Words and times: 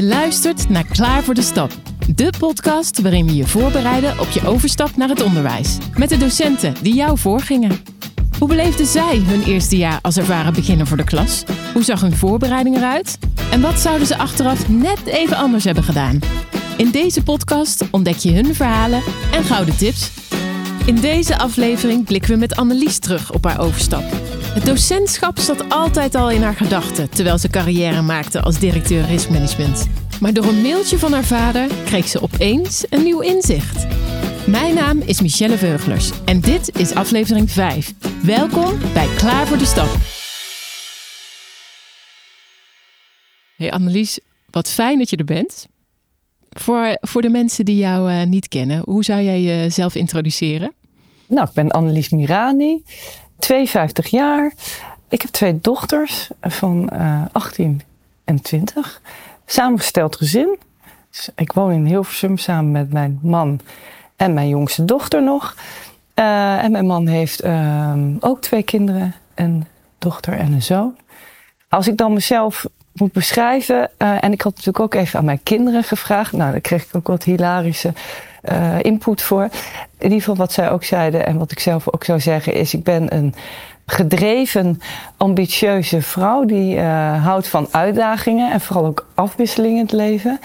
Je 0.00 0.06
luistert 0.06 0.68
naar 0.68 0.84
Klaar 0.84 1.22
voor 1.22 1.34
de 1.34 1.42
Stap. 1.42 1.72
De 2.14 2.32
podcast 2.38 3.00
waarin 3.00 3.26
we 3.26 3.34
je 3.34 3.46
voorbereiden 3.46 4.20
op 4.20 4.28
je 4.30 4.46
overstap 4.46 4.96
naar 4.96 5.08
het 5.08 5.22
onderwijs. 5.22 5.78
Met 5.96 6.08
de 6.08 6.16
docenten 6.16 6.74
die 6.82 6.94
jou 6.94 7.18
voorgingen. 7.18 7.82
Hoe 8.38 8.48
beleefden 8.48 8.86
zij 8.86 9.18
hun 9.18 9.42
eerste 9.42 9.76
jaar 9.76 9.98
als 10.02 10.16
ervaren 10.16 10.52
beginner 10.52 10.86
voor 10.86 10.96
de 10.96 11.04
klas? 11.04 11.44
Hoe 11.72 11.82
zag 11.82 12.00
hun 12.00 12.16
voorbereiding 12.16 12.76
eruit? 12.76 13.18
En 13.50 13.60
wat 13.60 13.80
zouden 13.80 14.06
ze 14.06 14.16
achteraf 14.16 14.68
net 14.68 15.06
even 15.06 15.36
anders 15.36 15.64
hebben 15.64 15.84
gedaan? 15.84 16.18
In 16.76 16.90
deze 16.90 17.22
podcast 17.22 17.84
ontdek 17.90 18.16
je 18.16 18.32
hun 18.32 18.54
verhalen 18.54 19.02
en 19.32 19.44
gouden 19.44 19.76
tips. 19.76 20.10
In 20.84 20.94
deze 20.94 21.38
aflevering 21.38 22.04
blikken 22.04 22.30
we 22.30 22.36
met 22.36 22.56
Annelies 22.56 22.98
terug 22.98 23.32
op 23.32 23.44
haar 23.44 23.60
overstap. 23.60 24.29
Het 24.50 24.66
docentschap 24.66 25.38
zat 25.38 25.68
altijd 25.68 26.14
al 26.14 26.30
in 26.30 26.42
haar 26.42 26.54
gedachten 26.54 27.10
terwijl 27.10 27.38
ze 27.38 27.48
carrière 27.48 28.02
maakte 28.02 28.40
als 28.40 28.58
directeur 28.58 29.06
riskmanagement. 29.06 29.88
Maar 30.20 30.32
door 30.32 30.44
een 30.44 30.60
mailtje 30.60 30.98
van 30.98 31.12
haar 31.12 31.24
vader 31.24 31.68
kreeg 31.84 32.08
ze 32.08 32.22
opeens 32.22 32.84
een 32.88 33.02
nieuw 33.02 33.20
inzicht. 33.20 33.86
Mijn 34.46 34.74
naam 34.74 35.00
is 35.00 35.20
Michelle 35.20 35.58
Veuglers 35.58 36.10
en 36.24 36.40
dit 36.40 36.78
is 36.78 36.94
aflevering 36.94 37.50
5. 37.50 37.94
Welkom 38.22 38.78
bij 38.92 39.06
Klaar 39.16 39.46
voor 39.46 39.58
de 39.58 39.64
Stap. 39.64 39.96
Hey 43.56 43.72
Annelies, 43.72 44.18
wat 44.50 44.70
fijn 44.70 44.98
dat 44.98 45.10
je 45.10 45.16
er 45.16 45.24
bent. 45.24 45.66
Voor, 46.50 46.96
voor 47.00 47.22
de 47.22 47.30
mensen 47.30 47.64
die 47.64 47.76
jou 47.76 48.10
uh, 48.10 48.22
niet 48.22 48.48
kennen, 48.48 48.82
hoe 48.84 49.04
zou 49.04 49.22
jij 49.22 49.42
jezelf 49.42 49.94
introduceren? 49.94 50.72
Nou, 51.26 51.48
ik 51.48 51.54
ben 51.54 51.70
Annelies 51.70 52.08
Mirani, 52.08 52.82
52 53.40 54.06
jaar. 54.06 54.52
Ik 55.08 55.22
heb 55.22 55.30
twee 55.30 55.58
dochters 55.60 56.30
van 56.40 56.90
uh, 56.92 57.22
18 57.32 57.82
en 58.24 58.42
20. 58.42 59.00
Samengesteld 59.46 60.16
gezin. 60.16 60.58
Dus 61.10 61.28
ik 61.34 61.52
woon 61.52 61.72
in 61.72 61.86
Hilversum 61.86 62.38
samen 62.38 62.70
met 62.70 62.92
mijn 62.92 63.18
man 63.22 63.60
en 64.16 64.34
mijn 64.34 64.48
jongste 64.48 64.84
dochter 64.84 65.22
nog. 65.22 65.56
Uh, 66.14 66.64
en 66.64 66.72
mijn 66.72 66.86
man 66.86 67.06
heeft 67.06 67.44
uh, 67.44 67.92
ook 68.20 68.40
twee 68.40 68.62
kinderen, 68.62 69.14
een 69.34 69.66
dochter 69.98 70.32
en 70.32 70.52
een 70.52 70.62
zoon. 70.62 70.96
Als 71.68 71.88
ik 71.88 71.96
dan 71.96 72.12
mezelf 72.12 72.66
moet 72.92 73.12
beschrijven, 73.12 73.90
uh, 73.98 74.24
en 74.24 74.32
ik 74.32 74.40
had 74.40 74.52
natuurlijk 74.52 74.80
ook 74.84 74.94
even 74.94 75.18
aan 75.18 75.24
mijn 75.24 75.42
kinderen 75.42 75.84
gevraagd, 75.84 76.32
nou, 76.32 76.50
daar 76.50 76.60
kreeg 76.60 76.84
ik 76.84 76.94
ook 76.94 77.06
wat 77.06 77.24
hilarische 77.24 77.92
input 78.80 79.22
voor. 79.22 79.42
In 79.42 79.50
ieder 79.98 80.18
geval 80.18 80.36
wat 80.36 80.52
zij 80.52 80.70
ook 80.70 80.84
zeiden 80.84 81.26
en 81.26 81.38
wat 81.38 81.52
ik 81.52 81.58
zelf 81.58 81.92
ook 81.92 82.04
zou 82.04 82.20
zeggen 82.20 82.54
is, 82.54 82.74
ik 82.74 82.84
ben 82.84 83.14
een 83.16 83.34
gedreven, 83.86 84.80
ambitieuze 85.16 86.02
vrouw 86.02 86.44
die 86.44 86.80
houdt 86.80 87.48
van 87.48 87.68
uitdagingen 87.70 88.52
en 88.52 88.60
vooral 88.60 88.86
ook 88.86 89.06
afwisseling 89.14 89.74
in 89.74 89.82
het 89.82 89.92
leven. 89.92 90.40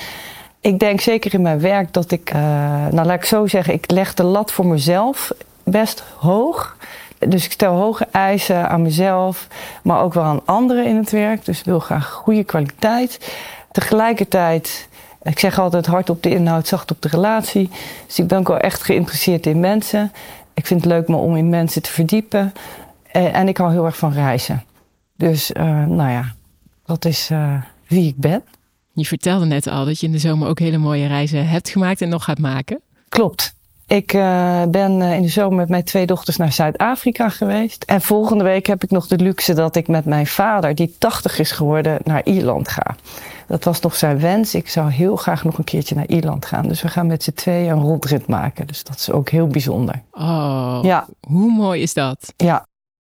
Ik 0.61 0.79
denk 0.79 1.01
zeker 1.01 1.33
in 1.33 1.41
mijn 1.41 1.59
werk 1.59 1.93
dat 1.93 2.11
ik, 2.11 2.33
nou 2.33 3.05
laat 3.05 3.09
ik 3.09 3.25
zo 3.25 3.47
zeggen, 3.47 3.73
ik 3.73 3.91
leg 3.91 4.13
de 4.13 4.23
lat 4.23 4.51
voor 4.51 4.65
mezelf 4.65 5.31
best 5.63 6.03
hoog. 6.17 6.77
Dus 7.19 7.45
ik 7.45 7.51
stel 7.51 7.73
hoge 7.73 8.07
eisen 8.11 8.69
aan 8.69 8.81
mezelf, 8.81 9.47
maar 9.83 10.01
ook 10.01 10.13
wel 10.13 10.23
aan 10.23 10.41
anderen 10.45 10.85
in 10.85 10.95
het 10.95 11.11
werk. 11.11 11.45
Dus 11.45 11.59
ik 11.59 11.65
wil 11.65 11.79
graag 11.79 12.11
goede 12.11 12.43
kwaliteit. 12.43 13.35
Tegelijkertijd, 13.71 14.87
ik 15.25 15.39
zeg 15.39 15.59
altijd 15.59 15.85
hard 15.85 16.09
op 16.09 16.23
de 16.23 16.29
inhoud, 16.29 16.67
zacht 16.67 16.91
op 16.91 17.01
de 17.01 17.07
relatie. 17.07 17.69
Dus 18.05 18.19
ik 18.19 18.27
ben 18.27 18.37
ook 18.37 18.47
wel 18.47 18.57
echt 18.57 18.83
geïnteresseerd 18.83 19.45
in 19.45 19.59
mensen. 19.59 20.11
Ik 20.53 20.65
vind 20.65 20.83
het 20.83 20.91
leuk 20.91 21.07
om 21.07 21.35
in 21.35 21.49
mensen 21.49 21.81
te 21.81 21.91
verdiepen. 21.91 22.53
En 23.11 23.47
ik 23.47 23.57
hou 23.57 23.71
heel 23.71 23.85
erg 23.85 23.97
van 23.97 24.13
reizen. 24.13 24.63
Dus 25.17 25.51
uh, 25.51 25.63
nou 25.85 26.11
ja, 26.11 26.33
dat 26.85 27.05
is 27.05 27.29
uh, 27.31 27.61
wie 27.87 28.07
ik 28.07 28.17
ben. 28.17 28.43
Je 28.93 29.05
vertelde 29.05 29.45
net 29.45 29.67
al 29.67 29.85
dat 29.85 29.99
je 29.99 30.05
in 30.05 30.11
de 30.11 30.17
zomer 30.17 30.47
ook 30.47 30.59
hele 30.59 30.77
mooie 30.77 31.07
reizen 31.07 31.47
hebt 31.47 31.69
gemaakt 31.69 32.01
en 32.01 32.09
nog 32.09 32.23
gaat 32.23 32.39
maken. 32.39 32.81
Klopt. 33.09 33.55
Ik 33.87 34.13
uh, 34.13 34.63
ben 34.63 35.01
in 35.01 35.21
de 35.21 35.27
zomer 35.27 35.57
met 35.57 35.69
mijn 35.69 35.83
twee 35.83 36.05
dochters 36.05 36.37
naar 36.37 36.51
Zuid-Afrika 36.51 37.29
geweest. 37.29 37.83
En 37.83 38.01
volgende 38.01 38.43
week 38.43 38.65
heb 38.65 38.83
ik 38.83 38.91
nog 38.91 39.07
de 39.07 39.17
luxe 39.17 39.53
dat 39.53 39.75
ik 39.75 39.87
met 39.87 40.05
mijn 40.05 40.27
vader, 40.27 40.75
die 40.75 40.95
80 40.97 41.39
is 41.39 41.51
geworden, 41.51 41.99
naar 42.03 42.25
Ierland 42.25 42.67
ga. 42.67 42.95
Dat 43.47 43.63
was 43.63 43.79
nog 43.79 43.95
zijn 43.95 44.19
wens. 44.19 44.55
Ik 44.55 44.69
zou 44.69 44.91
heel 44.91 45.15
graag 45.15 45.43
nog 45.43 45.57
een 45.57 45.63
keertje 45.63 45.95
naar 45.95 46.07
Ierland 46.07 46.45
gaan. 46.45 46.67
Dus 46.67 46.81
we 46.81 46.87
gaan 46.87 47.07
met 47.07 47.23
z'n 47.23 47.33
tweeën 47.33 47.71
een 47.71 47.81
rondrit 47.81 48.27
maken. 48.27 48.67
Dus 48.67 48.83
dat 48.83 48.95
is 48.95 49.11
ook 49.11 49.29
heel 49.29 49.47
bijzonder. 49.47 50.01
Oh, 50.11 50.79
ja. 50.83 51.07
hoe 51.27 51.51
mooi 51.51 51.81
is 51.81 51.93
dat? 51.93 52.33
Ja. 52.37 52.67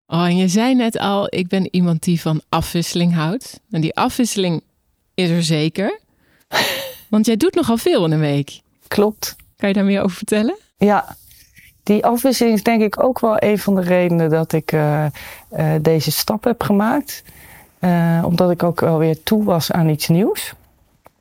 Oh, 0.07 0.25
en 0.25 0.37
je 0.37 0.49
zei 0.49 0.75
net 0.75 0.99
al, 0.99 1.27
ik 1.31 1.49
ben 1.49 1.69
iemand 1.71 2.03
die 2.03 2.21
van 2.21 2.41
afwisseling 2.49 3.15
houdt. 3.15 3.61
En 3.71 3.81
die 3.81 3.97
afwisseling 3.97 4.63
is 5.15 5.31
er 5.31 5.43
zeker. 5.43 6.01
Want 7.11 7.27
jij 7.27 7.37
doet 7.37 7.55
nogal 7.55 7.77
veel 7.77 8.05
in 8.05 8.13
een 8.13 8.21
week. 8.21 8.61
Klopt. 8.89 9.37
Kan 9.57 9.69
je 9.69 9.75
daar 9.75 9.85
meer 9.85 10.03
over 10.03 10.17
vertellen? 10.17 10.59
Ja, 10.77 11.17
die 11.83 12.05
afwisseling 12.05 12.55
is 12.55 12.63
denk 12.63 12.83
ik 12.83 13.03
ook 13.03 13.21
wel 13.21 13.37
een 13.39 13.59
van 13.59 13.75
de 13.75 13.81
redenen 13.81 14.31
dat 14.31 14.53
ik 14.53 14.73
uh, 14.73 15.07
uh, 15.57 15.73
deze 15.83 16.11
stap 16.11 16.45
heb 16.45 16.63
gemaakt. 16.63 17.23
Uh, 17.81 18.23
omdat 18.25 18.51
ik 18.51 18.63
ook 18.63 18.83
alweer 18.83 19.23
toe 19.23 19.45
was 19.45 19.73
aan 19.73 19.89
iets 19.89 20.09
nieuws. 20.09 20.53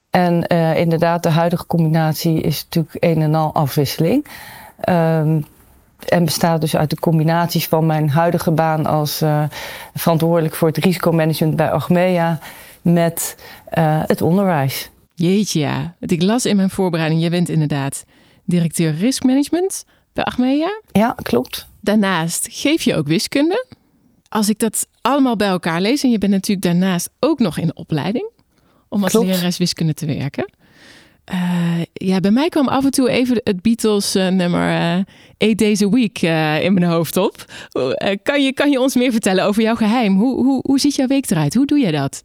En 0.10 0.48
inderdaad, 0.78 1.24
de 1.24 1.30
huidige 1.30 1.66
combinatie 1.66 2.42
is 2.42 2.64
natuurlijk 2.64 2.96
een 3.00 3.22
en 3.22 3.36
al 3.36 3.54
afwisseling. 3.54 4.26
Um, 4.90 5.46
en 6.08 6.26
bestaat 6.26 6.62
dus 6.62 6.76
uit 6.76 6.90
de 6.90 7.00
combinaties 7.00 7.68
van 7.68 7.86
mijn 7.86 8.10
huidige 8.10 8.52
baan 8.52 8.86
als 8.86 9.24
verantwoordelijk 9.94 10.56
voor 10.56 10.68
het 10.68 10.78
risicomanagement 10.78 11.56
bij 11.56 11.72
Achmea 11.72 12.40
met 12.82 13.36
het 14.06 14.22
onderwijs. 14.22 14.90
Jeetje, 15.14 15.60
ja. 15.60 15.96
Ik 16.00 16.22
las 16.22 16.46
in 16.46 16.56
mijn 16.56 16.70
voorbereiding, 16.70 17.22
je 17.22 17.30
bent 17.30 17.50
inderdaad 17.50 18.06
directeur 18.44 18.96
riskmanagement 18.96 19.86
bij 20.14 20.24
Achmea. 20.24 20.82
Ja, 20.92 21.16
klopt. 21.22 21.68
Daarnaast 21.82 22.48
geef 22.52 22.82
je 22.82 22.96
ook 22.96 23.08
wiskunde. 23.08 23.66
Als 24.30 24.50
ik 24.50 24.60
dat 24.60 24.88
allemaal 25.02 25.36
bij 25.36 25.48
elkaar 25.48 25.82
lees, 25.82 26.04
en 26.04 26.12
je 26.12 26.18
bent 26.18 26.32
natuurlijk 26.32 26.68
daarnaast 26.68 27.10
ook 27.20 27.40
nog 27.40 27.58
in 27.58 27.68
de 27.68 27.74
opleiding 27.74 28.30
om 28.90 29.04
als 29.04 29.12
klopt. 29.12 29.28
lerares 29.28 29.58
wiskunde 29.58 29.94
te 29.94 30.06
werken. 30.06 30.52
Uh, 31.34 31.82
ja, 31.94 32.20
bij 32.20 32.32
mij 32.32 32.50
kwam 32.50 32.68
af 32.68 32.84
en 32.84 32.92
toe 32.92 33.10
even 33.10 33.42
het 33.44 33.62
Beatles 33.62 34.16
uh, 34.16 34.28
nummer 34.28 34.70
uh, 34.70 35.04
Eight 35.38 35.58
Days 35.58 35.82
a 35.82 35.90
Week 35.90 36.22
in 36.64 36.74
mijn 36.74 36.84
hoofd 36.84 37.18
op. 37.18 37.46
kan, 38.24 38.44
je, 38.44 38.52
kan 38.54 38.72
je 38.72 38.80
ons 38.80 38.96
meer 38.96 39.12
vertellen 39.12 39.46
over 39.46 39.62
jouw 39.62 39.76
geheim? 39.76 40.18
Hoe, 40.18 40.44
hoe, 40.44 40.60
hoe 40.66 40.80
ziet 40.80 40.96
jouw 40.96 41.08
week 41.08 41.30
eruit? 41.30 41.54
Hoe 41.54 41.66
doe 41.66 41.80
je 41.80 41.92
dat? 41.92 42.24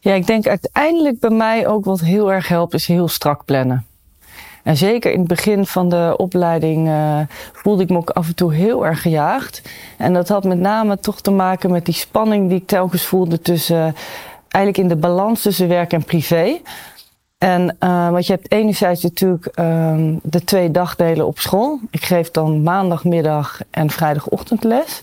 Ja, 0.00 0.14
ik 0.14 0.26
denk 0.26 0.46
uiteindelijk 0.46 1.20
bij 1.20 1.30
mij 1.30 1.66
ook 1.66 1.84
wat 1.84 2.00
heel 2.00 2.32
erg 2.32 2.48
helpt, 2.48 2.74
is 2.74 2.86
heel 2.86 3.08
strak 3.08 3.44
plannen. 3.44 3.86
En 4.68 4.76
zeker 4.76 5.12
in 5.12 5.18
het 5.18 5.28
begin 5.28 5.66
van 5.66 5.88
de 5.88 6.14
opleiding 6.16 6.88
uh, 6.88 7.20
voelde 7.52 7.82
ik 7.82 7.88
me 7.88 7.96
ook 7.96 8.10
af 8.10 8.26
en 8.26 8.34
toe 8.34 8.54
heel 8.54 8.86
erg 8.86 9.02
gejaagd. 9.02 9.62
En 9.96 10.12
dat 10.12 10.28
had 10.28 10.44
met 10.44 10.58
name 10.58 10.98
toch 10.98 11.20
te 11.20 11.30
maken 11.30 11.70
met 11.70 11.84
die 11.84 11.94
spanning 11.94 12.48
die 12.48 12.58
ik 12.58 12.66
telkens 12.66 13.04
voelde 13.04 13.40
tussen, 13.40 13.76
uh, 13.76 13.92
eigenlijk 14.48 14.78
in 14.78 14.88
de 14.88 14.96
balans 14.96 15.42
tussen 15.42 15.68
werk 15.68 15.92
en 15.92 16.04
privé. 16.04 16.58
En 17.38 17.76
uh, 17.80 18.10
want 18.10 18.26
je 18.26 18.32
hebt 18.32 18.52
enerzijds 18.52 19.02
natuurlijk 19.02 19.48
um, 19.58 20.20
de 20.22 20.44
twee 20.44 20.70
dagdelen 20.70 21.26
op 21.26 21.38
school. 21.38 21.78
Ik 21.90 22.04
geef 22.04 22.30
dan 22.30 22.62
maandagmiddag 22.62 23.60
en 23.70 23.90
vrijdagochtend 23.90 24.64
les. 24.64 25.02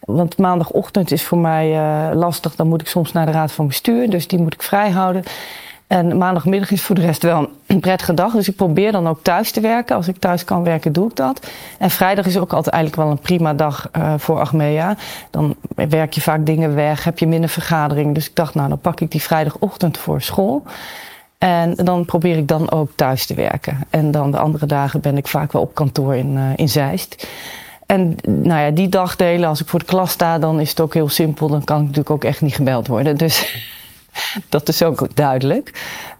Want 0.00 0.38
maandagochtend 0.38 1.10
is 1.10 1.24
voor 1.24 1.38
mij 1.38 1.70
uh, 1.70 2.14
lastig. 2.14 2.56
Dan 2.56 2.68
moet 2.68 2.80
ik 2.80 2.88
soms 2.88 3.12
naar 3.12 3.26
de 3.26 3.32
raad 3.32 3.52
van 3.52 3.66
bestuur. 3.66 4.10
Dus 4.10 4.28
die 4.28 4.38
moet 4.38 4.54
ik 4.54 4.62
vrij 4.62 4.90
houden. 4.90 5.24
En 5.92 6.16
maandagmiddag 6.16 6.70
is 6.70 6.82
voor 6.82 6.94
de 6.94 7.00
rest 7.00 7.22
wel 7.22 7.48
een 7.66 7.80
prettige 7.80 8.14
dag. 8.14 8.32
Dus 8.32 8.48
ik 8.48 8.56
probeer 8.56 8.92
dan 8.92 9.08
ook 9.08 9.22
thuis 9.22 9.50
te 9.50 9.60
werken. 9.60 9.96
Als 9.96 10.08
ik 10.08 10.18
thuis 10.18 10.44
kan 10.44 10.62
werken, 10.62 10.92
doe 10.92 11.08
ik 11.08 11.16
dat. 11.16 11.46
En 11.78 11.90
vrijdag 11.90 12.26
is 12.26 12.38
ook 12.38 12.52
altijd 12.52 12.74
eigenlijk 12.74 13.02
wel 13.02 13.12
een 13.12 13.22
prima 13.22 13.54
dag 13.54 13.88
uh, 13.96 14.14
voor 14.16 14.40
Achmea. 14.40 14.96
Dan 15.30 15.54
werk 15.74 16.12
je 16.12 16.20
vaak 16.20 16.46
dingen 16.46 16.74
weg, 16.74 17.04
heb 17.04 17.18
je 17.18 17.26
minder 17.26 17.50
vergadering. 17.50 18.14
Dus 18.14 18.28
ik 18.28 18.34
dacht, 18.36 18.54
nou, 18.54 18.68
dan 18.68 18.78
pak 18.78 19.00
ik 19.00 19.10
die 19.10 19.22
vrijdagochtend 19.22 19.98
voor 19.98 20.22
school. 20.22 20.62
En 21.38 21.74
dan 21.74 22.04
probeer 22.04 22.36
ik 22.36 22.48
dan 22.48 22.70
ook 22.70 22.90
thuis 22.94 23.26
te 23.26 23.34
werken. 23.34 23.78
En 23.90 24.10
dan 24.10 24.30
de 24.30 24.38
andere 24.38 24.66
dagen 24.66 25.00
ben 25.00 25.16
ik 25.16 25.26
vaak 25.26 25.52
wel 25.52 25.62
op 25.62 25.74
kantoor 25.74 26.16
in, 26.16 26.36
uh, 26.36 26.42
in 26.56 26.68
Zeist. 26.68 27.28
En 27.86 28.16
nou 28.26 28.60
ja, 28.60 28.70
die 28.70 28.88
dagdelen, 28.88 29.48
als 29.48 29.60
ik 29.60 29.68
voor 29.68 29.78
de 29.78 29.84
klas 29.84 30.10
sta, 30.10 30.38
dan 30.38 30.60
is 30.60 30.70
het 30.70 30.80
ook 30.80 30.94
heel 30.94 31.08
simpel. 31.08 31.48
Dan 31.48 31.64
kan 31.64 31.76
ik 31.76 31.82
natuurlijk 31.82 32.10
ook 32.10 32.24
echt 32.24 32.40
niet 32.40 32.54
gebeld 32.54 32.86
worden. 32.86 33.16
Dus 33.16 33.70
dat 34.48 34.68
is 34.68 34.82
ook 34.82 35.08
duidelijk. 35.14 35.70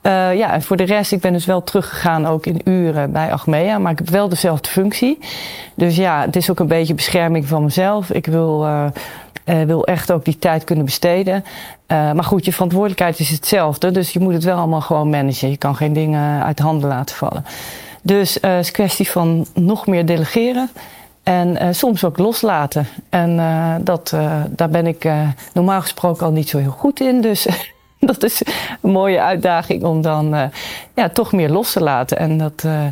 Uh, 0.02 0.36
ja, 0.36 0.52
en 0.52 0.62
voor 0.62 0.76
de 0.76 0.84
rest, 0.84 1.12
ik 1.12 1.20
ben 1.20 1.32
dus 1.32 1.44
wel 1.44 1.62
teruggegaan 1.62 2.26
ook 2.26 2.46
in 2.46 2.60
uren 2.64 3.12
bij 3.12 3.32
Achmea, 3.32 3.78
maar 3.78 3.92
ik 3.92 3.98
heb 3.98 4.08
wel 4.08 4.28
dezelfde 4.28 4.68
functie. 4.68 5.18
Dus 5.74 5.96
ja, 5.96 6.20
het 6.20 6.36
is 6.36 6.50
ook 6.50 6.60
een 6.60 6.66
beetje 6.66 6.94
bescherming 6.94 7.46
van 7.46 7.64
mezelf. 7.64 8.10
Ik 8.10 8.26
wil, 8.26 8.64
uh, 8.64 8.86
uh, 9.44 9.62
wil 9.62 9.86
echt 9.86 10.12
ook 10.12 10.24
die 10.24 10.38
tijd 10.38 10.64
kunnen 10.64 10.84
besteden. 10.84 11.44
maar 11.86 12.24
goed, 12.24 12.44
je 12.44 12.52
verantwoordelijkheid 12.52 13.18
is 13.18 13.28
hetzelfde, 13.28 13.90
dus 13.90 14.12
je 14.12 14.20
moet 14.20 14.32
het 14.32 14.44
wel 14.44 14.58
allemaal 14.58 14.80
gewoon 14.80 15.10
managen. 15.10 15.50
Je 15.50 15.56
kan 15.56 15.76
geen 15.76 15.92
dingen 15.92 16.42
uit 16.42 16.58
handen 16.58 16.88
laten 16.88 17.16
vallen. 17.16 17.44
Dus 18.02 18.34
het 18.34 18.64
is 18.64 18.70
kwestie 18.70 19.10
van 19.10 19.46
nog 19.54 19.86
meer 19.86 20.06
delegeren. 20.06 20.70
En 21.22 21.74
soms 21.74 22.04
ook 22.04 22.18
loslaten. 22.18 22.86
En 23.08 23.36
dat, 23.84 24.14
daar 24.48 24.70
ben 24.70 24.86
ik 24.86 25.08
normaal 25.52 25.80
gesproken 25.80 26.26
al 26.26 26.32
niet 26.32 26.48
zo 26.48 26.58
heel 26.58 26.70
goed 26.78 27.00
in. 27.00 27.20
Dus 27.20 27.46
dat 28.12 28.22
is 28.22 28.42
een 28.80 28.90
mooie 28.90 29.20
uitdaging 29.20 29.82
om 29.82 30.02
dan 30.02 30.34
uh, 30.34 30.44
ja, 30.94 31.08
toch 31.08 31.32
meer 31.32 31.50
los 31.50 31.72
te 31.72 31.80
laten. 31.80 32.18
En 32.18 32.38
dat 32.38 32.62
uh, 32.66 32.86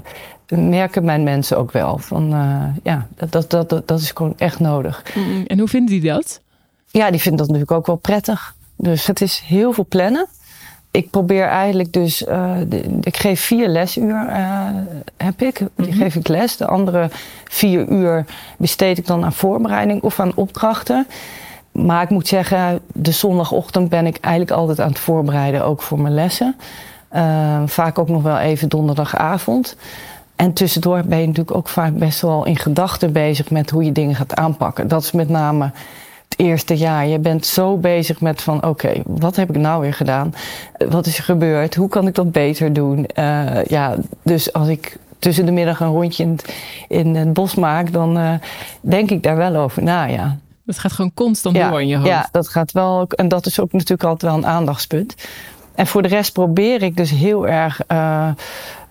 merken 0.49 1.05
mijn 1.05 1.23
mensen 1.23 1.59
ook 1.59 1.73
wel. 1.73 1.99
Van, 1.99 2.35
uh, 2.35 2.65
ja, 2.83 3.07
dat, 3.17 3.51
dat, 3.51 3.51
dat, 3.71 3.89
dat 3.89 4.01
is 4.01 4.11
gewoon 4.11 4.35
echt 4.37 4.61
nodig. 4.61 5.03
En 5.47 5.59
hoe 5.59 5.69
vinden 5.69 6.01
die 6.01 6.11
dat? 6.11 6.41
Ja, 6.87 7.11
die 7.11 7.21
vinden 7.21 7.39
dat 7.39 7.47
natuurlijk 7.47 7.79
ook 7.79 7.87
wel 7.87 7.97
prettig. 7.97 8.55
Dus 8.77 9.07
het 9.07 9.21
is 9.21 9.43
heel 9.47 9.73
veel 9.73 9.87
plannen. 9.89 10.27
Ik 10.91 11.11
probeer 11.11 11.47
eigenlijk 11.47 11.93
dus, 11.93 12.19
de, 12.19 12.99
ik 13.01 13.17
geef 13.17 13.41
vier 13.41 13.69
lesuur, 13.69 14.27
heb 15.17 15.43
ik. 15.43 15.59
Die 15.59 15.69
mm 15.77 15.85
-hmm. 15.85 15.93
geef 15.93 16.15
ik 16.15 16.29
les. 16.29 16.57
De 16.57 16.67
andere 16.67 17.09
vier 17.45 17.89
uur 17.89 18.25
besteed 18.59 18.99
ik 18.99 19.07
dan 19.07 19.25
aan 19.25 19.33
voorbereiding 19.33 20.03
of 20.03 20.21
aan 20.21 20.33
opdrachten. 20.35 21.07
Maar 21.87 22.03
ik 22.03 22.11
moet 22.11 22.29
zeggen, 22.29 22.81
de 22.93 23.13
zondagochtend 23.13 23.89
ben 23.89 24.07
ik 24.07 24.17
eigenlijk 24.21 24.55
altijd 24.57 24.81
aan 24.81 24.89
het 24.89 24.99
voorbereiden, 24.99 25.65
ook 25.65 25.83
voor 25.83 26.01
mijn 26.01 26.15
lessen. 26.15 26.57
Uh, 27.15 27.63
vaak 27.67 27.99
ook 27.99 28.09
nog 28.09 28.23
wel 28.23 28.39
even 28.39 28.69
donderdagavond. 28.69 29.77
En 30.37 30.53
tussendoor 30.53 31.03
ben 31.05 31.21
je 31.21 31.27
natuurlijk 31.27 31.57
ook 31.57 31.69
vaak 31.69 31.95
best 31.97 32.21
wel 32.21 32.47
in 32.47 32.57
gedachten 32.57 33.13
bezig 33.13 33.51
met 33.51 33.71
hoe 33.71 33.85
je 33.85 33.93
dingen 33.93 34.15
gaat 34.15 34.35
aanpakken. 34.35 34.89
Dat 34.89 35.03
is 35.03 35.13
met 35.13 35.29
name 35.29 35.71
het 36.29 36.39
eerste 36.39 36.77
jaar. 36.77 37.07
Je 37.07 37.19
bent 37.19 37.47
zo 37.47 37.77
bezig 37.77 38.21
met 38.21 38.43
van 38.43 38.65
oké, 38.67 38.93
wat 39.05 39.37
heb 39.37 39.49
ik 39.49 39.57
nou 39.57 39.81
weer 39.81 39.95
gedaan? 39.95 40.35
Wat 40.89 41.07
is 41.07 41.19
er 41.19 41.25
gebeurd? 41.25 41.75
Hoe 41.75 41.89
kan 41.89 42.07
ik 42.07 42.15
dat 42.15 42.33
beter 42.33 42.73
doen? 42.73 43.07
Uh, 43.19 43.65
ja, 43.65 43.97
dus 44.23 44.53
als 44.53 44.69
ik 44.69 44.97
tussen 45.19 45.47
de 45.47 45.53
middag 45.53 45.81
een 45.81 45.89
rondje 45.89 46.23
in 46.23 46.31
het, 46.31 46.55
in 46.89 47.15
het 47.15 47.33
bos 47.33 47.55
maak, 47.55 47.93
dan 47.93 48.19
uh, 48.19 48.33
denk 48.81 49.11
ik 49.11 49.23
daar 49.23 49.37
wel 49.37 49.57
over 49.57 49.83
na, 49.83 50.05
ja. 50.05 50.37
Het 50.71 50.83
gaat 50.83 50.93
gewoon 50.93 51.15
constant 51.15 51.57
ja, 51.57 51.71
door 51.71 51.81
in 51.81 51.89
je 51.89 51.97
hoofd. 51.97 52.09
Ja, 52.09 52.29
dat 52.33 52.49
gaat 52.49 52.73
wel. 52.73 53.07
En 53.09 53.29
dat 53.29 53.47
is 53.47 53.61
ook 53.61 53.73
natuurlijk 53.73 54.05
altijd 54.05 54.33
wel 54.33 54.41
een 54.41 54.47
aandachtspunt. 54.47 55.15
En 55.75 55.87
voor 55.87 56.03
de 56.03 56.09
rest 56.09 56.33
probeer 56.33 56.83
ik 56.83 56.97
dus 56.97 57.11
heel 57.11 57.49
erg 57.49 57.81
uh, 57.89 58.29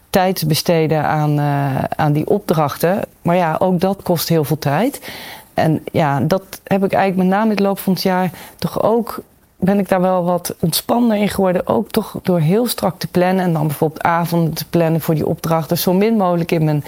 tijd 0.10 0.36
te 0.36 0.46
besteden 0.46 1.04
aan, 1.04 1.40
uh, 1.40 1.84
aan 1.84 2.12
die 2.14 2.28
opdrachten. 2.28 3.02
Maar 3.22 3.36
ja, 3.36 3.56
ook 3.60 3.80
dat 3.80 4.02
kost 4.04 4.30
heel 4.30 4.44
veel 4.44 4.60
tijd. 4.60 5.12
En 5.54 5.84
ja, 5.92 6.20
dat 6.20 6.44
heb 6.64 6.84
ik 6.84 6.94
eigenlijk 6.94 7.30
met 7.30 7.38
name 7.38 7.50
in 7.50 7.56
de 7.56 7.64
loop 7.64 7.80
van 7.80 7.94
het 7.94 8.02
jaar 8.02 8.32
toch 8.58 8.82
ook. 8.84 9.22
Ben 9.56 9.80
ik 9.80 9.90
daar 9.90 10.02
wel 10.02 10.24
wat 10.24 10.56
ontspanner 10.60 11.18
in 11.18 11.30
geworden. 11.30 11.68
Ook 11.68 11.92
toch 11.92 12.16
door 12.22 12.40
heel 12.40 12.68
strak 12.68 13.00
te 13.00 13.08
plannen. 13.08 13.46
En 13.46 13.54
dan 13.54 13.68
bijvoorbeeld 13.68 14.04
avonden 14.04 14.54
te 14.54 14.66
plannen 14.66 15.02
voor 15.02 15.16
die 15.16 15.28
opdrachten. 15.28 15.78
Zo 15.78 15.94
min 15.94 16.18
mogelijk 16.18 16.52
in 16.52 16.64
mijn 16.64 16.84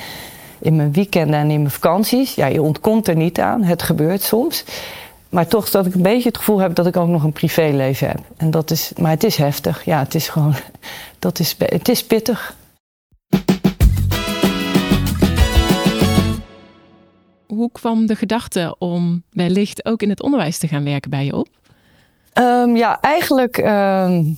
in 0.62 0.76
mijn 0.76 0.94
weekenden 0.94 1.40
en 1.40 1.52
in 1.52 1.60
mijn 1.60 1.72
vakanties. 1.72 2.36
Ja, 2.36 2.46
je 2.46 2.62
ontkomt 2.62 3.08
er 3.08 3.16
niet 3.16 3.40
aan. 3.40 3.64
Het 3.64 3.82
gebeurt 3.82 4.22
soms. 4.22 4.64
Maar 5.30 5.48
toch 5.48 5.70
dat 5.70 5.86
ik 5.86 5.94
een 5.94 6.02
beetje 6.02 6.28
het 6.28 6.38
gevoel 6.38 6.60
heb 6.60 6.76
dat 6.76 6.88
ik 6.88 6.98
ook 6.98 7.08
nog 7.08 7.24
een 7.24 7.32
privéleven 7.32 8.08
heb. 8.08 8.20
En 8.38 8.52
dat 8.52 8.72
is, 8.72 8.92
maar 8.98 9.12
het 9.12 9.24
is 9.24 9.36
heftig. 9.36 9.86
Ja, 9.86 10.00
het 10.00 10.16
is 10.16 10.30
gewoon, 10.30 10.56
dat 11.20 11.40
is, 11.40 11.56
het 11.58 11.90
is 11.90 12.04
pittig. 12.04 12.56
Hoe 17.48 17.72
kwam 17.72 18.06
de 18.06 18.16
gedachte 18.16 18.76
om 18.78 19.24
wellicht 19.30 19.86
ook 19.86 20.02
in 20.02 20.10
het 20.10 20.22
onderwijs 20.22 20.58
te 20.58 20.68
gaan 20.68 20.84
werken 20.84 21.10
bij 21.10 21.26
je 21.26 21.36
op? 21.36 21.48
Um, 22.34 22.76
ja, 22.76 23.02
eigenlijk 23.02 23.58
um, 23.58 24.38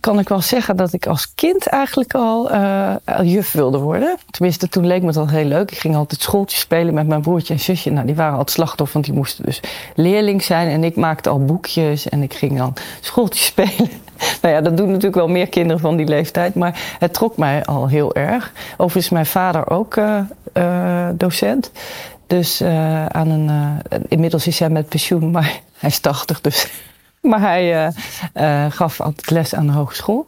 kan 0.00 0.18
ik 0.18 0.28
wel 0.28 0.40
zeggen 0.40 0.76
dat 0.76 0.92
ik 0.92 1.06
als 1.06 1.34
kind 1.34 1.66
eigenlijk 1.66 2.14
al 2.14 2.52
uh, 2.52 2.94
juf 3.22 3.52
wilde 3.52 3.78
worden. 3.78 4.16
Tenminste, 4.30 4.68
toen 4.68 4.86
leek 4.86 5.02
me 5.02 5.12
dat 5.12 5.30
heel 5.30 5.44
leuk. 5.44 5.70
Ik 5.70 5.78
ging 5.78 5.96
altijd 5.96 6.20
schooltjes 6.20 6.60
spelen 6.60 6.94
met 6.94 7.06
mijn 7.06 7.20
broertje 7.20 7.54
en 7.54 7.60
zusje. 7.60 7.90
Nou, 7.90 8.06
die 8.06 8.14
waren 8.14 8.32
altijd 8.32 8.50
slachtoffer, 8.50 8.92
want 8.92 9.04
die 9.04 9.14
moesten 9.14 9.44
dus 9.44 9.60
leerling 9.94 10.42
zijn. 10.42 10.68
En 10.68 10.84
ik 10.84 10.96
maakte 10.96 11.28
al 11.28 11.44
boekjes 11.44 12.08
en 12.08 12.22
ik 12.22 12.34
ging 12.34 12.58
dan 12.58 12.74
schooltjes 13.00 13.46
spelen. 13.54 13.90
nou 14.42 14.54
ja, 14.54 14.60
dat 14.60 14.76
doen 14.76 14.86
natuurlijk 14.86 15.14
wel 15.14 15.28
meer 15.28 15.48
kinderen 15.48 15.80
van 15.80 15.96
die 15.96 16.06
leeftijd. 16.06 16.54
Maar 16.54 16.96
het 16.98 17.14
trok 17.14 17.36
mij 17.36 17.64
al 17.64 17.88
heel 17.88 18.14
erg. 18.14 18.52
Overigens 18.72 19.04
is 19.04 19.10
mijn 19.10 19.26
vader 19.26 19.70
ook 19.70 19.96
uh, 19.96 21.08
docent. 21.14 21.70
Dus 22.26 22.62
aan 23.08 23.28
een, 23.28 23.50
inmiddels 24.08 24.46
is 24.46 24.58
hij 24.58 24.70
met 24.70 24.88
pensioen, 24.88 25.30
maar 25.30 25.60
hij 25.78 25.90
is 25.90 25.98
80, 25.98 26.40
dus 26.40 26.68
maar 27.22 27.40
hij 27.40 27.86
uh, 27.86 27.92
uh, 28.34 28.72
gaf 28.72 29.00
altijd 29.00 29.30
les 29.30 29.54
aan 29.54 29.66
de 29.66 29.72
hogeschool. 29.72 30.26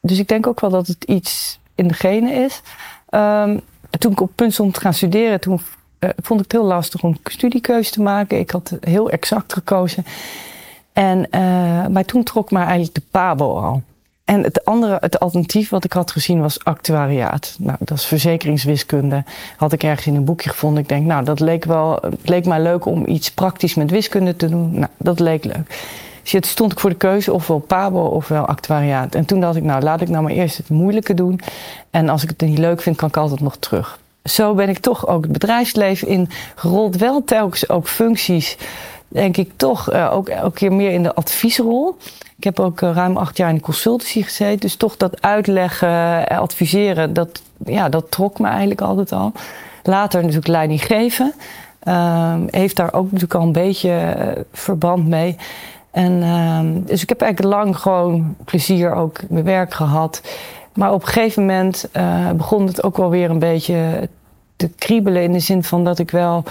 Dus 0.00 0.18
ik 0.18 0.28
denk 0.28 0.46
ook 0.46 0.60
wel 0.60 0.70
dat 0.70 0.86
het 0.86 1.04
iets 1.04 1.60
in 1.74 1.88
de 1.88 1.94
genen 1.94 2.44
is. 2.44 2.62
Um, 3.10 3.60
toen 3.98 4.12
ik 4.12 4.20
op 4.20 4.30
punt 4.34 4.52
stond 4.52 4.74
te 4.74 4.80
gaan 4.80 4.94
studeren, 4.94 5.40
toen 5.40 5.60
uh, 6.00 6.10
vond 6.16 6.40
ik 6.40 6.52
het 6.52 6.60
heel 6.60 6.68
lastig 6.68 7.02
om 7.02 7.16
studiekeuze 7.24 7.90
te 7.90 8.02
maken. 8.02 8.38
Ik 8.38 8.50
had 8.50 8.76
heel 8.80 9.10
exact 9.10 9.52
gekozen. 9.52 10.04
En, 10.92 11.26
maar 11.92 12.04
toen 12.04 12.22
trok 12.22 12.50
me 12.50 12.58
eigenlijk 12.58 12.94
de 12.94 13.02
PABO 13.10 13.60
al. 13.60 13.82
En 14.24 14.42
het 14.42 14.64
andere, 14.64 14.96
het 15.00 15.20
alternatief 15.20 15.68
wat 15.68 15.84
ik 15.84 15.92
had 15.92 16.10
gezien 16.10 16.40
was 16.40 16.64
actuariaat. 16.64 17.56
Nou, 17.58 17.78
dat 17.80 17.98
is 17.98 18.04
verzekeringswiskunde. 18.04 19.24
Had 19.56 19.72
ik 19.72 19.82
ergens 19.82 20.06
in 20.06 20.14
een 20.14 20.24
boekje 20.24 20.50
gevonden. 20.50 20.82
Ik 20.82 20.88
denk, 20.88 21.06
nou, 21.06 21.24
dat 21.24 21.40
leek 21.40 21.64
wel, 21.64 21.98
het 22.00 22.28
leek 22.28 22.46
mij 22.46 22.60
leuk 22.60 22.84
om 22.84 23.06
iets 23.06 23.30
praktisch 23.30 23.74
met 23.74 23.90
wiskunde 23.90 24.36
te 24.36 24.48
doen. 24.48 24.78
Nou, 24.78 24.90
dat 24.98 25.20
leek 25.20 25.44
leuk. 25.44 25.86
Dus 26.30 26.50
stond 26.50 26.72
ik 26.72 26.80
voor 26.80 26.90
de 26.90 26.96
keuze 26.96 27.32
ofwel 27.32 27.58
Pabo 27.58 28.04
ofwel 28.04 28.46
actuariaat. 28.46 29.14
En 29.14 29.24
toen 29.24 29.40
dacht 29.40 29.56
ik, 29.56 29.62
nou 29.62 29.82
laat 29.82 30.00
ik 30.00 30.08
nou 30.08 30.22
maar 30.22 30.32
eerst 30.32 30.56
het 30.56 30.68
moeilijke 30.68 31.14
doen. 31.14 31.40
En 31.90 32.08
als 32.08 32.22
ik 32.22 32.28
het 32.28 32.40
niet 32.40 32.58
leuk 32.58 32.82
vind, 32.82 32.96
kan 32.96 33.08
ik 33.08 33.16
altijd 33.16 33.40
nog 33.40 33.56
terug. 33.56 33.98
Zo 34.24 34.54
ben 34.54 34.68
ik 34.68 34.78
toch 34.78 35.06
ook 35.06 35.22
het 35.22 35.32
bedrijfsleven 35.32 36.08
in 36.08 36.28
gerold. 36.54 36.96
Wel 36.96 37.24
telkens 37.24 37.68
ook 37.68 37.88
functies, 37.88 38.56
denk 39.08 39.36
ik 39.36 39.50
toch 39.56 39.92
uh, 39.92 40.12
ook 40.12 40.28
elke 40.28 40.54
keer 40.54 40.72
meer 40.72 40.90
in 40.90 41.02
de 41.02 41.14
adviesrol. 41.14 41.96
Ik 42.36 42.44
heb 42.44 42.60
ook 42.60 42.80
uh, 42.80 42.90
ruim 42.94 43.16
acht 43.16 43.36
jaar 43.36 43.48
in 43.48 43.54
de 43.54 43.60
consultancy 43.60 44.22
gezeten. 44.22 44.60
Dus 44.60 44.76
toch 44.76 44.96
dat 44.96 45.22
uitleggen, 45.22 45.88
uh, 45.88 46.38
adviseren, 46.38 47.12
dat, 47.12 47.42
ja, 47.64 47.88
dat 47.88 48.10
trok 48.10 48.38
me 48.38 48.48
eigenlijk 48.48 48.80
altijd 48.80 49.12
al. 49.12 49.32
Later 49.82 50.20
natuurlijk 50.20 50.48
leiding 50.48 50.84
geven. 50.84 51.32
heeft 52.50 52.76
daar 52.76 52.92
ook 52.92 53.04
natuurlijk 53.04 53.34
al 53.34 53.42
een 53.42 53.52
beetje 53.52 54.14
verband 54.52 55.06
mee. 55.06 55.36
En, 55.94 56.12
uh, 56.12 56.60
dus 56.86 57.02
ik 57.02 57.08
heb 57.08 57.20
eigenlijk 57.20 57.54
lang 57.54 57.78
gewoon 57.78 58.36
plezier 58.44 58.94
ook 58.94 59.18
in 59.18 59.26
mijn 59.30 59.44
werk 59.44 59.74
gehad. 59.74 60.20
Maar 60.72 60.92
op 60.92 61.02
een 61.02 61.08
gegeven 61.08 61.42
moment 61.46 61.88
uh, 61.96 62.30
begon 62.30 62.66
het 62.66 62.82
ook 62.82 62.96
wel 62.96 63.10
weer 63.10 63.30
een 63.30 63.38
beetje 63.38 64.08
te 64.56 64.68
kriebelen. 64.68 65.22
In 65.22 65.32
de 65.32 65.38
zin 65.38 65.64
van 65.64 65.84
dat 65.84 65.98
ik 65.98 66.10
wel, 66.10 66.44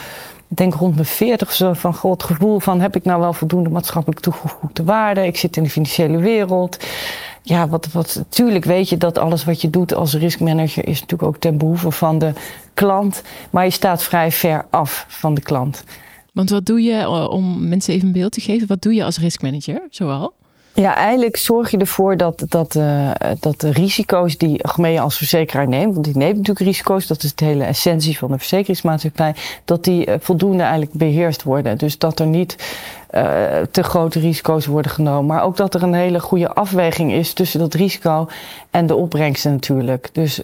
denk 0.47 0.73
rond 0.73 0.95
mijn 0.95 1.07
veertig 1.07 1.51
zo 1.51 1.73
van 1.73 1.93
god, 1.93 2.23
gevoel 2.23 2.59
van 2.59 2.81
heb 2.81 2.95
ik 2.95 3.03
nou 3.03 3.19
wel 3.19 3.33
voldoende 3.33 3.69
maatschappelijk 3.69 4.21
toegevoegde 4.21 4.83
waarde? 4.83 5.25
Ik 5.25 5.37
zit 5.37 5.57
in 5.57 5.63
de 5.63 5.69
financiële 5.69 6.17
wereld. 6.17 6.85
Ja, 7.41 7.67
wat, 7.67 7.87
wat, 7.91 8.15
natuurlijk 8.15 8.65
weet 8.65 8.89
je 8.89 8.97
dat 8.97 9.17
alles 9.17 9.45
wat 9.45 9.61
je 9.61 9.69
doet 9.69 9.93
als 9.93 10.15
riskmanager 10.15 10.87
is 10.87 11.01
natuurlijk 11.01 11.29
ook 11.29 11.37
ten 11.37 11.57
behoeve 11.57 11.91
van 11.91 12.19
de 12.19 12.33
klant. 12.73 13.21
Maar 13.49 13.63
je 13.63 13.71
staat 13.71 14.03
vrij 14.03 14.31
ver 14.31 14.65
af 14.69 15.05
van 15.07 15.33
de 15.33 15.41
klant. 15.41 15.83
Want 16.33 16.49
wat 16.49 16.65
doe 16.65 16.81
je, 16.81 16.97
eh, 16.97 17.29
om 17.29 17.67
mensen 17.67 17.93
even 17.93 18.07
een 18.07 18.13
beeld 18.13 18.31
te 18.31 18.41
geven, 18.41 18.67
wat 18.67 18.81
doe 18.81 18.93
je 18.93 19.03
als 19.03 19.19
riskmanager 19.19 19.81
zoal? 19.89 20.33
Ja, 20.75 20.95
eigenlijk 20.95 21.37
zorg 21.37 21.71
je 21.71 21.77
ervoor 21.77 22.17
dat, 22.17 22.45
dat, 22.47 22.75
uh, 22.75 23.11
dat 23.39 23.59
de 23.61 23.71
risico's 23.71 24.37
die 24.37 24.61
je 24.75 24.99
als 24.99 25.17
verzekeraar 25.17 25.67
neemt, 25.67 25.93
want 25.93 26.05
die 26.05 26.17
neemt 26.17 26.37
natuurlijk 26.37 26.65
risico's, 26.65 27.07
dat 27.07 27.23
is 27.23 27.35
de 27.35 27.45
hele 27.45 27.63
essentie 27.63 28.17
van 28.17 28.31
de 28.31 28.37
verzekeringsmaatschappij, 28.37 29.35
dat 29.65 29.83
die 29.83 30.07
uh, 30.07 30.13
voldoende 30.19 30.63
eigenlijk 30.63 30.93
beheerst 30.93 31.43
worden. 31.43 31.77
Dus 31.77 31.97
dat 31.97 32.19
er 32.19 32.25
niet 32.25 32.55
uh, 33.11 33.21
te 33.71 33.83
grote 33.83 34.19
risico's 34.19 34.65
worden 34.65 34.91
genomen, 34.91 35.25
maar 35.25 35.43
ook 35.43 35.57
dat 35.57 35.73
er 35.73 35.83
een 35.83 35.93
hele 35.93 36.19
goede 36.19 36.53
afweging 36.53 37.11
is 37.11 37.33
tussen 37.33 37.59
dat 37.59 37.73
risico 37.73 38.27
en 38.71 38.87
de 38.87 38.95
opbrengsten 38.95 39.51
natuurlijk. 39.51 40.09
Dus 40.13 40.41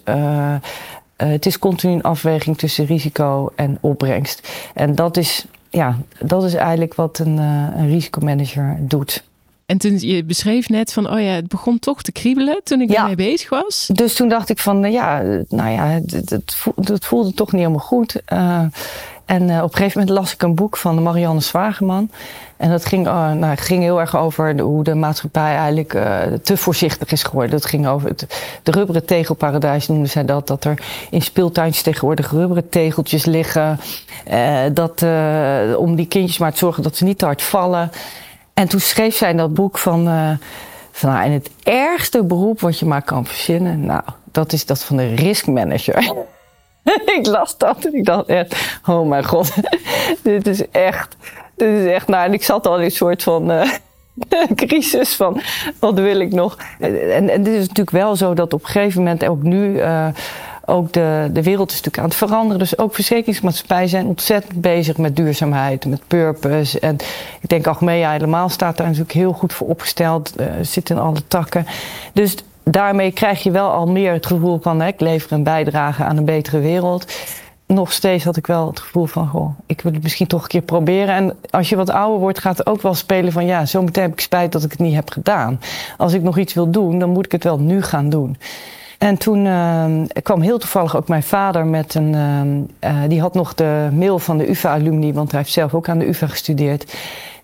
het 1.15 1.45
is 1.45 1.59
continu 1.59 1.93
een 1.93 2.03
afweging 2.03 2.57
tussen 2.57 2.85
risico 2.85 3.51
en 3.55 3.77
opbrengst. 3.81 4.49
En 4.73 4.95
dat 4.95 5.17
is 5.17 5.45
ja, 5.69 5.97
dat 6.19 6.43
is 6.43 6.53
eigenlijk 6.53 6.93
wat 6.93 7.19
een, 7.19 7.37
uh, 7.37 7.67
een 7.75 7.87
risicomanager 7.87 8.77
doet. 8.79 9.23
En 9.65 9.77
toen 9.77 9.99
je 9.99 10.23
beschreef 10.23 10.69
net 10.69 10.93
van, 10.93 11.09
oh 11.09 11.21
ja, 11.21 11.31
het 11.31 11.47
begon 11.47 11.79
toch 11.79 12.01
te 12.01 12.11
kriebelen 12.11 12.61
toen 12.63 12.81
ik 12.81 12.91
ja. 12.91 13.01
ermee 13.01 13.15
bezig 13.15 13.49
was. 13.49 13.89
Dus 13.93 14.15
toen 14.15 14.29
dacht 14.29 14.49
ik 14.49 14.59
van, 14.59 14.91
ja, 14.91 15.21
nou 15.49 15.69
ja, 15.69 15.85
het, 15.85 16.29
het, 16.29 16.55
het 16.75 17.05
voelde 17.05 17.33
toch 17.33 17.51
niet 17.51 17.61
helemaal 17.61 17.85
goed. 17.85 18.21
Uh, 18.33 18.65
en 19.29 19.49
uh, 19.49 19.57
op 19.57 19.63
een 19.63 19.77
gegeven 19.77 19.99
moment 19.99 20.17
las 20.17 20.33
ik 20.33 20.41
een 20.41 20.55
boek 20.55 20.77
van 20.77 21.03
Marianne 21.03 21.41
Zwageman. 21.41 22.11
En 22.57 22.69
dat 22.69 22.85
ging, 22.85 23.07
uh, 23.07 23.31
nou, 23.31 23.55
ging 23.57 23.81
heel 23.83 23.99
erg 23.99 24.17
over 24.17 24.59
hoe 24.59 24.83
de 24.83 24.95
maatschappij 24.95 25.55
eigenlijk 25.55 25.93
uh, 25.93 26.21
te 26.43 26.57
voorzichtig 26.57 27.11
is 27.11 27.23
geworden. 27.23 27.51
Dat 27.51 27.65
ging 27.65 27.87
over 27.87 28.09
het 28.09 28.27
de 28.63 28.71
rubberen 28.71 29.05
tegelparadijs, 29.05 29.87
noemde 29.87 30.07
zij 30.07 30.25
dat. 30.25 30.47
Dat 30.47 30.63
er 30.63 30.81
in 31.09 31.21
speeltuintjes 31.21 31.83
tegenwoordig 31.83 32.31
rubberen 32.31 32.69
tegeltjes 32.69 33.25
liggen. 33.25 33.79
dat, 34.73 35.05
om 35.77 35.95
die 35.95 36.07
kindjes 36.07 36.37
maar 36.37 36.51
te 36.51 36.57
zorgen 36.57 36.83
dat 36.83 36.95
ze 36.95 37.03
niet 37.03 37.17
te 37.17 37.25
hard 37.25 37.41
vallen. 37.41 37.91
En 38.53 38.67
toen 38.67 38.79
schreef 38.79 39.15
zij 39.15 39.29
in 39.29 39.37
dat 39.37 39.53
boek 39.53 39.77
van... 39.77 40.03
van 40.91 41.09
nou, 41.09 41.23
en 41.23 41.31
het 41.31 41.49
ergste 41.63 42.23
beroep 42.23 42.59
wat 42.59 42.79
je 42.79 42.85
maar 42.85 43.03
kan 43.03 43.25
verzinnen... 43.25 43.85
nou, 43.85 44.01
dat 44.31 44.53
is 44.53 44.65
dat 44.65 44.83
van 44.83 44.97
de 44.97 45.15
riskmanager. 45.15 46.13
ik 47.17 47.25
las 47.25 47.57
dat 47.57 47.85
en 47.85 47.95
ik 47.95 48.05
dacht 48.05 48.27
echt, 48.27 48.79
oh 48.85 49.07
mijn 49.07 49.25
god, 49.25 49.53
dit 50.23 50.47
is 50.47 50.69
echt, 50.69 51.15
dit 51.55 51.69
is 51.69 51.91
echt, 51.91 52.07
nou 52.07 52.25
en 52.25 52.33
ik 52.33 52.43
zat 52.43 52.67
al 52.67 52.77
in 52.77 52.83
een 52.83 52.91
soort 52.91 53.23
van, 53.23 53.51
uh, 53.51 53.71
crisis 54.55 55.15
van 55.15 55.41
wat 55.79 55.93
wil 55.93 56.19
ik 56.19 56.31
nog. 56.31 56.57
En, 56.79 57.29
en 57.29 57.43
dit 57.43 57.53
is 57.53 57.59
natuurlijk 57.59 57.89
wel 57.89 58.15
zo 58.15 58.33
dat 58.33 58.53
op 58.53 58.61
een 58.61 58.69
gegeven 58.69 59.03
moment 59.03 59.25
ook 59.25 59.43
nu. 59.43 59.75
Uh, 59.75 60.07
ook 60.69 60.93
de, 60.93 61.29
de 61.33 61.43
wereld 61.43 61.69
is 61.69 61.75
natuurlijk 61.75 62.03
aan 62.03 62.09
het 62.09 62.15
veranderen. 62.15 62.59
Dus 62.59 62.77
ook 62.77 62.95
verzekeringsmaatschappijen 62.95 63.89
zijn 63.89 64.05
ontzettend 64.05 64.61
bezig 64.61 64.97
met 64.97 65.15
duurzaamheid, 65.15 65.85
met 65.85 66.01
purpose. 66.07 66.79
En 66.79 66.97
ik 67.39 67.49
denk 67.49 67.67
Achmea 67.67 68.11
helemaal 68.11 68.49
staat 68.49 68.77
daar 68.77 68.85
natuurlijk 68.85 69.13
heel 69.13 69.33
goed 69.33 69.53
voor 69.53 69.67
opgesteld. 69.67 70.33
Uh, 70.39 70.45
zit 70.61 70.89
in 70.89 70.99
alle 70.99 71.27
takken. 71.27 71.65
Dus 72.13 72.35
daarmee 72.71 73.11
krijg 73.11 73.43
je 73.43 73.51
wel 73.51 73.69
al 73.69 73.87
meer 73.87 74.13
het 74.13 74.25
gevoel 74.25 74.59
van... 74.61 74.81
Hè, 74.81 74.87
ik 74.87 74.99
lever 74.99 75.31
een 75.31 75.43
bijdrage 75.43 76.03
aan 76.03 76.17
een 76.17 76.25
betere 76.25 76.59
wereld 76.59 77.05
nog 77.75 77.91
steeds 77.91 78.23
had 78.23 78.37
ik 78.37 78.47
wel 78.47 78.67
het 78.67 78.79
gevoel 78.79 79.05
van, 79.05 79.27
goh, 79.27 79.59
ik 79.65 79.81
wil 79.81 79.93
het 79.93 80.03
misschien 80.03 80.27
toch 80.27 80.41
een 80.41 80.47
keer 80.47 80.61
proberen. 80.61 81.15
En 81.15 81.37
als 81.49 81.69
je 81.69 81.75
wat 81.75 81.89
ouder 81.89 82.19
wordt, 82.19 82.39
gaat 82.39 82.57
het 82.57 82.67
ook 82.67 82.81
wel 82.81 82.93
spelen 82.93 83.31
van, 83.31 83.45
ja, 83.45 83.65
zometeen 83.65 84.03
heb 84.03 84.11
ik 84.11 84.19
spijt 84.19 84.51
dat 84.51 84.63
ik 84.63 84.71
het 84.71 84.79
niet 84.79 84.95
heb 84.95 85.09
gedaan. 85.09 85.59
Als 85.97 86.13
ik 86.13 86.21
nog 86.21 86.37
iets 86.37 86.53
wil 86.53 86.71
doen, 86.71 86.99
dan 86.99 87.09
moet 87.09 87.25
ik 87.25 87.31
het 87.31 87.43
wel 87.43 87.59
nu 87.59 87.81
gaan 87.81 88.09
doen. 88.09 88.37
En 88.97 89.17
toen 89.17 89.45
uh, 89.45 89.85
kwam 90.23 90.41
heel 90.41 90.57
toevallig 90.57 90.97
ook 90.97 91.07
mijn 91.07 91.23
vader 91.23 91.65
met 91.65 91.95
een. 91.95 92.13
Uh, 92.13 92.91
die 93.07 93.21
had 93.21 93.33
nog 93.33 93.53
de 93.53 93.89
mail 93.93 94.19
van 94.19 94.37
de 94.37 94.49
UVA-alumni, 94.49 95.13
want 95.13 95.31
hij 95.31 95.39
heeft 95.39 95.53
zelf 95.53 95.73
ook 95.73 95.89
aan 95.89 95.99
de 95.99 96.07
UVA 96.07 96.27
gestudeerd. 96.27 96.93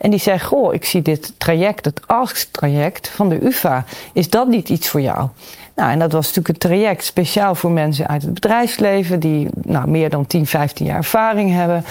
En 0.06 0.12
die 0.12 0.20
zei: 0.20 0.40
Goh, 0.40 0.74
ik 0.74 0.86
zie 0.86 1.02
dit 1.02 1.34
traject, 1.38 1.86
het 1.86 2.02
ASK-traject 2.08 3.08
van 3.08 3.30
de 3.30 3.46
UVA. 3.46 3.86
Is 4.14 4.30
dat 4.30 4.48
niet 4.48 4.70
iets 4.70 4.90
voor 4.90 5.02
jou? 5.02 5.30
Nou, 5.76 5.92
en 5.92 6.00
dat 6.00 6.12
was 6.12 6.26
natuurlijk 6.26 6.48
een 6.48 6.70
traject 6.70 7.04
speciaal 7.04 7.56
voor 7.56 7.72
mensen 7.72 8.08
uit 8.08 8.22
het 8.22 8.34
bedrijfsleven 8.34 9.20
die 9.20 9.48
nou, 9.64 9.88
meer 9.88 10.10
dan 10.10 10.26
10, 10.28 10.46
15 10.46 10.86
jaar 10.86 10.98
ervaring 10.98 11.52
hebben. 11.52 11.86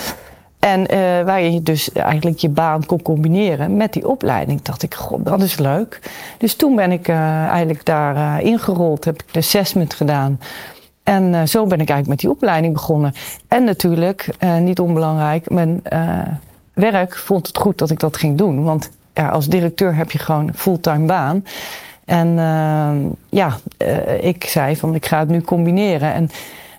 En 0.58 0.80
uh, 0.80 0.96
waar 1.24 1.42
je 1.42 1.62
dus 1.62 1.92
eigenlijk 1.92 2.38
je 2.38 2.48
baan 2.48 2.86
kon 2.86 3.02
combineren 3.02 3.76
met 3.76 3.92
die 3.92 4.08
opleiding. 4.08 4.62
Dacht 4.62 4.82
ik, 4.82 4.94
god, 4.94 5.24
dat 5.24 5.42
is 5.42 5.58
leuk. 5.58 6.00
Dus 6.38 6.54
toen 6.54 6.76
ben 6.76 6.92
ik 6.92 7.08
uh, 7.08 7.46
eigenlijk 7.46 7.84
daar 7.84 8.16
uh, 8.16 8.46
ingerold, 8.46 9.04
heb 9.04 9.22
ik 9.22 9.32
de 9.32 9.38
assessment 9.38 9.94
gedaan. 9.94 10.40
En 11.02 11.48
zo 11.48 11.66
ben 11.66 11.80
ik 11.80 11.88
eigenlijk 11.88 12.08
met 12.08 12.18
die 12.18 12.30
opleiding 12.30 12.72
begonnen. 12.72 13.14
En 13.48 13.64
natuurlijk, 13.64 14.28
niet 14.60 14.80
onbelangrijk, 14.80 15.50
mijn 15.50 15.82
werk 16.74 17.16
vond 17.16 17.46
het 17.46 17.58
goed 17.58 17.78
dat 17.78 17.90
ik 17.90 18.00
dat 18.00 18.16
ging 18.16 18.38
doen. 18.38 18.64
Want 18.64 18.90
ja, 19.14 19.28
als 19.28 19.46
directeur 19.46 19.94
heb 19.94 20.10
je 20.10 20.18
gewoon 20.18 20.50
fulltime 20.54 21.06
baan. 21.06 21.44
En 22.04 22.36
ja, 23.28 23.58
ik 24.20 24.44
zei 24.44 24.76
van 24.76 24.94
ik 24.94 25.06
ga 25.06 25.18
het 25.18 25.28
nu 25.28 25.40
combineren. 25.40 26.12
En 26.12 26.30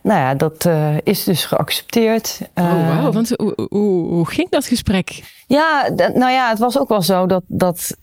nou 0.06 0.20
ja, 0.20 0.34
dat 0.34 0.66
uh, 0.66 0.98
is 1.04 1.24
dus 1.24 1.46
geaccepteerd. 1.46 2.40
Oh, 2.54 3.02
wow. 3.02 3.14
Want 3.14 3.30
hoe, 3.30 3.68
hoe, 3.70 4.08
hoe, 4.08 4.28
ging 4.28 4.50
dat 4.50 4.66
gesprek? 4.66 5.24
Ja, 5.48 5.90
nou 5.96 6.32
ja, 6.32 6.50
het 6.50 6.60
was 6.60 6.80
ook 6.80 6.90
wel 6.90 7.02
zo 7.02 7.26
dat, 7.26 7.44
dat 7.48 7.98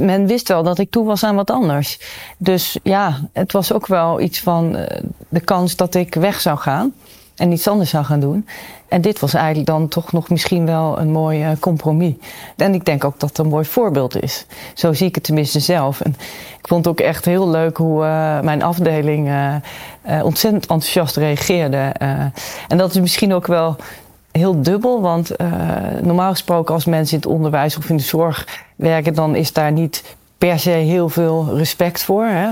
men 0.00 0.26
wist 0.26 0.48
wel 0.48 0.62
dat 0.62 0.78
ik 0.78 0.90
toe 0.90 1.04
was 1.04 1.24
aan 1.24 1.34
wat 1.34 1.50
anders. 1.50 1.98
Dus 2.38 2.78
ja, 2.82 3.20
het 3.32 3.52
was 3.52 3.72
ook 3.72 3.86
wel 3.86 4.20
iets 4.20 4.40
van 4.40 4.76
uh, 4.76 4.86
de 5.28 5.40
kans 5.40 5.76
dat 5.76 5.94
ik 5.94 6.14
weg 6.14 6.40
zou 6.40 6.58
gaan 6.58 6.94
en 7.42 7.52
iets 7.52 7.68
anders 7.68 7.90
zou 7.90 8.04
gaan 8.04 8.20
doen. 8.20 8.46
En 8.88 9.00
dit 9.00 9.20
was 9.20 9.34
eigenlijk 9.34 9.66
dan 9.66 9.88
toch 9.88 10.12
nog 10.12 10.28
misschien 10.28 10.66
wel 10.66 10.98
een 10.98 11.10
mooi 11.10 11.44
uh, 11.44 11.50
compromis. 11.60 12.14
En 12.56 12.74
ik 12.74 12.84
denk 12.84 13.04
ook 13.04 13.20
dat 13.20 13.28
het 13.28 13.38
een 13.38 13.48
mooi 13.48 13.64
voorbeeld 13.64 14.22
is. 14.22 14.46
Zo 14.74 14.92
zie 14.92 15.06
ik 15.06 15.14
het 15.14 15.24
tenminste 15.24 15.60
zelf. 15.60 16.00
En 16.00 16.14
ik 16.58 16.68
vond 16.68 16.84
het 16.84 16.94
ook 16.94 17.06
echt 17.06 17.24
heel 17.24 17.48
leuk 17.50 17.76
hoe 17.76 18.02
uh, 18.02 18.40
mijn 18.40 18.62
afdeling 18.62 19.28
uh, 19.28 19.54
ontzettend 20.24 20.66
enthousiast 20.66 21.16
reageerde. 21.16 21.76
en 22.68 22.78
dat 22.78 22.90
is 22.90 23.00
misschien 23.00 23.34
ook 23.34 23.46
wel 23.46 23.76
heel 24.32 24.62
dubbel, 24.62 25.00
want 25.00 25.30
normaal 26.02 26.30
gesproken 26.30 26.74
als 26.74 26.84
mensen 26.84 27.16
in 27.16 27.22
het 27.22 27.32
onderwijs 27.32 27.76
of 27.76 27.88
in 27.88 27.96
de 27.96 28.02
zorg 28.02 28.46
werken, 28.76 29.14
dan 29.14 29.34
is 29.34 29.52
daar 29.52 29.72
niet 29.72 30.16
per 30.38 30.58
se 30.58 30.70
heel 30.70 31.08
veel 31.08 31.56
respect 31.56 32.02
voor. 32.02 32.24
Hè? 32.24 32.50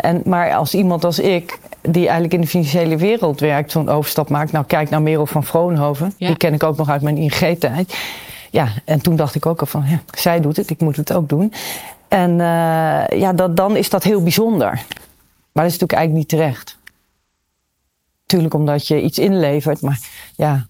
en, 0.00 0.22
maar 0.24 0.54
als 0.54 0.74
iemand 0.74 1.04
als 1.04 1.18
ik 1.18 1.58
die 1.80 2.02
eigenlijk 2.02 2.34
in 2.34 2.40
de 2.40 2.46
financiële 2.46 2.96
wereld 2.96 3.40
werkt, 3.40 3.70
zo'n 3.70 3.88
overstap 3.88 4.28
maakt. 4.28 4.52
Nou, 4.52 4.64
kijk 4.64 4.90
naar 4.90 5.02
Merel 5.02 5.26
van 5.26 5.44
Vroonhoven. 5.44 6.12
Die 6.18 6.36
ken 6.36 6.54
ik 6.54 6.62
ook 6.62 6.76
nog 6.76 6.88
uit 6.88 7.02
mijn 7.02 7.16
ING-tijd. 7.16 7.96
Ja, 8.50 8.68
en 8.84 9.00
toen 9.00 9.16
dacht 9.16 9.34
ik 9.34 9.46
ook 9.46 9.60
al 9.60 9.66
van, 9.66 9.84
ja, 9.86 10.00
zij 10.14 10.40
doet 10.40 10.56
het, 10.56 10.70
ik 10.70 10.80
moet 10.80 10.96
het 10.96 11.12
ook 11.12 11.28
doen. 11.28 11.52
En 12.08 12.30
uh, 12.30 13.06
ja, 13.08 13.32
dat, 13.32 13.56
dan 13.56 13.76
is 13.76 13.90
dat 13.90 14.02
heel 14.02 14.22
bijzonder. 14.22 14.70
Maar 15.52 15.64
dat 15.64 15.72
is 15.72 15.78
natuurlijk 15.78 15.92
eigenlijk 15.92 16.12
niet 16.18 16.28
terecht. 16.28 16.78
Tuurlijk 18.26 18.54
omdat 18.54 18.86
je 18.86 19.02
iets 19.02 19.18
inlevert, 19.18 19.80
maar 19.80 20.00
ja, 20.36 20.66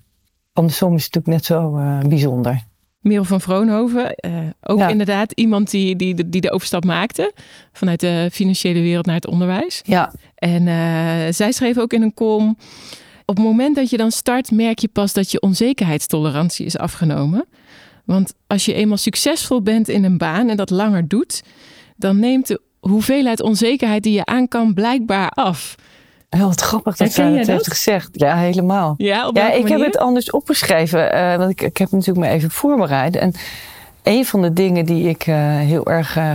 andersom 0.52 0.94
is 0.94 1.04
het 1.04 1.14
natuurlijk 1.14 1.48
net 1.48 1.58
zo 1.58 1.76
uh, 1.78 1.98
bijzonder. 1.98 2.64
Merel 3.00 3.24
van 3.24 3.40
Vroonhoven, 3.40 4.14
uh, 4.26 4.38
ook 4.60 4.78
ja. 4.78 4.88
inderdaad 4.88 5.32
iemand 5.32 5.70
die, 5.70 5.96
die, 5.96 6.28
die 6.28 6.40
de 6.40 6.52
overstap 6.52 6.84
maakte 6.84 7.32
vanuit 7.72 8.00
de 8.00 8.28
financiële 8.32 8.80
wereld 8.80 9.06
naar 9.06 9.14
het 9.14 9.26
onderwijs. 9.26 9.80
Ja. 9.84 10.12
En 10.34 10.66
uh, 10.66 11.32
zij 11.32 11.52
schreef 11.52 11.78
ook 11.78 11.92
in 11.92 12.02
een 12.02 12.14
column, 12.14 12.58
op 13.24 13.36
het 13.36 13.44
moment 13.44 13.76
dat 13.76 13.90
je 13.90 13.96
dan 13.96 14.10
start, 14.10 14.50
merk 14.50 14.78
je 14.78 14.88
pas 14.88 15.12
dat 15.12 15.30
je 15.30 15.40
onzekerheidstolerantie 15.40 16.66
is 16.66 16.78
afgenomen. 16.78 17.44
Want 18.04 18.34
als 18.46 18.64
je 18.64 18.74
eenmaal 18.74 18.96
succesvol 18.96 19.62
bent 19.62 19.88
in 19.88 20.04
een 20.04 20.18
baan 20.18 20.48
en 20.48 20.56
dat 20.56 20.70
langer 20.70 21.08
doet, 21.08 21.42
dan 21.96 22.18
neemt 22.18 22.46
de 22.46 22.60
hoeveelheid 22.80 23.42
onzekerheid 23.42 24.02
die 24.02 24.12
je 24.12 24.24
aan 24.24 24.48
kan 24.48 24.74
blijkbaar 24.74 25.28
af. 25.28 25.74
Heel 26.28 26.46
wat 26.46 26.60
grappig 26.60 26.96
dat 26.96 27.12
zij 27.12 27.36
dat, 27.36 27.46
heeft 27.46 27.68
gezegd. 27.68 28.08
Ja, 28.12 28.36
helemaal. 28.36 28.94
Ja, 28.96 29.30
ja 29.32 29.52
ik 29.52 29.62
manier? 29.62 29.78
heb 29.78 29.86
het 29.86 29.98
anders 29.98 30.30
opgeschreven. 30.30 31.14
Uh, 31.14 31.36
want 31.36 31.50
ik, 31.50 31.60
ik 31.60 31.76
heb 31.76 31.90
het 31.90 31.98
natuurlijk 31.98 32.26
me 32.26 32.32
even 32.32 32.50
voorbereid. 32.50 33.16
En 33.16 33.32
een 34.02 34.26
van 34.26 34.42
de 34.42 34.52
dingen 34.52 34.84
die 34.84 35.08
ik 35.08 35.26
uh, 35.26 35.36
heel 35.58 35.86
erg... 35.86 36.16
Uh, 36.16 36.30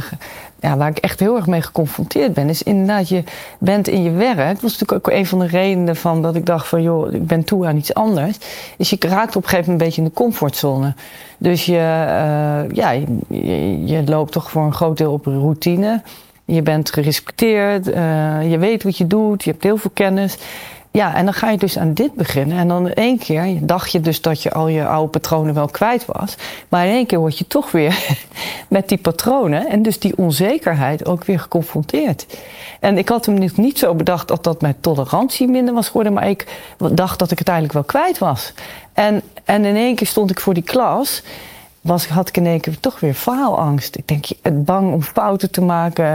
ja, 0.60 0.78
waar 0.78 0.90
ik 0.90 0.98
echt 0.98 1.20
heel 1.20 1.36
erg 1.36 1.48
mee 1.48 1.62
geconfronteerd 1.62 2.34
ben, 2.34 2.50
is 2.50 2.64
inderdaad, 2.64 3.10
je 3.10 3.24
bent 3.60 3.88
in 3.88 4.04
je 4.04 4.12
werk. 4.12 4.48
Dat 4.48 4.62
was 4.62 4.80
natuurlijk 4.80 5.08
ook 5.08 5.14
een 5.14 5.26
van 5.26 5.40
de 5.40 5.48
redenen 5.48 5.96
van 5.96 6.22
dat 6.22 6.36
ik 6.36 6.46
dacht 6.46 6.68
van, 6.68 6.82
joh, 6.82 7.14
ik 7.14 7.28
ben 7.28 7.44
toe 7.44 7.68
aan 7.68 7.78
iets 7.78 7.94
anders. 7.94 8.38
Is 8.78 8.90
je 8.90 8.98
raakt 9.00 9.36
op 9.36 9.44
een 9.44 9.50
gegeven 9.50 9.72
moment 9.72 9.82
een 9.82 9.88
beetje 9.88 10.02
in 10.02 10.08
de 10.08 10.14
comfortzone. 10.14 10.94
Dus 11.38 11.66
je, 11.66 11.74
ja, 12.72 12.92
je, 12.92 13.86
je, 13.86 14.04
loopt 14.06 14.32
toch 14.32 14.52
voor 14.52 14.64
een 14.64 14.74
groot 14.74 14.98
deel 14.98 15.12
op 15.12 15.26
routine. 15.26 16.02
Je 16.46 16.62
bent 16.62 16.92
gerespecteerd, 16.92 17.88
uh, 17.88 18.52
je 18.52 18.58
weet 18.58 18.84
wat 18.84 18.98
je 18.98 19.08
doet, 19.08 19.44
je 19.44 19.52
hebt 19.52 19.64
heel 19.64 19.78
veel 19.78 19.92
kennis. 19.94 20.38
Ja, 20.94 21.16
en 21.16 21.26
dan 21.26 21.34
ga 21.34 21.50
je 21.50 21.58
dus 21.58 21.78
aan 21.78 21.94
dit 21.94 22.14
beginnen. 22.14 22.58
En 22.58 22.68
dan 22.68 22.88
in 22.88 22.94
één 22.94 23.18
keer 23.18 23.58
dacht 23.62 23.92
je 23.92 24.00
dus 24.00 24.22
dat 24.22 24.44
je 24.44 24.52
al 24.52 24.68
je 24.68 24.86
oude 24.86 25.10
patronen 25.10 25.54
wel 25.54 25.68
kwijt 25.68 26.06
was. 26.06 26.36
Maar 26.70 26.86
in 26.86 26.92
één 26.92 27.06
keer 27.06 27.20
word 27.20 27.38
je 27.38 27.48
toch 27.48 27.72
weer 27.72 28.18
met 28.68 28.90
die 28.90 28.98
patronen 28.98 29.68
en 29.70 29.82
dus 29.82 30.00
die 30.00 30.18
onzekerheid 30.18 31.06
ook 31.06 31.24
weer 31.24 31.40
geconfronteerd. 31.40 32.26
En 32.80 32.98
ik 32.98 33.10
had 33.10 33.26
hem 33.26 33.50
niet 33.56 33.80
zo 33.80 33.96
bedacht 33.96 34.28
dat 34.28 34.44
dat 34.44 34.62
mijn 34.62 34.76
tolerantie 34.80 35.48
minder 35.48 35.74
was 35.74 35.88
geworden, 35.88 36.14
maar 36.14 36.30
ik 36.30 36.48
dacht 36.92 37.20
dat 37.20 37.32
ik 37.32 37.40
het 37.40 37.48
eigenlijk 37.48 37.78
wel 37.78 38.02
kwijt 38.02 38.18
was. 38.18 38.54
En, 38.94 39.22
en 39.44 39.66
in 39.66 39.76
één 39.76 39.96
keer 39.96 40.08
stond 40.08 40.30
ik 40.32 40.40
voor 40.40 40.54
die 40.54 40.64
klas 40.64 41.24
was, 41.84 42.08
had 42.08 42.30
ik 42.30 42.38
in 42.38 42.46
één 42.46 42.60
keer 42.60 42.80
toch 42.80 43.00
weer 43.00 43.14
faalangst. 43.14 43.96
Ik 43.96 44.08
denk, 44.08 44.26
het 44.42 44.66
bang 44.66 44.94
om 44.94 45.02
fouten 45.02 45.52
te 45.52 45.62
maken. 45.62 46.06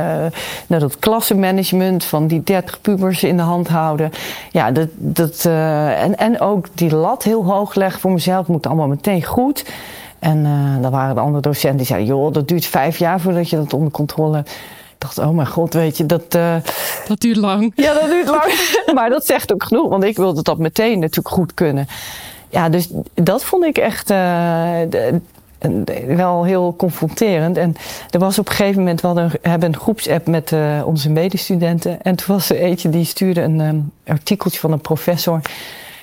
Nou, 0.67 0.81
dat 0.81 0.99
klassenmanagement 0.99 2.05
van 2.05 2.27
die 2.27 2.43
30 2.43 2.81
pubers 2.81 3.23
in 3.23 3.37
de 3.37 3.43
hand 3.43 3.69
houden. 3.69 4.11
Ja, 4.53 4.71
dat, 4.71 4.89
dat, 4.95 5.45
uh, 5.47 6.03
en, 6.03 6.17
en 6.17 6.41
ook 6.41 6.67
die 6.75 6.95
lat 6.95 7.23
heel 7.23 7.45
hoog 7.45 7.75
leggen 7.75 8.01
voor 8.01 8.13
mezelf. 8.13 8.39
Het 8.39 8.49
moet 8.49 8.67
allemaal 8.67 8.87
meteen 8.87 9.25
goed. 9.25 9.65
En 10.19 10.39
uh, 10.39 10.83
dan 10.83 10.91
waren 10.91 11.15
de 11.15 11.21
andere 11.21 11.43
docenten 11.43 11.77
die 11.77 11.87
zeiden... 11.87 12.09
joh, 12.09 12.33
dat 12.33 12.49
duurt 12.49 12.67
vijf 12.67 12.99
jaar 12.99 13.21
voordat 13.21 13.51
je 13.51 13.57
dat 13.57 13.75
onder 13.75 13.93
controle 13.93 14.37
hebt. 14.37 14.51
Ik 14.51 15.05
dacht, 15.05 15.19
oh 15.19 15.31
mijn 15.31 15.49
god, 15.49 15.75
weet 15.75 15.97
je, 15.97 16.07
dat... 16.07 16.35
Uh, 16.37 16.55
dat 17.09 17.21
duurt 17.21 17.37
lang. 17.37 17.73
Ja, 17.75 17.95
dat 17.95 18.07
duurt 18.07 18.29
lang. 18.29 18.75
maar 18.95 19.11
dat 19.11 19.27
zegt 19.27 19.53
ook 19.53 19.63
genoeg, 19.63 19.89
want 19.89 20.05
ik 20.05 20.17
wilde 20.17 20.43
dat 20.43 20.59
meteen 20.59 20.99
natuurlijk 20.99 21.35
goed 21.35 21.55
kunnen. 21.55 21.87
Ja, 22.49 22.69
dus 22.69 22.89
dat 23.15 23.45
vond 23.45 23.65
ik 23.65 23.79
echt... 23.79 24.11
wel 26.07 26.45
heel 26.45 26.75
confronterend. 26.77 27.57
En 27.57 27.75
er 28.11 28.19
was 28.19 28.39
op 28.39 28.49
een 28.49 28.55
gegeven 28.55 28.79
moment, 28.79 29.01
we 29.01 29.07
hadden, 29.07 29.31
hebben 29.43 29.69
een 29.69 29.81
groepsapp 29.81 30.27
met 30.27 30.51
uh, 30.51 30.83
onze 30.87 31.11
medestudenten. 31.11 32.03
En 32.03 32.17
toen 32.17 32.35
was 32.35 32.51
er 32.51 32.57
eentje 32.57 32.89
die 32.89 33.05
stuurde 33.05 33.41
een 33.41 33.61
um, 33.61 33.93
artikeltje 34.07 34.61
van 34.61 34.73
een 34.73 34.81
professor. 34.81 35.41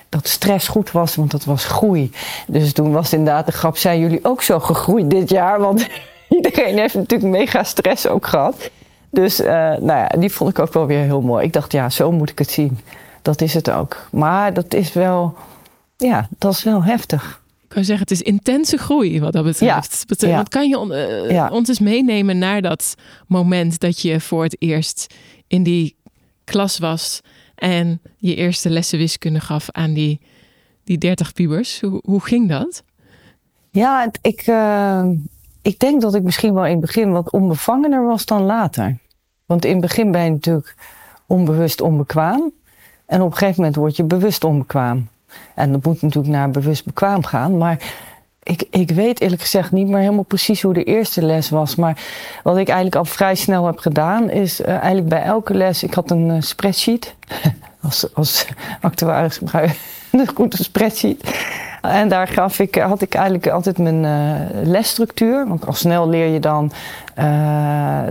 Dat 0.10 0.28
stress 0.28 0.68
goed 0.68 0.92
was, 0.92 1.16
want 1.16 1.32
dat 1.32 1.46
was 1.46 1.66
groei. 1.66 2.12
Dus 2.48 2.74
toen 2.74 2.92
was 2.92 3.14
inderdaad 3.14 3.46
de 3.46 3.52
grap: 3.52 3.78
zijn 3.78 4.00
jullie 4.00 4.20
ook 4.26 4.42
zo 4.42 4.60
gegroeid 4.60 5.10
dit 5.10 5.30
jaar? 5.30 5.60
Want 5.60 5.88
iedereen 6.38 6.78
heeft 6.78 6.96
natuurlijk 6.96 7.32
mega 7.32 7.64
stress 7.64 8.08
ook 8.08 8.28
gehad. 8.28 8.70
Dus 9.10 9.40
uh, 9.40 9.48
nou 9.48 9.86
ja, 9.86 10.08
die 10.08 10.32
vond 10.32 10.50
ik 10.50 10.60
ook 10.60 10.74
wel 10.74 10.86
weer 10.86 11.04
heel 11.04 11.22
mooi. 11.22 11.46
Ik 11.46 11.54
dacht, 11.54 11.72
ja, 11.72 11.90
zo 11.90 12.12
moet 12.12 12.30
ik 12.30 12.40
het 12.40 12.52
zien. 12.52 12.80
Dat 13.22 13.42
is 13.42 13.54
het 13.54 13.72
ook. 13.72 14.08
Maar 14.12 14.54
dat 14.54 14.74
is 14.74 14.94
wel, 14.94 15.34
ja, 15.98 16.28
dat 16.38 16.52
is 16.52 16.64
wel 16.64 16.84
heftig 16.84 17.44
kan 17.76 17.84
zeggen, 17.84 18.08
het 18.08 18.12
is 18.12 18.22
intense 18.22 18.78
groei 18.78 19.20
wat 19.20 19.34
dat 19.34 19.44
betreft. 19.44 20.06
Ja. 20.08 20.28
ja. 20.28 20.38
Wat 20.38 20.50
kan 20.50 20.70
je 20.70 20.86
uh, 21.26 21.32
ja. 21.32 21.50
ons 21.50 21.68
eens 21.68 21.80
meenemen 21.80 22.38
naar 22.38 22.62
dat 22.62 22.96
moment 23.28 23.80
dat 23.80 24.02
je 24.02 24.20
voor 24.20 24.44
het 24.44 24.56
eerst 24.60 25.14
in 25.48 25.64
die 25.64 25.96
klas 26.44 26.78
was 26.78 27.22
en 27.56 28.02
je 28.18 28.36
eerste 28.36 28.70
lessen 28.70 28.98
wiskunde 28.98 29.40
gaf 29.40 29.72
aan 29.72 29.94
die, 29.94 30.20
die 30.84 30.98
30 30.98 31.34
pubers? 31.34 31.82
Hoe, 31.82 32.02
hoe 32.06 32.22
ging 32.22 32.50
dat? 32.50 32.84
Ja, 33.72 34.10
ik, 34.22 34.48
uh, 34.48 35.06
ik 35.62 35.80
denk 35.80 36.02
dat 36.02 36.16
ik 36.16 36.24
misschien 36.24 36.54
wel 36.54 36.66
in 36.66 36.72
het 36.72 36.82
begin 36.82 37.12
wat 37.12 37.32
onbevangener 37.32 38.06
was 38.06 38.26
dan 38.26 38.42
later. 38.42 38.98
Want 39.46 39.66
in 39.66 39.72
het 39.72 39.82
begin 39.82 40.12
ben 40.12 40.24
je 40.24 40.30
natuurlijk 40.30 40.76
onbewust 41.28 41.82
onbekwaam. 41.82 42.52
En 43.06 43.22
op 43.22 43.32
een 43.32 43.38
gegeven 43.38 43.60
moment 43.60 43.76
word 43.76 43.96
je 43.96 44.04
bewust 44.04 44.44
onbekwaam. 44.44 45.08
En 45.54 45.72
dat 45.72 45.86
moet 45.86 46.02
natuurlijk 46.02 46.34
naar 46.34 46.52
bewust 46.52 46.86
bekwaam 46.86 47.24
gaan. 47.24 47.58
Maar 47.58 47.78
ik, 48.46 48.64
ik 48.70 48.92
weet 48.92 49.22
eerlijk 49.22 49.42
gezegd 49.42 49.72
niet 49.72 49.88
meer 49.88 50.00
helemaal 50.00 50.24
precies 50.24 50.62
hoe 50.62 50.74
de 50.74 50.84
eerste 50.84 51.22
les 51.22 51.50
was. 51.50 51.76
Maar 51.76 51.98
wat 52.44 52.58
ik 52.58 52.68
eigenlijk 52.68 52.96
al 52.96 53.06
vrij 53.06 53.36
snel 53.36 53.66
heb 53.66 53.78
gedaan, 53.78 54.30
is 54.30 54.62
uh, 54.62 54.68
eigenlijk 54.68 55.08
bij 55.08 55.22
elke 55.22 55.54
les. 55.54 55.84
Ik 55.84 55.94
had 55.94 56.12
een 56.12 56.30
uh, 56.30 56.42
spreadsheet. 56.42 57.16
als, 57.82 58.14
als 58.14 58.46
actuaris 58.82 59.38
gebruik 59.38 59.78
een 60.12 60.28
goede 60.36 60.64
spreadsheet. 60.64 61.38
En 61.82 62.10
daar 62.10 62.28
gaf 62.28 62.60
ik, 62.60 62.76
had 62.76 63.02
ik 63.02 63.14
eigenlijk 63.14 63.48
altijd 63.48 63.78
mijn 63.78 64.04
uh, 64.04 64.64
lesstructuur. 64.64 65.48
Want 65.48 65.66
al 65.68 65.74
snel 65.74 66.10
leer 66.10 66.28
je 66.28 66.40
dan 66.40 66.72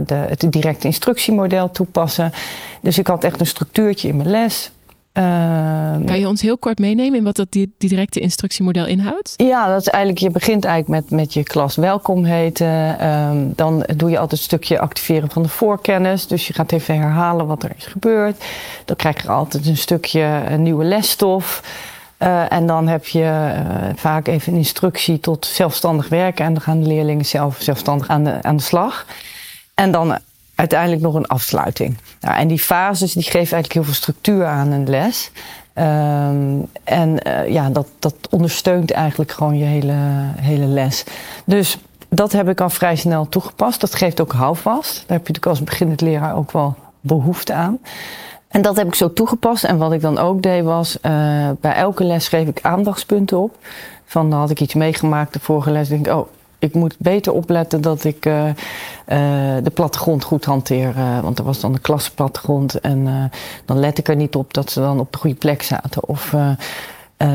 de, 0.06 0.14
het 0.14 0.46
directe 0.48 0.86
instructiemodel 0.86 1.70
toepassen. 1.70 2.32
Dus 2.80 2.98
ik 2.98 3.06
had 3.06 3.24
echt 3.24 3.40
een 3.40 3.46
structuurtje 3.46 4.08
in 4.08 4.16
mijn 4.16 4.30
les. 4.30 4.70
Uh, 5.18 6.06
kan 6.06 6.18
je 6.18 6.28
ons 6.28 6.42
heel 6.42 6.58
kort 6.58 6.78
meenemen 6.78 7.18
in 7.18 7.24
wat 7.24 7.36
dat 7.36 7.52
die, 7.52 7.74
die, 7.78 7.88
directe 7.88 8.20
instructiemodel 8.20 8.86
inhoudt? 8.86 9.34
Ja, 9.36 9.68
dat 9.68 9.80
is 9.80 9.88
eigenlijk, 9.88 10.22
je 10.24 10.30
begint 10.30 10.64
eigenlijk 10.64 11.02
met, 11.02 11.18
met 11.18 11.34
je 11.34 11.42
klas 11.42 11.76
welkom 11.76 12.24
heten. 12.24 13.08
Um, 13.08 13.52
dan 13.56 13.86
doe 13.96 14.10
je 14.10 14.18
altijd 14.18 14.40
een 14.40 14.46
stukje 14.46 14.78
activeren 14.78 15.30
van 15.30 15.42
de 15.42 15.48
voorkennis. 15.48 16.26
Dus 16.26 16.46
je 16.46 16.52
gaat 16.52 16.72
even 16.72 16.98
herhalen 16.98 17.46
wat 17.46 17.62
er 17.62 17.72
is 17.76 17.86
gebeurd. 17.86 18.44
Dan 18.84 18.96
krijg 18.96 19.22
je 19.22 19.28
altijd 19.28 19.66
een 19.66 19.76
stukje 19.76 20.42
een 20.48 20.62
nieuwe 20.62 20.84
lesstof. 20.84 21.62
Uh, 22.18 22.52
en 22.52 22.66
dan 22.66 22.88
heb 22.88 23.06
je 23.06 23.20
uh, 23.20 23.88
vaak 23.94 24.26
even 24.26 24.52
een 24.52 24.58
instructie 24.58 25.20
tot 25.20 25.46
zelfstandig 25.46 26.08
werken. 26.08 26.44
En 26.44 26.52
dan 26.52 26.62
gaan 26.62 26.80
de 26.80 26.86
leerlingen 26.86 27.26
zelf 27.26 27.56
zelfstandig 27.60 28.08
aan 28.08 28.24
de, 28.24 28.42
aan 28.42 28.56
de 28.56 28.62
slag. 28.62 29.06
En 29.74 29.90
dan 29.90 30.18
uiteindelijk 30.54 31.02
nog 31.02 31.14
een 31.14 31.26
afsluiting. 31.26 31.98
Nou, 32.20 32.36
en 32.36 32.48
die 32.48 32.58
fases 32.58 33.12
die 33.12 33.22
geven 33.22 33.38
eigenlijk 33.38 33.72
heel 33.72 33.84
veel 33.84 33.94
structuur 33.94 34.46
aan 34.46 34.70
een 34.70 34.88
les. 34.88 35.30
Um, 35.74 36.66
en 36.84 37.18
uh, 37.26 37.48
ja, 37.48 37.70
dat, 37.70 37.86
dat 37.98 38.14
ondersteunt 38.30 38.90
eigenlijk 38.90 39.32
gewoon 39.32 39.58
je 39.58 39.64
hele, 39.64 39.94
hele 40.40 40.66
les. 40.66 41.04
Dus 41.44 41.78
dat 42.08 42.32
heb 42.32 42.48
ik 42.48 42.60
al 42.60 42.70
vrij 42.70 42.96
snel 42.96 43.28
toegepast. 43.28 43.80
Dat 43.80 43.94
geeft 43.94 44.20
ook 44.20 44.32
houvast. 44.32 44.94
Daar 44.94 45.16
heb 45.16 45.26
je 45.26 45.32
natuurlijk 45.32 45.46
als 45.46 45.62
beginnend 45.62 46.00
leraar 46.00 46.36
ook 46.36 46.52
wel 46.52 46.74
behoefte 47.00 47.52
aan. 47.52 47.78
En 48.48 48.62
dat 48.62 48.76
heb 48.76 48.86
ik 48.86 48.94
zo 48.94 49.12
toegepast. 49.12 49.64
En 49.64 49.78
wat 49.78 49.92
ik 49.92 50.00
dan 50.00 50.18
ook 50.18 50.42
deed 50.42 50.64
was, 50.64 50.96
uh, 50.96 51.12
bij 51.60 51.74
elke 51.74 52.04
les 52.04 52.24
schreef 52.24 52.48
ik 52.48 52.58
aandachtspunten 52.62 53.38
op. 53.38 53.56
Van 54.04 54.30
dan 54.30 54.38
had 54.38 54.50
ik 54.50 54.60
iets 54.60 54.74
meegemaakt 54.74 55.32
de 55.32 55.40
vorige 55.40 55.70
les. 55.70 55.88
Denk 55.88 56.06
ik, 56.06 56.12
oh, 56.12 56.28
ik 56.64 56.74
moet 56.74 56.94
beter 56.98 57.32
opletten 57.32 57.80
dat 57.80 58.04
ik 58.04 58.26
uh, 58.26 58.46
uh, 58.46 58.54
de 59.62 59.70
plattegrond 59.74 60.24
goed 60.24 60.44
hanteer. 60.44 60.94
Uh, 60.96 61.20
want 61.20 61.38
er 61.38 61.44
was 61.44 61.60
dan 61.60 61.72
een 61.72 61.80
klasplattegrond. 61.80 62.80
En 62.80 63.30
dan 63.64 63.78
let 63.78 63.98
ik 63.98 64.08
er 64.08 64.16
niet 64.16 64.36
op 64.36 64.54
dat 64.54 64.70
ze 64.70 64.80
dan 64.80 65.00
op 65.00 65.12
de 65.12 65.18
goede 65.18 65.36
plek 65.36 65.62
zaten. 65.62 66.08
Of 66.08 66.34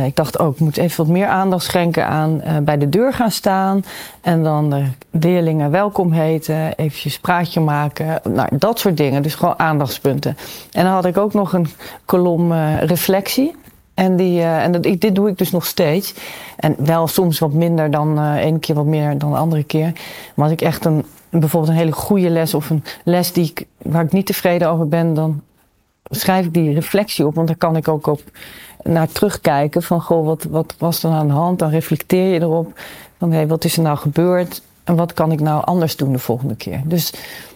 ik 0.06 0.16
dacht 0.16 0.40
ook, 0.40 0.48
oh, 0.48 0.54
ik 0.54 0.60
moet 0.60 0.78
even 0.78 1.06
wat 1.06 1.14
meer 1.14 1.28
aandacht 1.28 1.64
schenken 1.64 2.08
aan 2.08 2.42
bij 2.64 2.78
de 2.78 2.90
deur 2.90 3.14
gaan 3.14 3.32
staan. 3.32 3.84
En 4.22 4.44
dan 4.44 4.70
de 4.70 4.84
leerlingen 5.12 5.72
welkom 5.72 6.12
heten. 6.12 6.76
Eventjes 6.76 7.20
praatje 7.20 7.60
maken. 7.60 8.22
Nou, 8.24 8.58
dat 8.58 8.80
soort 8.80 8.98
dingen. 8.98 9.22
Dus 9.22 9.36
gewoon 9.36 9.60
aandachtspunten. 9.60 10.38
En 10.72 10.84
dan 10.84 10.94
had 10.94 11.06
ik 11.06 11.18
ook 11.18 11.34
nog 11.34 11.54
een 11.54 11.68
kolom 12.06 12.54
reflectie. 12.80 13.56
En, 14.00 14.16
die, 14.16 14.40
uh, 14.40 14.64
en 14.64 14.72
dat, 14.72 14.84
dit 14.84 15.16
doe 15.16 15.30
ik 15.30 15.38
dus 15.38 15.52
nog 15.52 15.66
steeds. 15.66 16.14
En 16.58 16.76
wel 16.78 17.08
soms 17.08 17.40
wat 17.40 17.54
minder 17.54 17.92
dan 17.92 18.20
uh, 18.20 18.36
één 18.36 18.60
keer 18.60 18.76
wat 18.76 18.86
meer 18.86 19.18
dan 19.18 19.32
de 19.32 19.38
andere 19.38 19.64
keer. 19.64 19.92
Maar 20.36 20.46
als 20.46 20.52
ik 20.52 20.62
echt 20.62 20.86
een, 20.86 21.06
bijvoorbeeld 21.30 21.72
een 21.72 21.78
hele 21.78 21.92
goede 21.92 22.30
les 22.30 22.54
of 22.54 22.70
een 22.70 22.84
les 23.04 23.32
die 23.32 23.46
ik, 23.46 23.66
waar 23.78 24.04
ik 24.04 24.12
niet 24.12 24.26
tevreden 24.26 24.70
over 24.70 24.88
ben, 24.88 25.14
dan 25.14 25.42
schrijf 26.10 26.46
ik 26.46 26.54
die 26.54 26.74
reflectie 26.74 27.26
op. 27.26 27.36
Want 27.36 27.48
daar 27.48 27.58
kan 27.58 27.76
ik 27.76 27.88
ook 27.88 28.08
op 28.08 28.22
naar 28.84 29.08
terugkijken. 29.08 29.84
Van 29.84 30.02
goh, 30.02 30.26
wat, 30.26 30.44
wat 30.44 30.76
was 30.78 31.04
er 31.04 31.12
aan 31.12 31.28
de 31.28 31.34
hand? 31.34 31.60
Dan 31.60 31.70
reflecteer 31.70 32.34
je 32.34 32.42
erop. 32.42 32.80
Van 33.18 33.30
hé, 33.32 33.38
hey, 33.38 33.48
wat 33.48 33.64
is 33.64 33.78
er 33.78 33.84
nou 33.84 33.98
gebeurd? 33.98 34.62
En 34.84 34.96
wat 34.96 35.14
kan 35.14 35.32
ik 35.32 35.40
nou 35.40 35.66
anders 35.66 35.96
doen 35.96 36.12
de 36.12 36.20
volgende 36.20 36.56
keer? 36.56 36.82
Dus, 36.86 37.14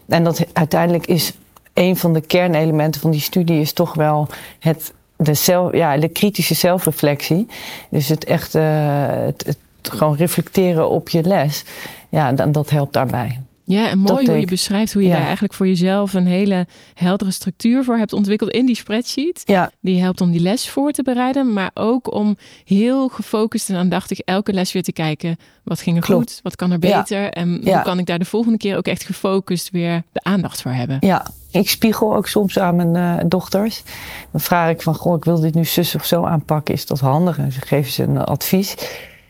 en 0.08 0.24
dat 0.24 0.46
uiteindelijk 0.54 1.08
is 1.08 1.34
een 1.74 1.98
van 1.98 2.14
de 2.14 2.22
kernelementen 2.22 3.02
van 3.02 3.12
die 3.12 3.22
studie 3.22 3.60
is 3.60 3.74
toch 3.74 3.94
wel 3.94 4.28
het 4.60 4.94
de, 5.24 5.34
zelf, 5.34 5.74
ja, 5.74 5.98
de 5.98 6.10
kritische 6.10 6.54
zelfreflectie. 6.54 7.48
Dus 7.90 8.08
het 8.08 8.24
echt 8.24 8.56
uh, 8.56 8.64
het, 9.08 9.44
het, 9.46 9.58
gewoon 9.82 10.16
reflecteren 10.16 10.90
op 10.90 11.10
je 11.10 11.24
les. 11.24 11.64
Ja, 12.10 12.32
dan, 12.32 12.52
dat 12.52 12.70
helpt 12.70 12.94
daarbij. 12.94 13.40
Ja, 13.66 13.90
en 13.90 14.00
mooi 14.00 14.26
hoe 14.26 14.40
je 14.40 14.46
beschrijft 14.46 14.94
hoe 14.94 15.02
je 15.02 15.08
ja. 15.08 15.14
daar 15.14 15.24
eigenlijk 15.24 15.54
voor 15.54 15.68
jezelf 15.68 16.14
een 16.14 16.28
hele 16.28 16.68
heldere 16.94 17.32
structuur 17.32 17.84
voor 17.84 17.98
hebt 17.98 18.14
ontwikkeld 18.14 18.50
in 18.50 18.66
die 18.66 18.76
spreadsheet. 18.76 19.42
Ja. 19.46 19.72
Die 19.80 20.02
helpt 20.02 20.22
om 20.22 20.32
die 20.32 20.42
les 20.42 20.70
voor 20.70 20.92
te 20.92 21.04
bereiden, 21.04 21.54
maar 21.54 21.72
ook 21.74 22.14
om 22.14 22.38
heel 22.66 23.08
gefocust 23.08 23.70
en 23.70 23.76
aandachtig 23.76 24.20
elke 24.20 24.54
les 24.54 24.72
weer 24.72 24.84
te 24.84 24.92
kijken. 24.92 25.38
Wat 25.64 25.82
ging 25.82 25.98
er 25.98 26.04
Klopt. 26.04 26.32
goed? 26.32 26.40
Wat 26.44 26.56
kan 26.56 26.72
er 26.72 26.80
beter? 26.80 27.22
Ja. 27.22 27.32
En 27.32 27.62
hoe 27.64 27.82
kan 27.82 28.00
ik 28.00 28.06
daar 28.06 28.20
de 28.20 28.26
volgende 28.26 28.58
keer 28.58 28.78
ook 28.78 28.88
echt 28.88 29.04
gefocust 29.04 29.70
weer 29.72 30.04
de 30.12 30.24
aandacht 30.24 30.62
voor 30.62 30.72
hebben? 30.72 30.98
Ja, 31.00 31.26
ik 31.54 31.70
spiegel 31.70 32.16
ook 32.16 32.28
soms 32.28 32.60
aan 32.60 32.76
mijn 32.76 32.96
uh, 32.96 33.24
dochters. 33.30 33.84
Dan 34.32 34.42
vraag 34.42 34.70
ik 34.70 34.82
van, 34.82 34.96
goh, 34.96 35.18
ik 35.18 35.24
wil 35.24 35.40
dit 35.40 35.54
nu 35.54 35.66
zus 35.66 35.96
of 35.96 36.06
zo 36.06 36.24
aanpakken. 36.24 36.74
Is 36.74 36.86
dat 36.86 37.00
handig? 37.00 37.38
En 37.38 37.52
ze 37.52 37.62
geven 37.62 37.92
ze 37.92 38.04
een 38.04 38.18
advies. 38.18 38.76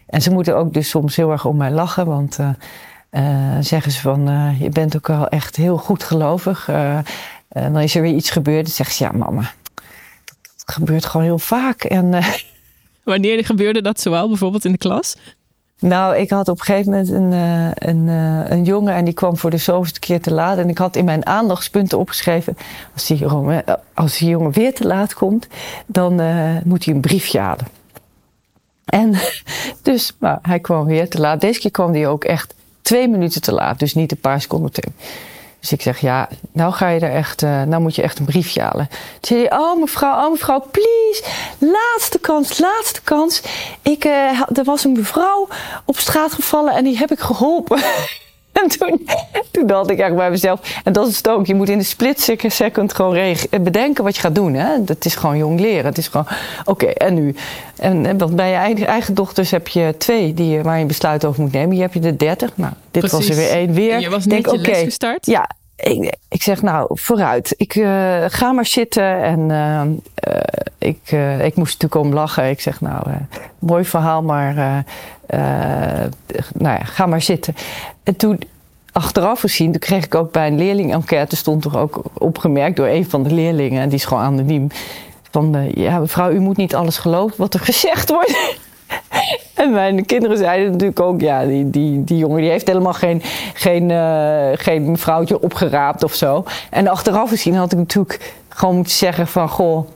En 0.05 0.21
ze 0.21 0.31
moeten 0.31 0.57
ook 0.57 0.73
dus 0.73 0.89
soms 0.89 1.15
heel 1.15 1.31
erg 1.31 1.45
om 1.45 1.57
mij 1.57 1.71
lachen, 1.71 2.05
want... 2.05 2.37
Uh, 2.39 2.49
zeggen 3.59 3.91
ze 3.91 4.01
van, 4.01 4.55
je 4.59 4.69
bent 4.69 4.95
ook 4.95 5.07
wel 5.07 5.27
echt 5.27 5.55
heel 5.55 5.77
goed 5.77 6.03
gelovig. 6.03 6.69
En 7.49 7.73
dan 7.73 7.79
is 7.79 7.95
er 7.95 8.01
weer 8.01 8.13
iets 8.15 8.29
gebeurd. 8.29 8.65
Dan 8.65 8.73
zegt 8.73 8.95
ze, 8.95 9.03
ja 9.03 9.11
mama, 9.11 9.51
dat 10.65 10.75
gebeurt 10.75 11.05
gewoon 11.05 11.25
heel 11.25 11.39
vaak. 11.39 11.83
En, 11.83 12.13
Wanneer 13.03 13.45
gebeurde 13.45 13.81
dat 13.81 13.99
zoal, 13.99 14.27
bijvoorbeeld 14.27 14.65
in 14.65 14.71
de 14.71 14.77
klas? 14.77 15.15
Nou, 15.83 16.15
ik 16.15 16.29
had 16.29 16.47
op 16.47 16.59
een 16.59 16.65
gegeven 16.65 16.91
moment 16.91 17.09
een, 17.09 17.31
een, 17.89 18.07
een 18.51 18.63
jongen 18.63 18.93
en 18.93 19.05
die 19.05 19.13
kwam 19.13 19.37
voor 19.37 19.49
de 19.49 19.57
zoveelste 19.57 19.99
keer 19.99 20.21
te 20.21 20.33
laat. 20.33 20.57
En 20.57 20.69
ik 20.69 20.77
had 20.77 20.95
in 20.95 21.05
mijn 21.05 21.25
aandachtspunten 21.25 21.97
opgeschreven, 21.97 22.57
als 22.93 23.07
die 23.07 23.17
jongen, 23.17 23.63
jongen 24.17 24.51
weer 24.51 24.73
te 24.73 24.87
laat 24.87 25.13
komt, 25.13 25.47
dan 25.85 26.21
moet 26.63 26.85
hij 26.85 26.93
een 26.93 27.01
briefje 27.01 27.39
halen. 27.39 27.67
En 28.85 29.15
dus, 29.81 30.15
nou, 30.19 30.39
hij 30.41 30.59
kwam 30.59 30.85
weer 30.85 31.09
te 31.09 31.19
laat. 31.19 31.41
Deze 31.41 31.59
keer 31.59 31.71
kwam 31.71 31.93
hij 31.93 32.07
ook 32.07 32.23
echt 32.23 32.55
twee 32.81 33.07
minuten 33.07 33.41
te 33.41 33.53
laat, 33.53 33.79
dus 33.79 33.93
niet 33.93 34.11
een 34.11 34.17
paar 34.17 34.41
seconden 34.41 34.71
te. 34.71 34.83
Dus 35.63 35.71
ik 35.71 35.81
zeg, 35.81 35.99
ja, 35.99 36.29
nou 36.51 36.73
ga 36.73 36.87
je 36.87 36.99
er 36.99 37.15
echt, 37.15 37.41
uh, 37.41 37.61
nou 37.61 37.81
moet 37.81 37.95
je 37.95 38.01
echt 38.01 38.19
een 38.19 38.25
briefje 38.25 38.61
halen. 38.61 38.89
Toen 39.19 39.37
zei 39.37 39.47
oh 39.47 39.79
mevrouw, 39.79 40.25
oh 40.25 40.31
mevrouw, 40.31 40.65
please, 40.71 41.23
laatste 41.57 42.19
kans, 42.19 42.59
laatste 42.59 43.01
kans. 43.01 43.41
Ik, 43.81 44.05
uh, 44.05 44.41
er 44.53 44.63
was 44.63 44.83
een 44.83 44.91
mevrouw 44.91 45.47
op 45.85 45.97
straat 45.97 46.33
gevallen 46.33 46.73
en 46.73 46.83
die 46.83 46.97
heb 46.97 47.11
ik 47.11 47.19
geholpen. 47.19 47.81
En 48.61 48.69
toen, 48.69 49.07
toen 49.51 49.67
dacht 49.67 49.89
ik 49.89 49.99
eigenlijk 49.99 50.15
bij 50.15 50.29
mezelf, 50.29 50.81
en 50.83 50.93
dat 50.93 51.07
is 51.07 51.17
het 51.17 51.29
ook, 51.29 51.45
je 51.45 51.55
moet 51.55 51.69
in 51.69 51.77
de 51.77 51.83
split 51.83 52.35
second 52.47 52.93
gewoon 52.93 53.35
bedenken 53.61 54.03
wat 54.03 54.15
je 54.15 54.21
gaat 54.21 54.35
doen. 54.35 54.53
Hè? 54.53 54.83
Dat 54.83 55.05
is 55.05 55.15
gewoon 55.15 55.37
jong 55.37 55.59
leren. 55.59 55.85
Het 55.85 55.97
is 55.97 56.07
gewoon, 56.07 56.25
oké, 56.65 56.69
okay, 56.69 56.91
en 56.93 57.13
nu? 57.13 57.35
En, 57.75 58.17
want 58.17 58.35
bij 58.35 58.49
je 58.49 58.55
eigen, 58.55 58.87
eigen, 58.87 59.13
dochters 59.13 59.51
heb 59.51 59.67
je 59.67 59.95
twee 59.97 60.33
die, 60.33 60.61
waar 60.61 60.79
je 60.79 60.85
besluit 60.85 61.25
over 61.25 61.41
moet 61.41 61.51
nemen. 61.51 61.71
Hier 61.71 61.81
heb 61.81 61.93
je 61.93 61.99
de 61.99 62.15
dertig. 62.15 62.51
Nou, 62.55 62.73
dit 62.91 63.03
Precies. 63.05 63.27
was 63.27 63.29
er 63.29 63.35
weer 63.35 63.51
één. 63.51 63.73
Weer. 63.73 63.91
En 63.93 64.01
je 64.01 64.09
was 64.09 64.25
net 64.25 64.43
Denk, 64.43 64.45
je 64.45 64.61
okay, 64.61 64.73
les 64.73 64.83
gestart? 64.83 65.25
Ja, 65.25 65.49
ik, 65.75 66.15
ik, 66.29 66.43
zeg 66.43 66.61
nou, 66.61 66.87
vooruit. 66.89 67.53
Ik 67.57 67.75
uh, 67.75 68.23
ga 68.27 68.51
maar 68.51 68.65
zitten. 68.65 69.23
En 69.23 69.39
uh, 69.49 69.81
uh, 70.27 70.41
ik, 70.77 71.11
ik 71.45 71.55
moest 71.55 71.81
natuurlijk 71.81 71.95
om 71.95 72.13
lachen. 72.13 72.49
Ik 72.49 72.61
zeg 72.61 72.81
nou, 72.81 73.07
mooi 73.59 73.85
verhaal, 73.85 74.21
maar 74.21 74.55
nou 76.53 76.77
ja, 76.77 76.83
ga 76.83 77.05
maar 77.05 77.21
zitten. 77.21 77.55
En 78.03 78.15
toen 78.15 78.39
achteraf 78.91 79.39
gezien, 79.39 79.71
toen 79.71 79.79
kreeg 79.79 80.05
ik 80.05 80.15
ook 80.15 80.31
bij 80.31 80.47
een 80.47 80.57
leerling-enquête, 80.57 81.35
stond 81.35 81.61
toch 81.61 81.77
ook 81.77 82.01
opgemerkt 82.13 82.75
door 82.75 82.87
een 82.87 83.09
van 83.09 83.23
de 83.23 83.33
leerlingen, 83.33 83.81
en 83.81 83.89
die 83.89 83.97
is 83.97 84.05
gewoon 84.05 84.23
anoniem, 84.23 84.67
van 85.31 85.71
ja 85.73 85.99
mevrouw, 85.99 86.31
u 86.31 86.39
moet 86.39 86.57
niet 86.57 86.75
alles 86.75 86.97
geloven 86.97 87.37
wat 87.37 87.53
er 87.53 87.59
gezegd 87.59 88.09
wordt. 88.09 88.57
en 89.63 89.71
mijn 89.71 90.05
kinderen 90.05 90.37
zeiden 90.37 90.71
natuurlijk 90.71 90.99
ook, 90.99 91.21
ja, 91.21 91.45
die, 91.45 91.69
die, 91.69 92.03
die 92.03 92.17
jongen 92.17 92.41
die 92.41 92.49
heeft 92.49 92.67
helemaal 92.67 92.93
geen, 92.93 93.21
geen, 93.53 93.89
uh, 93.89 94.49
geen 94.53 94.97
vrouwtje 94.97 95.41
opgeraapt 95.41 96.03
of 96.03 96.13
zo. 96.13 96.43
En 96.69 96.87
achteraf 96.87 97.29
gezien 97.29 97.55
had 97.55 97.71
ik 97.71 97.77
natuurlijk 97.77 98.33
gewoon 98.49 98.75
moeten 98.75 98.93
zeggen 98.93 99.27
van, 99.27 99.49
goh, 99.49 99.87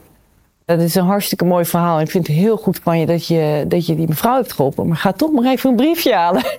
dat 0.64 0.80
is 0.80 0.94
een 0.94 1.04
hartstikke 1.04 1.44
mooi 1.44 1.64
verhaal. 1.64 2.00
Ik 2.00 2.10
vind 2.10 2.26
het 2.26 2.36
heel 2.36 2.56
goed 2.56 2.80
van 2.82 2.98
je 2.98 3.06
dat 3.06 3.26
je, 3.26 3.64
dat 3.68 3.86
je 3.86 3.94
die 3.94 4.08
mevrouw 4.08 4.34
hebt 4.34 4.52
geholpen, 4.52 4.88
maar 4.88 4.96
ga 4.96 5.12
toch 5.12 5.32
maar 5.32 5.44
even 5.44 5.70
een 5.70 5.76
briefje 5.76 6.14
halen. 6.14 6.42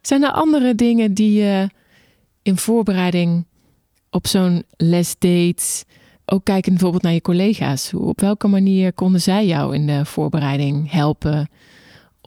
Zijn 0.00 0.22
er 0.22 0.30
andere 0.30 0.74
dingen 0.74 1.14
die 1.14 1.42
je 1.42 1.68
in 2.42 2.56
voorbereiding 2.56 3.46
op 4.10 4.26
zo'n 4.26 4.64
les 4.76 5.18
deed, 5.18 5.86
ook 6.26 6.44
kijken 6.44 6.72
bijvoorbeeld 6.72 7.02
naar 7.02 7.12
je 7.12 7.20
collega's? 7.20 7.94
Op 7.94 8.20
welke 8.20 8.48
manier 8.48 8.92
konden 8.92 9.20
zij 9.20 9.46
jou 9.46 9.74
in 9.74 9.86
de 9.86 10.04
voorbereiding 10.04 10.90
helpen? 10.90 11.48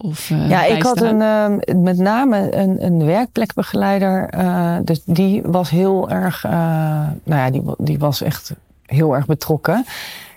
Of, 0.01 0.29
uh, 0.29 0.49
ja, 0.49 0.65
ik 0.65 0.83
had 0.83 1.01
een, 1.01 1.21
uh, 1.21 1.83
met 1.83 1.97
name 1.97 2.55
een, 2.55 2.85
een 2.85 3.05
werkplekbegeleider. 3.05 4.33
Uh, 4.37 4.77
dus 4.83 5.01
die 5.05 5.41
was 5.41 5.69
heel 5.69 6.09
erg, 6.09 6.43
nou 6.43 7.15
ja, 7.25 7.49
die, 7.49 7.61
die 7.77 7.99
was 7.99 8.21
echt 8.21 8.53
heel 8.85 9.15
erg 9.15 9.25
betrokken. 9.25 9.85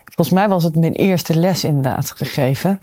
Volgens 0.05 0.37
mij 0.37 0.49
was 0.49 0.65
het 0.65 0.77
mijn 0.77 0.93
eerste 0.93 1.39
les 1.39 1.65
inderdaad 1.65 2.11
gegeven. 2.11 2.79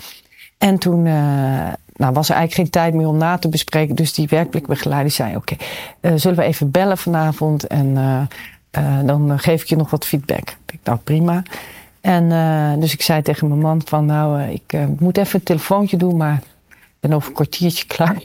En 0.58 0.78
toen 0.78 1.04
nou, 1.04 2.14
was 2.14 2.30
er 2.30 2.36
eigenlijk 2.36 2.54
geen 2.54 2.70
tijd 2.70 2.94
meer 2.94 3.08
om 3.08 3.18
na 3.18 3.38
te 3.38 3.50
bespreken. 3.50 3.96
Dus 3.96 4.14
die 4.14 4.28
werkplekbegeleider 4.28 5.12
zei: 5.12 5.36
Oké, 5.36 5.56
zullen 6.16 6.38
we 6.38 6.44
even 6.44 6.72
bellen 6.72 6.98
vanavond? 6.98 7.68
En 7.68 7.98
dan 9.06 9.40
geef 9.40 9.62
ik 9.62 9.68
je 9.68 9.76
nog 9.76 9.90
wat 9.90 10.06
feedback. 10.06 10.58
Ik 10.72 10.80
dacht, 10.84 11.04
prima. 11.04 11.44
En 12.02 12.30
dus 12.80 12.94
ik 12.94 13.02
zei 13.02 13.22
tegen 13.22 13.48
mijn 13.48 13.60
man: 13.60 13.82
van, 13.86 14.06
Nou, 14.06 14.42
ik 14.42 14.78
moet 15.00 15.18
even 15.18 15.40
een 15.40 15.46
telefoontje 15.46 15.98
doen, 15.98 16.18
maar 16.18 16.42
ben 17.00 17.14
over 17.14 17.28
een 17.28 17.36
kwartiertje 17.36 17.86
klaar. 17.96 18.22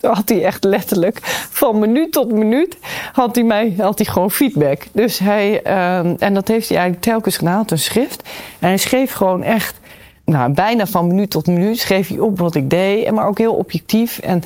Toen 0.00 0.14
had 0.14 0.28
hij 0.28 0.44
echt 0.44 0.64
letterlijk 0.64 1.18
van 1.50 1.78
minuut 1.78 2.12
tot 2.12 2.32
minuut 2.32 2.76
had 3.12 3.34
hij 3.34 3.44
mij 3.44 3.74
had 3.78 3.98
hij 3.98 4.06
gewoon 4.06 4.30
feedback. 4.30 4.86
Dus 4.92 5.18
hij, 5.18 5.56
um, 5.98 6.16
en 6.18 6.34
dat 6.34 6.48
heeft 6.48 6.68
hij 6.68 6.78
eigenlijk 6.78 7.06
telkens 7.06 7.36
gedaan, 7.36 7.64
een 7.66 7.78
schrift. 7.78 8.22
En 8.58 8.68
hij 8.68 8.76
schreef 8.76 9.12
gewoon 9.12 9.42
echt, 9.42 9.80
nou, 10.24 10.52
bijna 10.52 10.86
van 10.86 11.06
minuut 11.06 11.30
tot 11.30 11.46
minuut 11.46 11.78
schreef 11.78 12.08
hij 12.08 12.18
op 12.18 12.38
wat 12.38 12.54
ik 12.54 12.70
deed. 12.70 13.10
Maar 13.10 13.26
ook 13.26 13.38
heel 13.38 13.54
objectief. 13.54 14.18
En 14.18 14.42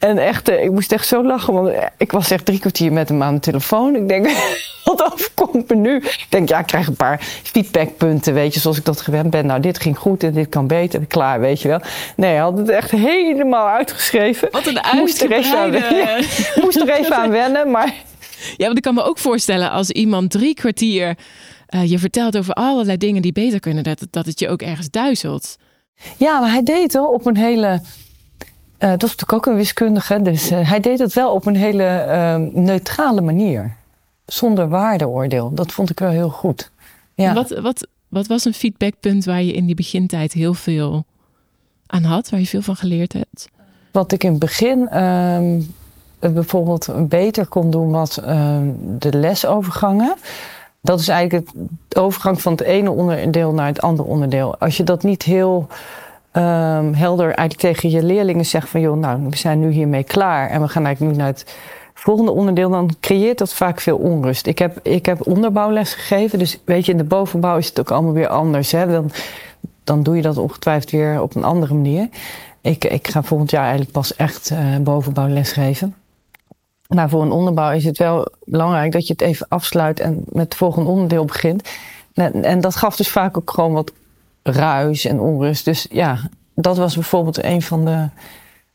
en 0.00 0.18
echt, 0.18 0.48
eh, 0.48 0.64
ik 0.64 0.70
moest 0.70 0.92
echt 0.92 1.06
zo 1.06 1.24
lachen, 1.24 1.52
want 1.52 1.72
ik 1.96 2.12
was 2.12 2.30
echt 2.30 2.44
drie 2.44 2.58
kwartier 2.58 2.92
met 2.92 3.08
hem 3.08 3.22
aan 3.22 3.34
de 3.34 3.40
telefoon. 3.40 3.94
Ik 3.94 4.08
denk, 4.08 4.30
wat 4.84 5.12
overkomt 5.12 5.68
me 5.68 5.76
nu? 5.76 5.96
Ik 5.96 6.26
denk, 6.28 6.48
ja, 6.48 6.58
ik 6.58 6.66
krijg 6.66 6.86
een 6.86 6.96
paar 6.96 7.20
feedbackpunten, 7.42 8.34
weet 8.34 8.54
je, 8.54 8.60
zoals 8.60 8.76
ik 8.76 8.84
dat 8.84 9.00
gewend 9.00 9.30
ben. 9.30 9.46
Nou, 9.46 9.60
dit 9.60 9.80
ging 9.80 9.98
goed 9.98 10.22
en 10.22 10.32
dit 10.32 10.48
kan 10.48 10.66
beter, 10.66 11.06
klaar, 11.06 11.40
weet 11.40 11.62
je 11.62 11.68
wel. 11.68 11.80
Nee, 12.16 12.30
hij 12.30 12.40
had 12.40 12.58
het 12.58 12.68
echt 12.68 12.90
helemaal 12.90 13.68
uitgeschreven. 13.68 14.48
Wat 14.50 14.66
een 14.66 14.80
moest 14.94 15.22
er 15.22 15.32
even 15.32 15.58
aan, 15.58 15.72
ja, 15.96 16.20
moest 16.62 16.80
er 16.80 16.90
even 16.90 17.16
aan 17.16 17.30
wennen, 17.30 17.70
maar... 17.70 17.94
Ja, 18.56 18.64
want 18.64 18.76
ik 18.76 18.82
kan 18.82 18.94
me 18.94 19.02
ook 19.02 19.18
voorstellen 19.18 19.70
als 19.70 19.90
iemand 19.90 20.30
drie 20.30 20.54
kwartier 20.54 21.16
uh, 21.74 21.90
je 21.90 21.98
vertelt 21.98 22.36
over 22.38 22.54
allerlei 22.54 22.96
dingen 22.96 23.22
die 23.22 23.32
beter 23.32 23.60
kunnen, 23.60 23.84
dat, 23.84 24.06
dat 24.10 24.26
het 24.26 24.40
je 24.40 24.48
ook 24.48 24.62
ergens 24.62 24.90
duizelt. 24.90 25.56
Ja, 26.16 26.40
maar 26.40 26.50
hij 26.50 26.62
deed 26.62 26.92
het 26.92 27.02
op 27.02 27.26
een 27.26 27.36
hele 27.36 27.80
uh, 28.80 28.90
dat 28.90 29.02
is 29.02 29.10
natuurlijk 29.16 29.32
ook 29.32 29.46
een 29.46 29.56
wiskundige. 29.56 30.22
Dus 30.22 30.52
uh, 30.52 30.68
hij 30.68 30.80
deed 30.80 30.98
het 30.98 31.12
wel 31.12 31.32
op 31.32 31.46
een 31.46 31.56
hele 31.56 32.04
uh, 32.08 32.62
neutrale 32.62 33.20
manier. 33.20 33.76
Zonder 34.26 34.68
waardeoordeel. 34.68 35.54
Dat 35.54 35.72
vond 35.72 35.90
ik 35.90 35.98
wel 35.98 36.10
heel 36.10 36.28
goed. 36.28 36.70
Ja. 37.14 37.34
Wat, 37.34 37.50
wat, 37.50 37.86
wat 38.08 38.26
was 38.26 38.44
een 38.44 38.54
feedbackpunt 38.54 39.24
waar 39.24 39.42
je 39.42 39.52
in 39.52 39.66
die 39.66 39.74
begintijd 39.74 40.32
heel 40.32 40.54
veel 40.54 41.04
aan 41.86 42.04
had? 42.04 42.30
Waar 42.30 42.40
je 42.40 42.46
veel 42.46 42.62
van 42.62 42.76
geleerd 42.76 43.12
hebt? 43.12 43.48
Wat 43.90 44.12
ik 44.12 44.24
in 44.24 44.30
het 44.30 44.38
begin 44.38 44.88
ehm, 44.88 45.60
bijvoorbeeld 46.18 47.08
beter 47.08 47.46
kon 47.46 47.70
doen 47.70 47.90
was 47.90 48.20
ehm, 48.20 48.68
de 48.98 49.18
lesovergangen. 49.18 50.14
Dat 50.80 51.00
is 51.00 51.08
eigenlijk 51.08 51.50
het 51.88 51.98
overgang 51.98 52.42
van 52.42 52.52
het 52.52 52.60
ene 52.60 52.90
onderdeel 52.90 53.52
naar 53.52 53.66
het 53.66 53.80
andere 53.80 54.08
onderdeel. 54.08 54.58
Als 54.58 54.76
je 54.76 54.82
dat 54.82 55.02
niet 55.02 55.22
heel 55.22 55.68
um, 56.32 56.94
helder 56.94 57.26
eigenlijk 57.26 57.58
tegen 57.58 57.90
je 57.90 58.02
leerlingen 58.02 58.46
zegt 58.46 58.68
van 58.68 58.80
joh, 58.80 58.96
nou, 58.96 59.26
we 59.28 59.36
zijn 59.36 59.60
nu 59.60 59.70
hiermee 59.70 60.04
klaar 60.04 60.50
en 60.50 60.60
we 60.60 60.68
gaan 60.68 60.84
eigenlijk 60.84 61.14
nu 61.16 61.22
naar 61.22 61.32
het 61.32 61.54
volgende 61.94 62.30
onderdeel, 62.30 62.70
dan 62.70 62.90
creëert 63.00 63.38
dat 63.38 63.54
vaak 63.54 63.80
veel 63.80 63.96
onrust. 63.96 64.46
Ik 64.46 64.58
heb, 64.58 64.78
ik 64.82 65.06
heb 65.06 65.26
onderbouwles 65.26 65.94
gegeven, 65.94 66.38
dus 66.38 66.60
weet 66.64 66.86
je, 66.86 66.92
in 66.92 66.98
de 66.98 67.04
bovenbouw 67.04 67.56
is 67.56 67.68
het 67.68 67.80
ook 67.80 67.90
allemaal 67.90 68.12
weer 68.12 68.28
anders. 68.28 68.72
Hè? 68.72 68.86
Dan, 68.86 69.10
dan 69.84 70.02
doe 70.02 70.16
je 70.16 70.22
dat 70.22 70.36
ongetwijfeld 70.36 70.90
weer 70.90 71.22
op 71.22 71.34
een 71.34 71.44
andere 71.44 71.74
manier. 71.74 72.08
Ik, 72.60 72.84
ik 72.84 73.08
ga 73.08 73.22
volgend 73.22 73.50
jaar 73.50 73.62
eigenlijk 73.62 73.92
pas 73.92 74.16
echt 74.16 74.50
uh, 74.50 74.76
bovenbouwles 74.76 75.52
geven. 75.52 75.94
Maar 76.86 77.08
voor 77.08 77.22
een 77.22 77.30
onderbouw 77.30 77.70
is 77.70 77.84
het 77.84 77.98
wel 77.98 78.28
belangrijk 78.44 78.92
dat 78.92 79.06
je 79.06 79.12
het 79.12 79.22
even 79.22 79.46
afsluit 79.48 80.00
en 80.00 80.24
met 80.28 80.44
het 80.44 80.54
volgende 80.54 80.90
onderdeel 80.90 81.24
begint. 81.24 81.68
En, 82.14 82.44
en 82.44 82.60
dat 82.60 82.76
gaf 82.76 82.96
dus 82.96 83.08
vaak 83.08 83.36
ook 83.36 83.50
gewoon 83.50 83.72
wat 83.72 83.92
ruis 84.42 85.04
en 85.04 85.20
onrust. 85.20 85.64
Dus 85.64 85.86
ja, 85.90 86.18
dat 86.54 86.76
was 86.76 86.94
bijvoorbeeld 86.94 87.44
een 87.44 87.62
van 87.62 87.84
de 87.84 88.08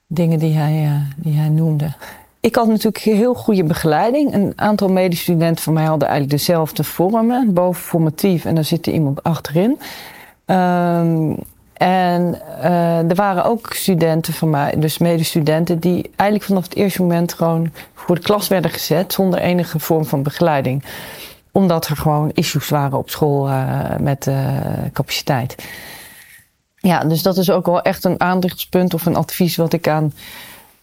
dingen 0.07 0.39
die 0.39 0.53
hij, 0.53 0.83
uh, 0.83 0.91
die 1.15 1.33
hij 1.33 1.49
noemde. 1.49 1.93
Ik 2.39 2.55
had 2.55 2.67
natuurlijk 2.67 2.97
heel 2.97 3.33
goede 3.33 3.63
begeleiding. 3.63 4.33
Een 4.33 4.53
aantal 4.55 4.89
medestudenten 4.89 5.63
van 5.63 5.73
mij 5.73 5.85
hadden 5.85 6.07
eigenlijk 6.07 6.39
dezelfde 6.39 6.83
vormen. 6.83 7.53
Boven 7.53 7.81
formatief 7.81 8.45
en 8.45 8.55
daar 8.55 8.63
zit 8.63 8.87
er 8.87 8.93
iemand 8.93 9.23
achterin. 9.23 9.79
Um, 10.45 11.37
en 11.73 12.39
uh, 12.63 13.09
er 13.09 13.15
waren 13.15 13.45
ook 13.45 13.73
studenten 13.73 14.33
van 14.33 14.49
mij, 14.49 14.73
dus 14.77 14.97
medestudenten, 14.97 15.79
die 15.79 16.11
eigenlijk 16.15 16.43
vanaf 16.49 16.63
het 16.63 16.75
eerste 16.75 17.01
moment 17.01 17.33
gewoon 17.33 17.71
voor 17.93 18.15
de 18.15 18.21
klas 18.21 18.47
werden 18.47 18.71
gezet 18.71 19.13
zonder 19.13 19.39
enige 19.39 19.79
vorm 19.79 20.05
van 20.05 20.23
begeleiding 20.23 20.83
omdat 21.55 21.87
er 21.87 21.97
gewoon 21.97 22.31
issues 22.33 22.69
waren 22.69 22.97
op 22.97 23.09
school 23.09 23.49
uh, 23.49 23.97
met 23.99 24.27
uh, 24.27 24.57
capaciteit. 24.93 25.55
Ja, 26.75 26.99
dus 26.99 27.21
dat 27.21 27.37
is 27.37 27.49
ook 27.49 27.65
wel 27.65 27.81
echt 27.81 28.03
een 28.03 28.19
aandachtspunt 28.19 28.93
of 28.93 29.05
een 29.05 29.15
advies 29.15 29.55
wat 29.55 29.73
ik 29.73 29.87
aan 29.87 30.13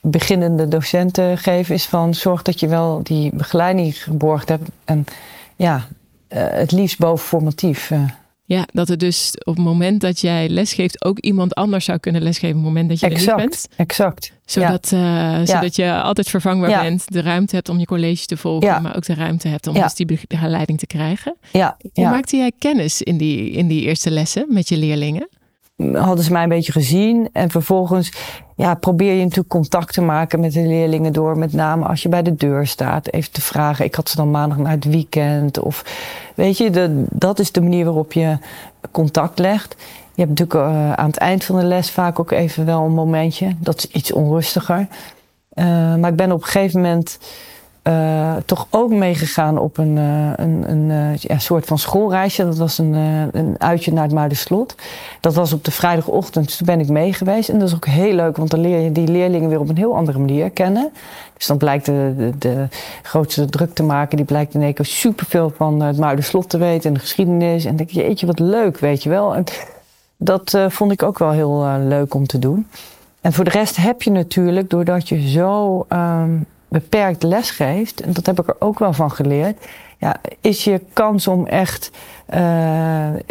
beginnende 0.01 0.69
docenten 0.69 1.39
geef. 1.39 1.69
Is 1.71 1.87
van 1.87 2.15
zorg 2.15 2.43
dat 2.43 2.61
je 2.61 2.69
wel 2.69 3.01
die 3.03 3.31
begeleiding 3.35 4.03
geborgd 4.03 4.49
hebt. 4.49 4.69
En 4.85 5.05
ja, 5.57 5.75
uh, 6.29 6.43
het 6.49 6.73
liefst 6.73 6.99
boven 6.99 7.27
formatief. 7.27 7.93
Ja, 8.53 8.67
dat 8.73 8.89
er 8.89 8.99
dus 8.99 9.35
op 9.45 9.55
het 9.55 9.65
moment 9.65 10.01
dat 10.01 10.21
jij 10.21 10.49
lesgeeft 10.49 11.05
ook 11.05 11.19
iemand 11.19 11.55
anders 11.55 11.85
zou 11.85 11.99
kunnen 11.99 12.23
lesgeven 12.23 12.57
op 12.57 12.65
het 12.65 12.73
moment 12.73 12.89
dat 12.89 13.01
je 13.01 13.07
exact, 13.07 13.27
er 13.29 13.37
niet 13.37 13.51
bent. 13.51 13.69
Exact, 13.77 14.33
Zodat, 14.45 14.91
ja. 14.91 15.41
uh, 15.41 15.47
zodat 15.47 15.77
je 15.77 16.01
altijd 16.01 16.29
vervangbaar 16.29 16.71
ja. 16.71 16.83
bent, 16.83 17.05
de 17.13 17.21
ruimte 17.21 17.55
hebt 17.55 17.69
om 17.69 17.79
je 17.79 17.85
college 17.85 18.27
te 18.27 18.37
volgen, 18.37 18.83
maar 18.83 18.97
ook 18.97 19.05
de 19.05 19.15
ruimte 19.15 19.49
hebt 19.49 19.67
om 19.67 19.75
dus 19.75 19.95
die 19.95 20.19
begeleiding 20.29 20.79
te 20.79 20.87
krijgen. 20.87 21.37
Ja. 21.53 21.77
Hoe 21.93 22.05
maakte 22.05 22.37
jij 22.37 22.53
kennis 22.59 23.03
in 23.03 23.17
die, 23.17 23.51
in 23.51 23.69
die 23.69 23.83
eerste 23.83 24.11
lessen 24.11 24.47
met 24.49 24.69
je 24.69 24.77
leerlingen? 24.77 25.29
Hadden 25.95 26.25
ze 26.25 26.33
mij 26.33 26.43
een 26.43 26.49
beetje 26.49 26.73
gezien. 26.73 27.29
En 27.33 27.51
vervolgens 27.51 28.13
ja, 28.57 28.75
probeer 28.75 29.13
je 29.13 29.23
natuurlijk 29.23 29.49
contact 29.49 29.93
te 29.93 30.01
maken 30.01 30.41
met 30.41 30.53
de 30.53 30.67
leerlingen 30.67 31.13
door. 31.13 31.39
Met 31.39 31.53
name 31.53 31.87
als 31.87 32.03
je 32.03 32.09
bij 32.09 32.23
de 32.23 32.35
deur 32.35 32.67
staat, 32.67 33.13
even 33.13 33.33
te 33.33 33.41
vragen. 33.41 33.85
Ik 33.85 33.95
had 33.95 34.09
ze 34.09 34.17
dan 34.17 34.31
maandag 34.31 34.59
naar 34.59 34.73
het 34.73 34.85
weekend. 34.85 35.59
Of 35.59 35.85
weet 36.35 36.59
je, 36.59 36.71
de, 36.71 37.05
dat 37.11 37.39
is 37.39 37.53
de 37.53 37.61
manier 37.61 37.85
waarop 37.85 38.13
je 38.13 38.39
contact 38.91 39.39
legt. 39.39 39.77
Je 40.15 40.23
hebt 40.23 40.39
natuurlijk 40.39 40.71
uh, 40.71 40.93
aan 40.93 41.07
het 41.07 41.17
eind 41.17 41.45
van 41.45 41.59
de 41.59 41.65
les 41.65 41.91
vaak 41.91 42.19
ook 42.19 42.31
even 42.31 42.67
wel 42.67 42.85
een 42.85 42.95
momentje. 42.95 43.55
Dat 43.59 43.77
is 43.77 43.87
iets 43.87 44.13
onrustiger. 44.13 44.87
Uh, 45.55 45.95
maar 45.95 46.11
ik 46.11 46.17
ben 46.17 46.33
op 46.33 46.41
een 46.41 46.49
gegeven 46.49 46.81
moment 46.81 47.19
uh, 47.89 48.37
toch 48.47 48.67
ook 48.71 48.91
meegegaan 48.91 49.59
op 49.59 49.79
een, 49.79 49.97
uh, 49.97 50.33
een, 50.37 50.71
een 50.71 50.89
uh, 50.91 51.17
ja, 51.17 51.39
soort 51.39 51.67
van 51.67 51.79
schoolreisje. 51.79 52.45
Dat 52.45 52.57
was 52.57 52.79
een, 52.79 52.93
een 53.33 53.55
uitje 53.59 53.93
naar 53.93 54.03
het 54.03 54.13
Muiderslot. 54.13 54.75
Dat 55.21 55.35
was 55.35 55.53
op 55.53 55.65
de 55.65 55.71
vrijdagochtend, 55.71 56.47
dus 56.47 56.57
toen 56.57 56.67
ben 56.67 56.81
ik 56.81 56.89
mee 56.89 57.13
geweest. 57.13 57.49
En 57.49 57.59
dat 57.59 57.69
is 57.69 57.75
ook 57.75 57.87
heel 57.87 58.15
leuk, 58.15 58.37
want 58.37 58.51
dan 58.51 58.61
leer 58.61 58.79
je 58.79 58.93
die 58.93 59.09
leerlingen 59.09 59.49
weer 59.49 59.61
op 59.61 59.69
een 59.69 59.77
heel 59.77 59.97
andere 59.97 60.19
manier 60.19 60.51
kennen. 60.51 60.93
Dus 61.37 61.47
dan 61.47 61.57
blijkt 61.57 61.87
de, 61.87 62.33
de, 62.39 62.69
grootste 63.03 63.47
druk 63.47 63.75
te 63.75 63.83
maken, 63.83 64.17
die 64.17 64.27
blijkt 64.27 64.55
in 64.55 64.63
één 64.63 64.75
keer 64.75 64.85
superveel 64.85 65.53
van 65.57 65.81
het 65.81 65.99
Muiderslot 65.99 66.49
te 66.49 66.59
weten 66.59 66.89
en 66.89 66.95
de 66.95 67.01
geschiedenis. 67.01 67.65
En 67.65 67.77
denk 67.77 67.91
je, 67.91 68.01
jeetje, 68.01 68.27
wat 68.27 68.39
leuk, 68.39 68.79
weet 68.79 69.03
je 69.03 69.09
wel. 69.09 69.35
En 69.35 69.45
dat 70.17 70.59
vond 70.69 70.93
ik 70.93 71.03
ook 71.03 71.19
wel 71.19 71.31
heel 71.31 71.79
leuk 71.79 72.15
om 72.15 72.27
te 72.27 72.39
doen. 72.39 72.67
En 73.21 73.33
voor 73.33 73.45
de 73.45 73.51
rest 73.51 73.77
heb 73.77 74.03
je 74.03 74.11
natuurlijk, 74.11 74.71
doordat 74.71 75.09
je 75.09 75.29
zo 75.29 75.87
um, 75.89 76.47
beperkt 76.73 77.23
lesgeeft, 77.23 78.01
en 78.01 78.13
dat 78.13 78.27
heb 78.27 78.41
ik 78.41 78.49
er 78.49 78.57
ook 78.59 78.79
wel 78.79 78.93
van 78.93 79.11
geleerd, 79.11 79.67
ja, 79.99 80.17
is 80.41 80.65
je 80.65 80.81
kans 80.93 81.29
om 81.29 81.47
echt 81.47 81.91
uh, 82.35 82.39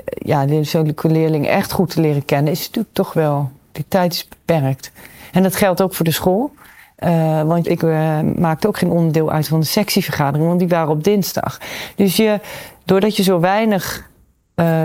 ja, 0.05 0.45
de 0.45 0.93
leerling 1.01 1.47
echt 1.47 1.71
goed 1.71 1.89
te 1.89 2.01
leren 2.01 2.25
kennen, 2.25 2.51
is 2.51 2.65
natuurlijk 2.65 2.93
toch 2.93 3.13
wel, 3.13 3.51
die 3.71 3.85
tijd 3.87 4.13
is 4.13 4.27
beperkt. 4.27 4.91
En 5.31 5.43
dat 5.43 5.55
geldt 5.55 5.81
ook 5.81 5.93
voor 5.93 6.05
de 6.05 6.11
school. 6.11 6.51
Uh, 6.99 7.41
want 7.41 7.67
ik 7.67 7.81
uh, 7.81 8.19
maakte 8.21 8.67
ook 8.67 8.77
geen 8.77 8.89
onderdeel 8.89 9.31
uit 9.31 9.47
van 9.47 9.59
de 9.59 9.65
sectievergadering, 9.65 10.47
want 10.47 10.59
die 10.59 10.67
waren 10.67 10.89
op 10.89 11.03
dinsdag. 11.03 11.59
Dus 11.95 12.15
je, 12.15 12.39
doordat 12.85 13.15
je 13.15 13.23
zo 13.23 13.39
weinig 13.39 14.09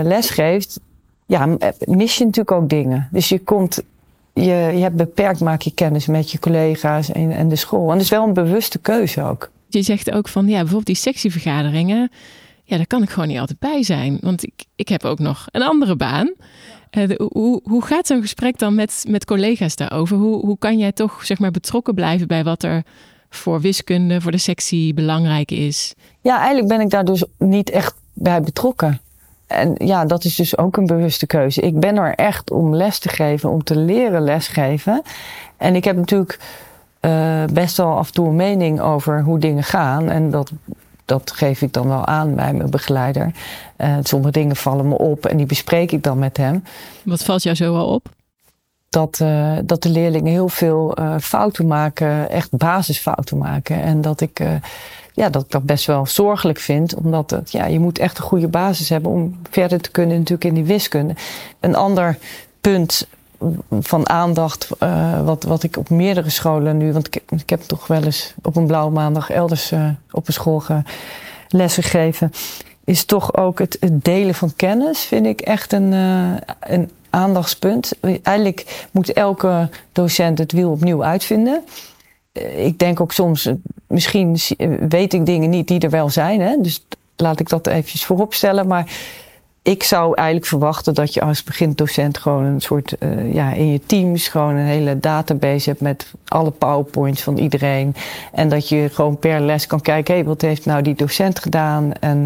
les 0.03 0.29
geeft, 0.29 0.79
ja, 1.25 1.45
mis 1.85 2.17
je 2.17 2.25
natuurlijk 2.25 2.51
ook 2.51 2.69
dingen. 2.69 3.07
Dus 3.11 3.29
je 3.29 3.39
komt 3.39 3.83
je, 4.45 4.71
je 4.75 4.81
hebt 4.81 4.95
beperkt, 4.95 5.39
maak 5.39 5.61
je 5.61 5.71
kennis 5.71 6.05
met 6.05 6.31
je 6.31 6.39
collega's 6.39 7.11
en, 7.11 7.31
en 7.31 7.49
de 7.49 7.55
school. 7.55 7.87
En 7.87 7.93
dat 7.93 8.01
is 8.01 8.09
wel 8.09 8.23
een 8.23 8.33
bewuste 8.33 8.79
keuze 8.79 9.23
ook. 9.23 9.51
Je 9.69 9.81
zegt 9.81 10.11
ook 10.11 10.27
van, 10.27 10.45
ja, 10.45 10.55
bijvoorbeeld 10.57 10.85
die 10.85 10.95
sectievergaderingen, 10.95 12.11
ja, 12.63 12.77
daar 12.77 12.87
kan 12.87 13.03
ik 13.03 13.09
gewoon 13.09 13.27
niet 13.27 13.39
altijd 13.39 13.59
bij 13.59 13.83
zijn. 13.83 14.17
Want 14.21 14.43
ik, 14.43 14.65
ik 14.75 14.87
heb 14.87 15.05
ook 15.05 15.19
nog 15.19 15.47
een 15.51 15.61
andere 15.61 15.95
baan. 15.95 16.33
Uh, 16.97 17.07
de, 17.07 17.29
hoe, 17.33 17.61
hoe 17.63 17.85
gaat 17.85 18.07
zo'n 18.07 18.21
gesprek 18.21 18.57
dan 18.57 18.75
met, 18.75 19.05
met 19.07 19.25
collega's 19.25 19.75
daarover? 19.75 20.17
Hoe, 20.17 20.45
hoe 20.45 20.57
kan 20.57 20.77
jij 20.77 20.91
toch 20.91 21.25
zeg 21.25 21.39
maar, 21.39 21.51
betrokken 21.51 21.95
blijven 21.95 22.27
bij 22.27 22.43
wat 22.43 22.63
er 22.63 22.83
voor 23.29 23.61
wiskunde, 23.61 24.21
voor 24.21 24.31
de 24.31 24.37
sectie 24.37 24.93
belangrijk 24.93 25.51
is? 25.51 25.93
Ja, 26.21 26.37
eigenlijk 26.37 26.67
ben 26.67 26.81
ik 26.81 26.89
daar 26.89 27.05
dus 27.05 27.23
niet 27.37 27.69
echt 27.69 27.95
bij 28.13 28.41
betrokken. 28.41 29.01
En 29.47 29.73
ja, 29.77 30.05
dat 30.05 30.23
is 30.23 30.35
dus 30.35 30.57
ook 30.57 30.77
een 30.77 30.85
bewuste 30.85 31.27
keuze. 31.27 31.61
Ik 31.61 31.79
ben 31.79 31.97
er 31.97 32.15
echt 32.15 32.51
om 32.51 32.75
les 32.75 32.99
te 32.99 33.09
geven, 33.09 33.49
om 33.49 33.63
te 33.63 33.75
leren 33.75 34.21
lesgeven. 34.21 35.01
En 35.57 35.75
ik 35.75 35.83
heb 35.83 35.95
natuurlijk 35.95 36.39
uh, 37.01 37.43
best 37.53 37.77
wel 37.77 37.97
af 37.97 38.07
en 38.07 38.13
toe 38.13 38.27
een 38.27 38.35
mening 38.35 38.81
over 38.81 39.23
hoe 39.23 39.39
dingen 39.39 39.63
gaan. 39.63 40.09
En 40.09 40.31
dat, 40.31 40.51
dat 41.05 41.31
geef 41.31 41.61
ik 41.61 41.73
dan 41.73 41.87
wel 41.87 42.05
aan 42.05 42.35
bij 42.35 42.53
mijn 42.53 42.69
begeleider. 42.69 43.31
Uh, 43.77 43.97
sommige 44.03 44.31
dingen 44.31 44.55
vallen 44.55 44.87
me 44.87 44.97
op 44.97 45.25
en 45.25 45.37
die 45.37 45.45
bespreek 45.45 45.91
ik 45.91 46.03
dan 46.03 46.19
met 46.19 46.37
hem. 46.37 46.63
Wat 47.03 47.23
valt 47.23 47.43
jou 47.43 47.55
zo 47.55 47.73
wel 47.73 47.87
op? 47.87 48.05
Dat, 48.89 49.19
uh, 49.21 49.57
dat 49.63 49.83
de 49.83 49.89
leerlingen 49.89 50.31
heel 50.31 50.49
veel 50.49 50.97
fouten 51.21 51.67
maken, 51.67 52.29
echt 52.29 52.57
basisfouten 52.57 53.37
maken. 53.37 53.81
En 53.81 54.01
dat 54.01 54.21
ik 54.21 54.41
ja, 55.17 55.29
dat 55.29 55.43
ik 55.43 55.51
dat 55.51 55.63
best 55.63 55.85
wel 55.85 56.05
zorgelijk 56.05 56.59
vind. 56.59 56.95
Omdat 56.95 57.29
het, 57.29 57.51
ja, 57.51 57.65
je 57.65 57.79
moet 57.79 57.99
echt 57.99 58.17
een 58.17 58.23
goede 58.23 58.47
basis 58.47 58.89
hebben 58.89 59.11
om 59.11 59.39
verder 59.49 59.81
te 59.81 59.91
kunnen 59.91 60.17
natuurlijk 60.17 60.43
in 60.43 60.53
die 60.53 60.63
wiskunde. 60.63 61.13
Een 61.59 61.75
ander 61.75 62.17
punt 62.61 63.07
van 63.79 64.09
aandacht, 64.09 64.69
uh, 64.83 65.25
wat, 65.25 65.43
wat 65.43 65.63
ik 65.63 65.77
op 65.77 65.89
meerdere 65.89 66.29
scholen 66.29 66.77
nu, 66.77 66.93
want 66.93 67.15
ik, 67.15 67.49
heb 67.49 67.61
toch 67.61 67.87
wel 67.87 68.03
eens 68.03 68.33
op 68.41 68.55
een 68.55 68.65
blauwe 68.67 68.91
maandag 68.91 69.29
elders 69.29 69.71
uh, 69.71 69.89
op 70.11 70.27
een 70.27 70.33
school 70.33 70.59
ge, 70.59 70.81
gegeven, 71.49 72.31
is 72.83 73.05
toch 73.05 73.35
ook 73.35 73.59
het, 73.59 73.77
delen 73.91 74.35
van 74.35 74.55
kennis, 74.55 74.99
vind 74.99 75.25
ik 75.25 75.41
echt 75.41 75.73
een, 75.73 75.91
uh, 75.91 76.35
een 76.59 76.91
aandachtspunt. 77.09 77.93
Eigenlijk 78.23 78.87
moet 78.91 79.13
elke 79.13 79.69
docent 79.91 80.37
het 80.37 80.51
wiel 80.51 80.71
opnieuw 80.71 81.03
uitvinden. 81.03 81.63
Ik 82.55 82.79
denk 82.79 83.01
ook 83.01 83.11
soms, 83.11 83.49
misschien 83.87 84.37
weet 84.89 85.13
ik 85.13 85.25
dingen 85.25 85.49
niet 85.49 85.67
die 85.67 85.79
er 85.79 85.89
wel 85.89 86.09
zijn, 86.09 86.41
hè? 86.41 86.57
dus 86.61 86.85
laat 87.15 87.39
ik 87.39 87.49
dat 87.49 87.67
eventjes 87.67 88.05
voorop 88.05 88.33
stellen, 88.33 88.67
maar 88.67 88.91
ik 89.67 89.83
zou 89.83 90.15
eigenlijk 90.15 90.47
verwachten 90.47 90.93
dat 90.93 91.13
je 91.13 91.21
als 91.21 91.43
begindocent 91.43 92.17
gewoon 92.17 92.43
een 92.43 92.61
soort, 92.61 92.95
ja, 93.31 93.53
in 93.53 93.71
je 93.71 93.79
teams 93.85 94.27
gewoon 94.27 94.55
een 94.55 94.65
hele 94.65 94.99
database 94.99 95.69
hebt 95.69 95.81
met 95.81 96.13
alle 96.27 96.51
powerpoints 96.51 97.21
van 97.21 97.37
iedereen. 97.37 97.95
En 98.31 98.49
dat 98.49 98.69
je 98.69 98.89
gewoon 98.91 99.17
per 99.17 99.41
les 99.41 99.67
kan 99.67 99.81
kijken, 99.81 100.13
hé, 100.13 100.19
hey, 100.19 100.29
wat 100.29 100.41
heeft 100.41 100.65
nou 100.65 100.81
die 100.81 100.95
docent 100.95 101.39
gedaan? 101.39 101.93
En, 101.99 102.17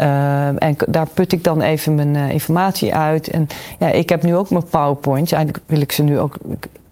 uh, 0.00 0.62
en 0.62 0.76
daar 0.88 1.08
put 1.14 1.32
ik 1.32 1.44
dan 1.44 1.60
even 1.60 1.94
mijn 1.94 2.16
informatie 2.16 2.94
uit. 2.94 3.28
En 3.28 3.46
ja, 3.78 3.88
ik 3.88 4.08
heb 4.08 4.22
nu 4.22 4.36
ook 4.36 4.50
mijn 4.50 4.68
powerpoints. 4.68 5.32
Eigenlijk 5.32 5.64
wil 5.66 5.80
ik 5.80 5.92
ze 5.92 6.02
nu 6.02 6.18
ook, 6.18 6.36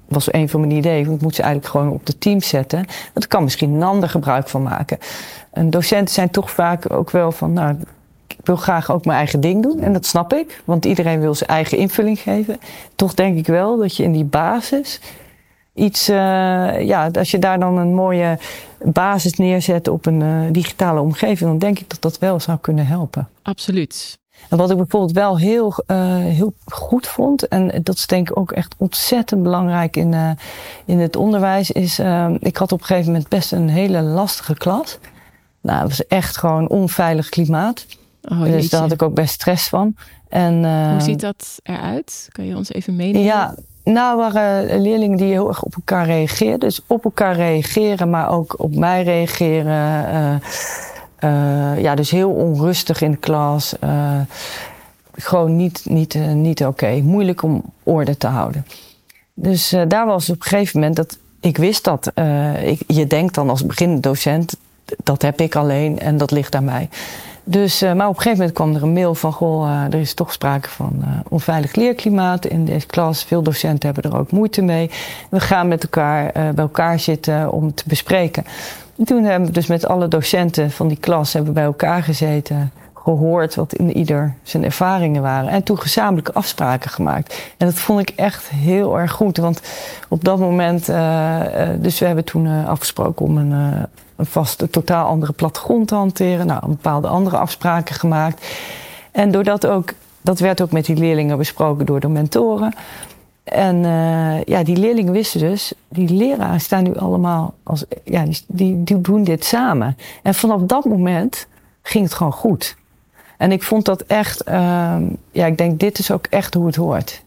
was 0.09 0.33
een 0.33 0.49
van 0.49 0.61
mijn 0.61 0.73
ideeën. 0.73 1.13
Ik 1.13 1.21
moet 1.21 1.35
ze 1.35 1.43
eigenlijk 1.43 1.73
gewoon 1.73 1.91
op 1.91 2.07
de 2.07 2.19
team 2.19 2.41
zetten. 2.41 2.87
Want 3.13 3.27
kan 3.27 3.43
misschien 3.43 3.73
een 3.73 3.83
ander 3.83 4.09
gebruik 4.09 4.49
van 4.49 4.63
maken. 4.63 4.99
En 5.51 5.71
docenten 5.71 6.15
zijn 6.15 6.31
toch 6.31 6.51
vaak 6.51 6.93
ook 6.93 7.11
wel 7.11 7.33
van, 7.33 7.53
nou, 7.53 7.77
ik 8.27 8.47
wil 8.47 8.57
graag 8.57 8.91
ook 8.91 9.05
mijn 9.05 9.19
eigen 9.19 9.41
ding 9.41 9.63
doen. 9.63 9.81
En 9.81 9.93
dat 9.93 10.07
snap 10.07 10.33
ik, 10.33 10.63
want 10.65 10.85
iedereen 10.85 11.21
wil 11.21 11.35
zijn 11.35 11.51
eigen 11.51 11.79
invulling 11.79 12.19
geven. 12.19 12.59
Toch 12.95 13.15
denk 13.15 13.39
ik 13.39 13.47
wel 13.47 13.77
dat 13.77 13.97
je 13.97 14.03
in 14.03 14.13
die 14.13 14.25
basis 14.25 15.01
iets, 15.75 16.09
uh, 16.09 16.17
ja, 16.81 17.11
als 17.13 17.31
je 17.31 17.39
daar 17.39 17.59
dan 17.59 17.77
een 17.77 17.95
mooie 17.95 18.39
basis 18.83 19.35
neerzet 19.35 19.89
op 19.89 20.07
een 20.07 20.21
uh, 20.21 20.53
digitale 20.53 21.01
omgeving, 21.01 21.51
dan 21.51 21.59
denk 21.59 21.79
ik 21.79 21.91
dat 21.91 22.03
dat 22.03 22.19
wel 22.19 22.41
zou 22.41 22.59
kunnen 22.59 22.87
helpen. 22.87 23.29
Absoluut. 23.43 24.19
En 24.49 24.57
wat 24.57 24.71
ik 24.71 24.77
bijvoorbeeld 24.77 25.13
wel 25.13 25.39
heel, 25.39 25.75
uh, 25.87 25.97
heel 26.17 26.53
goed 26.65 27.07
vond, 27.07 27.49
en 27.49 27.81
dat 27.83 27.95
is 27.95 28.07
denk 28.07 28.31
ik 28.31 28.39
ook 28.39 28.53
echt 28.53 28.75
ontzettend 28.79 29.43
belangrijk 29.43 29.97
in, 29.97 30.37
in 30.85 30.99
het 30.99 31.17
onderwijs, 31.17 31.71
is 31.71 31.99
ik 32.39 32.57
had 32.57 32.73
op 32.73 32.81
een 32.81 32.87
gegeven 32.87 33.13
moment 33.13 33.29
best 33.29 33.53
een 33.53 33.69
hele 33.69 34.03
lastige 34.03 34.55
klas. 34.55 34.99
Nou, 35.61 35.79
het 35.79 35.89
was 35.89 36.07
echt 36.07 36.37
gewoon 36.37 36.69
onveilig 36.69 37.29
klimaat. 37.29 37.87
Oh, 38.23 38.43
dus 38.43 38.69
daar 38.69 38.81
had 38.81 38.93
ik 38.93 39.03
ook 39.03 39.15
best 39.15 39.35
stress 39.35 39.69
van. 39.69 39.97
En, 40.29 40.55
Hoe 40.91 41.01
ziet 41.01 41.21
dat 41.21 41.59
eruit? 41.63 42.29
Kan 42.33 42.47
je 42.47 42.57
ons 42.57 42.73
even 42.73 42.97
meenemen? 42.97 43.23
Ja, 43.23 43.55
nou 43.85 44.17
waren 44.17 44.81
leerlingen 44.81 45.17
die 45.17 45.31
heel 45.31 45.49
erg 45.49 45.63
op 45.63 45.75
elkaar 45.75 46.07
reageerden. 46.07 46.59
Dus 46.59 46.81
op 46.87 47.05
elkaar 47.05 47.37
reageren, 47.37 48.11
maar 48.11 48.31
ook 48.31 48.55
op 48.59 48.75
mij 48.75 49.03
reageren. 49.03 50.41
Uh, 51.21 51.83
ja, 51.83 51.95
dus 51.95 52.11
heel 52.11 52.31
onrustig 52.31 53.01
in 53.01 53.11
de 53.11 53.17
klas. 53.17 53.75
Uh, 53.85 54.21
gewoon 55.13 55.57
niet, 55.57 55.83
niet, 55.85 56.15
niet 56.35 56.65
oké. 56.65 57.01
Moeilijk 57.03 57.43
om 57.43 57.63
orde 57.83 58.17
te 58.17 58.27
houden. 58.27 58.67
Dus 59.35 59.75
daar 59.89 60.07
was 60.07 60.31
op 60.31 60.37
een 60.37 60.43
gegeven 60.43 60.79
moment 60.81 60.97
dat 60.97 61.19
ik 61.41 61.57
wist 61.57 61.85
dat. 61.85 62.13
Ik, 62.63 62.81
je 62.87 63.07
denkt 63.07 63.35
dan 63.35 63.51
als 63.51 63.67
beginnendocent, 63.67 64.57
dat 65.03 65.23
heb 65.23 65.41
ik 65.41 65.57
alleen 65.57 65.99
en 65.99 66.17
dat 66.17 66.31
ligt 66.31 66.55
aan 66.55 66.65
mij. 66.65 66.89
Dus, 67.45 67.81
maar 67.81 68.09
op 68.09 68.17
een 68.17 68.23
gegeven 68.23 68.39
moment 68.39 68.53
kwam 68.53 68.75
er 68.75 68.83
een 68.83 68.93
mail 68.93 69.15
van: 69.15 69.33
Goh, 69.33 69.85
er 69.85 69.95
is 69.95 70.15
toch 70.15 70.33
sprake 70.33 70.69
van 70.69 71.05
onveilig 71.29 71.75
leerklimaat 71.75 72.47
in 72.47 72.65
deze 72.65 72.87
klas. 72.87 73.25
Veel 73.25 73.43
docenten 73.43 73.93
hebben 73.93 74.11
er 74.13 74.19
ook 74.19 74.31
moeite 74.31 74.63
mee. 74.63 74.91
We 75.31 75.41
gaan 75.41 75.69
met 75.69 75.83
elkaar 75.83 76.33
bij 76.33 76.55
elkaar 76.57 77.01
zitten 77.01 77.53
om 77.53 77.75
te 77.75 77.85
bespreken. 77.87 78.45
En 78.99 79.05
toen 79.05 79.25
hebben 79.25 79.49
we 79.49 79.55
dus 79.55 79.67
met 79.67 79.87
alle 79.87 80.09
docenten 80.09 80.71
van 80.71 80.89
die 80.89 80.97
klas 80.97 81.33
hebben 81.33 81.53
bij 81.53 81.65
elkaar 81.65 82.03
gezeten. 82.03 82.73
Gehoord 82.95 83.55
wat 83.55 83.75
in 83.75 83.97
ieder 83.97 84.35
zijn 84.43 84.65
ervaringen 84.65 85.23
waren. 85.23 85.49
En 85.49 85.63
toen 85.63 85.79
gezamenlijke 85.79 86.33
afspraken 86.33 86.91
gemaakt. 86.91 87.53
En 87.57 87.67
dat 87.67 87.75
vond 87.75 88.01
ik 88.01 88.13
echt 88.17 88.49
heel 88.49 88.99
erg 88.99 89.13
goed. 89.13 89.37
Want 89.37 89.61
op 90.09 90.25
dat 90.25 90.39
moment. 90.39 90.87
dus 91.83 91.99
we 91.99 92.07
hebben 92.07 92.25
toen 92.25 92.67
afgesproken 92.67 93.27
om 93.27 93.37
een 93.37 93.87
een 94.17 94.27
vast, 94.27 94.63
totaal 94.71 95.07
andere 95.07 95.33
plattegrond 95.33 95.89
te 95.89 95.95
hanteren. 95.95 96.47
Nou, 96.47 96.67
bepaalde 96.67 97.09
andere 97.09 97.37
afspraken 97.37 97.95
gemaakt. 97.95 98.47
En 99.11 99.31
doordat 99.31 99.67
ook, 99.67 99.93
dat 100.21 100.39
werd 100.39 100.61
ook 100.61 100.73
met 100.73 100.85
die 100.85 100.97
leerlingen 100.97 101.39
besproken 101.39 101.87
door 101.87 102.01
de 102.01 102.09
mentoren. 102.09 102.75
En 103.47 103.77
uh, 103.77 104.43
ja, 104.45 104.63
die 104.63 104.77
leerlingen 104.77 105.13
wisten 105.13 105.41
dus, 105.41 105.73
die 105.89 106.09
leraren 106.09 106.61
staan 106.61 106.83
nu 106.83 106.95
allemaal 106.95 107.55
als, 107.63 107.85
ja, 108.05 108.25
die, 108.47 108.83
die, 108.83 109.01
doen 109.01 109.25
dit 109.25 109.45
samen. 109.45 109.97
En 110.23 110.35
vanaf 110.35 110.61
dat 110.63 110.85
moment 110.85 111.47
ging 111.83 112.05
het 112.05 112.15
gewoon 112.15 112.33
goed. 112.33 112.77
En 113.37 113.53
ik 113.53 113.63
vond 113.63 113.85
dat 113.85 114.03
echt, 114.03 114.49
uh, 114.49 114.97
ja, 115.33 115.47
ik 115.47 115.59
denk, 115.59 115.81
dit 115.81 115.99
is 115.99 116.11
ook 116.11 116.27
echt 116.27 116.55
hoe 116.55 116.67
het 116.67 116.77
hoort. 116.77 117.25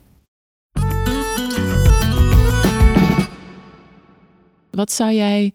Wat 4.72 4.92
zou 4.92 5.12
jij 5.12 5.54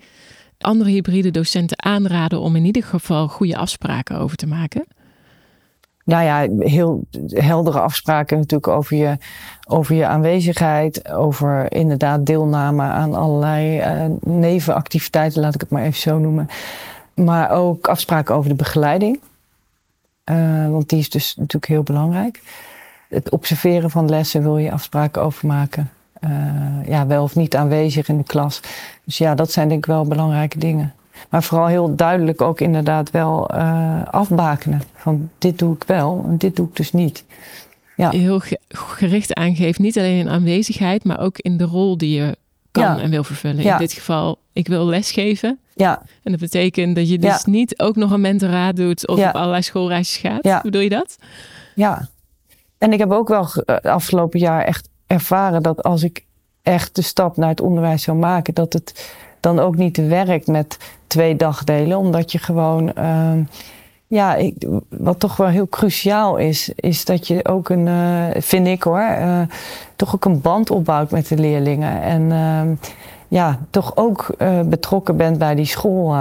andere 0.59 0.91
hybride 0.91 1.31
docenten 1.31 1.85
aanraden 1.85 2.41
om 2.41 2.57
in 2.57 2.65
ieder 2.65 2.83
geval 2.83 3.29
goede 3.29 3.57
afspraken 3.57 4.19
over 4.19 4.37
te 4.37 4.47
maken? 4.47 4.87
Nou 6.05 6.25
ja, 6.25 6.47
heel 6.59 7.05
heldere 7.27 7.81
afspraken 7.81 8.37
natuurlijk 8.37 8.69
over 8.69 8.97
je, 8.97 9.17
over 9.69 9.95
je 9.95 10.07
aanwezigheid, 10.07 11.11
over 11.11 11.73
inderdaad 11.73 12.27
deelname 12.27 12.83
aan 12.83 13.15
allerlei 13.15 13.79
uh, 13.79 14.15
nevenactiviteiten, 14.21 15.41
laat 15.41 15.55
ik 15.55 15.61
het 15.61 15.71
maar 15.71 15.83
even 15.83 16.01
zo 16.01 16.19
noemen. 16.19 16.49
Maar 17.15 17.51
ook 17.51 17.89
afspraken 17.89 18.35
over 18.35 18.49
de 18.49 18.57
begeleiding. 18.57 19.21
Uh, 20.31 20.69
want 20.71 20.89
die 20.89 20.99
is 20.99 21.11
dus 21.11 21.37
natuurlijk 21.37 21.67
heel 21.73 21.83
belangrijk. 21.83 22.43
Het 23.09 23.31
observeren 23.31 23.91
van 23.91 24.09
lessen 24.09 24.43
wil 24.43 24.59
je 24.59 24.73
afspraken 24.73 25.23
over 25.23 25.47
maken. 25.47 25.91
Uh, 26.25 26.89
ja, 26.89 27.07
wel 27.07 27.23
of 27.23 27.35
niet 27.35 27.57
aanwezig 27.57 28.09
in 28.09 28.17
de 28.17 28.25
klas. 28.25 28.61
Dus 29.05 29.19
ja, 29.19 29.35
dat 29.35 29.53
zijn 29.53 29.69
denk 29.69 29.81
ik 29.81 29.87
wel 29.87 30.05
belangrijke 30.05 30.59
dingen. 30.59 30.95
Maar 31.29 31.43
vooral 31.43 31.67
heel 31.67 31.95
duidelijk 31.95 32.41
ook 32.41 32.61
inderdaad 32.61 33.11
wel 33.11 33.55
uh, 33.55 34.03
afbakenen. 34.11 34.83
Van 34.95 35.31
dit 35.39 35.59
doe 35.59 35.75
ik 35.75 35.85
wel 35.87 36.25
en 36.29 36.37
dit 36.37 36.57
doe 36.57 36.67
ik 36.67 36.77
dus 36.77 36.93
niet. 36.93 37.25
Ja. 37.97 38.11
Heel 38.11 38.41
gericht 38.69 39.35
aangeeft, 39.35 39.79
niet 39.79 39.99
alleen 39.99 40.19
in 40.19 40.29
aanwezigheid, 40.29 41.05
maar 41.05 41.21
ook 41.21 41.39
in 41.39 41.57
de 41.57 41.65
rol 41.65 41.99
die 41.99 42.21
je 42.21 42.37
kan 42.71 42.99
en 42.99 43.11
wil 43.11 43.25
vervullen. 43.25 43.65
In 43.65 43.79
dit 43.79 43.93
geval, 43.93 44.39
ik 44.53 44.69
wil 44.69 44.87
lesgeven. 44.87 45.59
Ja. 45.75 46.03
En 46.23 46.31
dat 46.31 46.41
betekent 46.41 46.97
dat 46.97 47.09
je 47.09 47.19
dus 47.19 47.45
niet 47.45 47.79
ook 47.79 47.97
nog 47.97 48.11
een 48.11 48.21
mentoraat 48.21 48.77
doet 48.77 49.09
of 49.09 49.19
op 49.19 49.35
allerlei 49.35 49.63
schoolreisjes 49.63 50.17
gaat. 50.17 50.43
Hoe 50.43 50.61
bedoel 50.63 50.81
je 50.81 50.89
dat? 50.89 51.17
Ja. 51.75 52.09
En 52.79 52.93
ik 52.93 52.99
heb 52.99 53.11
ook 53.11 53.29
wel 53.29 53.49
uh, 53.67 53.77
afgelopen 53.77 54.41
jaar 54.41 54.65
echt 54.65 54.89
ervaren 55.07 55.63
dat 55.63 55.83
als 55.83 56.03
ik 56.03 56.25
echt 56.63 56.95
de 56.95 57.03
stap 57.03 57.37
naar 57.37 57.49
het 57.49 57.61
onderwijs 57.61 58.03
zou 58.03 58.19
maken, 58.19 58.55
dat 58.55 58.73
het 58.73 59.15
dan 59.45 59.61
ook 59.61 59.77
niet 59.77 60.09
werkt 60.09 60.47
met 60.47 60.79
twee 61.07 61.37
dagdelen. 61.37 61.99
Omdat 61.99 62.33
je 62.33 62.39
gewoon, 62.39 62.93
uh, 62.99 63.33
ja, 64.07 64.35
ik, 64.35 64.55
wat 64.89 65.21
toch 65.21 65.37
wel 65.37 65.47
heel 65.47 65.69
cruciaal 65.69 66.37
is, 66.37 66.73
is 66.77 67.05
dat 67.05 67.27
je 67.27 67.45
ook 67.49 67.69
een, 67.69 67.87
uh, 67.87 68.25
vind 68.39 68.67
ik 68.67 68.83
hoor, 68.83 69.17
uh, 69.21 69.41
toch 69.97 70.15
ook 70.15 70.25
een 70.25 70.41
band 70.41 70.71
opbouwt 70.71 71.11
met 71.11 71.29
de 71.29 71.37
leerlingen. 71.37 72.03
En 72.03 72.33
ehm, 72.33 72.75
ja, 73.29 73.59
toch 73.71 73.97
ook 73.97 74.35
eh, 74.39 74.61
betrokken 74.61 75.17
bent 75.17 75.39
bij 75.39 75.55
die 75.55 75.67
school. 75.67 76.17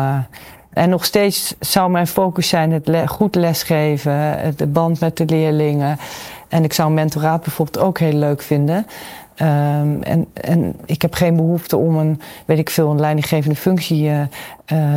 En 0.69 0.89
nog 0.89 1.05
steeds 1.05 1.55
zou 1.59 1.91
mijn 1.91 2.07
focus 2.07 2.47
zijn 2.47 2.71
het 2.71 2.89
goed 3.05 3.35
lesgeven, 3.35 4.53
de 4.55 4.67
band 4.67 4.99
met 4.99 5.17
de 5.17 5.25
leerlingen. 5.25 5.97
En 6.47 6.63
ik 6.63 6.73
zou 6.73 6.91
mentoraat 6.91 7.41
bijvoorbeeld 7.41 7.85
ook 7.85 7.99
heel 7.99 8.13
leuk 8.13 8.41
vinden. 8.41 8.85
Um, 9.41 10.03
en, 10.03 10.27
en 10.33 10.75
ik 10.85 11.01
heb 11.01 11.13
geen 11.13 11.35
behoefte 11.35 11.77
om 11.77 11.97
een, 11.97 12.21
weet 12.45 12.57
ik 12.57 12.69
veel, 12.69 12.91
een 12.91 12.99
leidinggevende 12.99 13.55
functie 13.55 14.09
uh, 14.09 14.21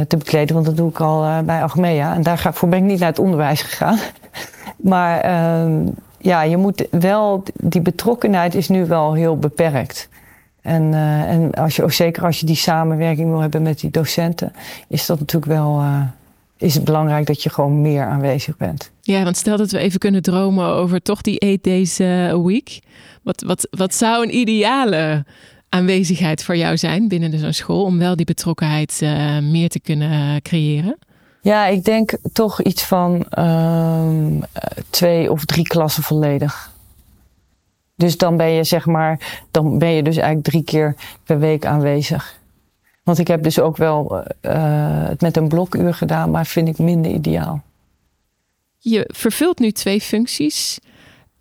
te 0.08 0.16
bekleden, 0.16 0.54
want 0.54 0.66
dat 0.66 0.76
doe 0.76 0.90
ik 0.90 1.00
al 1.00 1.24
uh, 1.24 1.38
bij 1.38 1.62
Achmea. 1.62 2.14
En 2.14 2.22
daarvoor 2.22 2.68
ben 2.68 2.78
ik 2.78 2.84
niet 2.84 2.98
naar 2.98 3.08
het 3.08 3.18
onderwijs 3.18 3.62
gegaan. 3.62 3.98
Maar 4.76 5.20
ehm, 5.20 5.86
ja, 6.18 6.42
je 6.42 6.56
moet 6.56 6.86
wel, 6.90 7.42
die 7.54 7.80
betrokkenheid 7.80 8.54
is 8.54 8.68
nu 8.68 8.86
wel 8.86 9.12
heel 9.12 9.38
beperkt. 9.38 10.08
En, 10.62 10.94
en 11.28 11.54
als 11.54 11.76
je, 11.76 11.92
zeker 11.92 12.24
als 12.24 12.40
je 12.40 12.46
die 12.46 12.56
samenwerking 12.56 13.30
wil 13.30 13.40
hebben 13.40 13.62
met 13.62 13.80
die 13.80 13.90
docenten, 13.90 14.52
is 14.88 15.06
dat 15.06 15.18
natuurlijk 15.18 15.52
wel. 15.52 15.82
Is 16.58 16.74
het 16.74 16.84
belangrijk 16.84 17.26
dat 17.26 17.42
je 17.42 17.50
gewoon 17.50 17.80
meer 17.80 18.04
aanwezig 18.04 18.56
bent. 18.56 18.90
Ja, 19.00 19.24
want 19.24 19.36
stel 19.36 19.56
dat 19.56 19.70
we 19.70 19.78
even 19.78 19.98
kunnen 19.98 20.22
dromen 20.22 20.66
over 20.66 21.02
toch 21.02 21.20
die 21.20 21.38
eight 21.38 21.64
days 21.64 22.00
a 22.00 22.40
week. 22.40 22.80
Wat, 23.22 23.42
wat, 23.42 23.68
wat 23.70 23.94
zou 23.94 24.24
een 24.24 24.36
ideale 24.36 25.24
aanwezigheid 25.68 26.44
voor 26.44 26.56
jou 26.56 26.76
zijn 26.76 27.08
binnen 27.08 27.38
zo'n 27.38 27.52
school 27.52 27.84
om 27.84 27.98
wel 27.98 28.16
die 28.16 28.26
betrokkenheid 28.26 29.00
uh, 29.02 29.38
meer 29.38 29.68
te 29.68 29.80
kunnen 29.80 30.42
creëren? 30.42 30.98
Ja, 31.42 31.66
ik 31.66 31.84
denk 31.84 32.16
toch 32.32 32.62
iets 32.62 32.84
van 32.84 33.26
uh, 33.38 34.08
twee 34.90 35.30
of 35.30 35.44
drie 35.44 35.64
klassen 35.64 36.02
volledig. 36.02 36.72
Dus 37.94 38.16
dan 38.16 38.36
ben 38.36 38.50
je 38.50 38.64
zeg 38.64 38.86
maar, 38.86 39.40
dan 39.50 39.78
ben 39.78 39.88
je 39.88 40.02
dus 40.02 40.16
eigenlijk 40.16 40.48
drie 40.48 40.64
keer 40.64 40.94
per 41.24 41.38
week 41.38 41.66
aanwezig. 41.66 42.38
Want 43.06 43.18
ik 43.18 43.28
heb 43.28 43.42
dus 43.42 43.60
ook 43.60 43.76
wel 43.76 44.24
uh, 44.42 45.08
het 45.08 45.20
met 45.20 45.36
een 45.36 45.48
blokuur 45.48 45.94
gedaan, 45.94 46.30
maar 46.30 46.46
vind 46.46 46.68
ik 46.68 46.78
minder 46.78 47.12
ideaal. 47.12 47.62
Je 48.78 49.10
vervult 49.14 49.58
nu 49.58 49.70
twee 49.70 50.00
functies. 50.00 50.78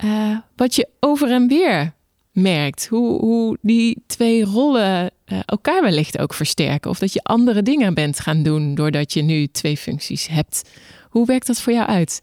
Uh, 0.04 0.38
wat 0.56 0.76
je 0.76 0.88
over 1.00 1.32
en 1.32 1.48
weer 1.48 1.94
merkt, 2.32 2.88
hoe, 2.88 3.20
hoe 3.20 3.58
die 3.62 4.04
twee 4.08 4.44
rollen 4.44 5.12
uh, 5.26 5.40
elkaar 5.46 5.82
wellicht 5.82 6.18
ook 6.18 6.34
versterken. 6.34 6.90
Of 6.90 7.00
dat 7.00 7.14
je 7.14 7.24
andere 7.24 7.62
dingen 7.62 7.94
bent 7.94 8.20
gaan 8.20 8.44
doen 8.44 8.76
doordat 8.76 9.14
je 9.14 9.22
nu 9.22 9.48
twee 9.48 9.78
functies 9.78 10.28
hebt. 10.28 10.70
Hoe 11.10 11.26
werkt 11.26 11.48
dat 11.48 11.62
voor 11.62 11.74
jou 11.74 11.88
uit? 11.88 12.22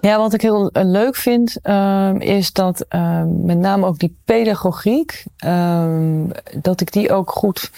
Ja, 0.00 0.18
wat 0.18 0.34
ik 0.34 0.40
heel 0.40 0.70
leuk 0.72 1.16
vind, 1.16 1.56
uh, 1.62 2.14
is 2.18 2.52
dat 2.52 2.84
uh, 2.90 3.22
met 3.24 3.58
name 3.58 3.86
ook 3.86 3.98
die 3.98 4.16
pedagogiek, 4.24 5.24
ehm, 5.36 6.28
dat 6.62 6.80
ik 6.80 6.92
die 6.92 7.12
ook 7.12 7.30
goed, 7.30 7.70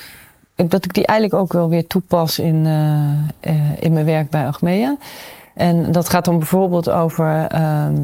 dat 0.70 0.85
ik 0.85 0.94
die 0.94 1.07
eigenlijk 1.07 1.40
ook 1.40 1.53
wel 1.53 1.68
weer 1.68 1.87
toepas 1.87 2.38
in, 2.38 2.64
uh, 2.64 3.81
in 3.81 3.92
mijn 3.92 4.05
werk 4.05 4.31
bij 4.31 4.46
Achmea. 4.46 4.96
En 5.55 5.92
dat 5.92 6.09
gaat 6.09 6.25
dan 6.25 6.38
bijvoorbeeld 6.38 6.90
over 6.90 7.46
ehm, 7.48 7.94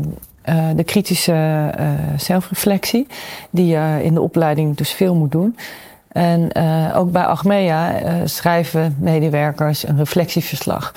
de 0.77 0.85
kritische 0.85 1.71
zelfreflectie, 2.17 3.07
die 3.51 3.67
je 3.67 4.01
in 4.03 4.15
de 4.15 4.21
opleiding 4.21 4.77
dus 4.77 4.93
veel 4.93 5.15
moet 5.15 5.33
doen. 5.33 5.57
En 6.09 6.55
ook 6.95 7.13
bij 7.13 7.25
Achmea 7.25 7.93
schrijven 8.27 8.97
medewerkers 8.99 9.89
een 9.89 9.97
reflectieverslag. 9.97 10.93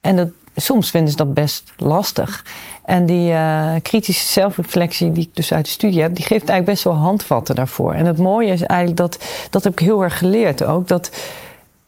En 0.00 0.16
dat, 0.16 0.28
soms 0.60 0.90
vinden 0.90 1.10
ze 1.10 1.16
dat 1.16 1.34
best 1.34 1.72
lastig. 1.76 2.44
En 2.84 3.06
die 3.06 3.30
uh, 3.30 3.72
kritische 3.82 4.26
zelfreflectie 4.26 5.12
die 5.12 5.22
ik 5.22 5.36
dus 5.36 5.52
uit 5.52 5.64
de 5.64 5.70
studie 5.70 6.02
heb, 6.02 6.14
die 6.14 6.24
geeft 6.24 6.48
eigenlijk 6.48 6.70
best 6.70 6.84
wel 6.84 6.94
handvatten 6.94 7.54
daarvoor. 7.54 7.92
En 7.92 8.06
het 8.06 8.18
mooie 8.18 8.52
is 8.52 8.62
eigenlijk 8.62 8.98
dat, 9.00 9.18
dat 9.50 9.64
heb 9.64 9.72
ik 9.72 9.78
heel 9.78 10.02
erg 10.02 10.18
geleerd 10.18 10.64
ook, 10.64 10.88
dat 10.88 11.10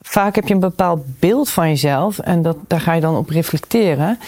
vaak 0.00 0.34
heb 0.34 0.48
je 0.48 0.54
een 0.54 0.60
bepaald 0.60 1.00
beeld 1.18 1.50
van 1.50 1.68
jezelf 1.68 2.18
en 2.18 2.42
dat, 2.42 2.56
daar 2.66 2.80
ga 2.80 2.92
je 2.92 3.00
dan 3.00 3.16
op 3.16 3.28
reflecteren. 3.28 4.18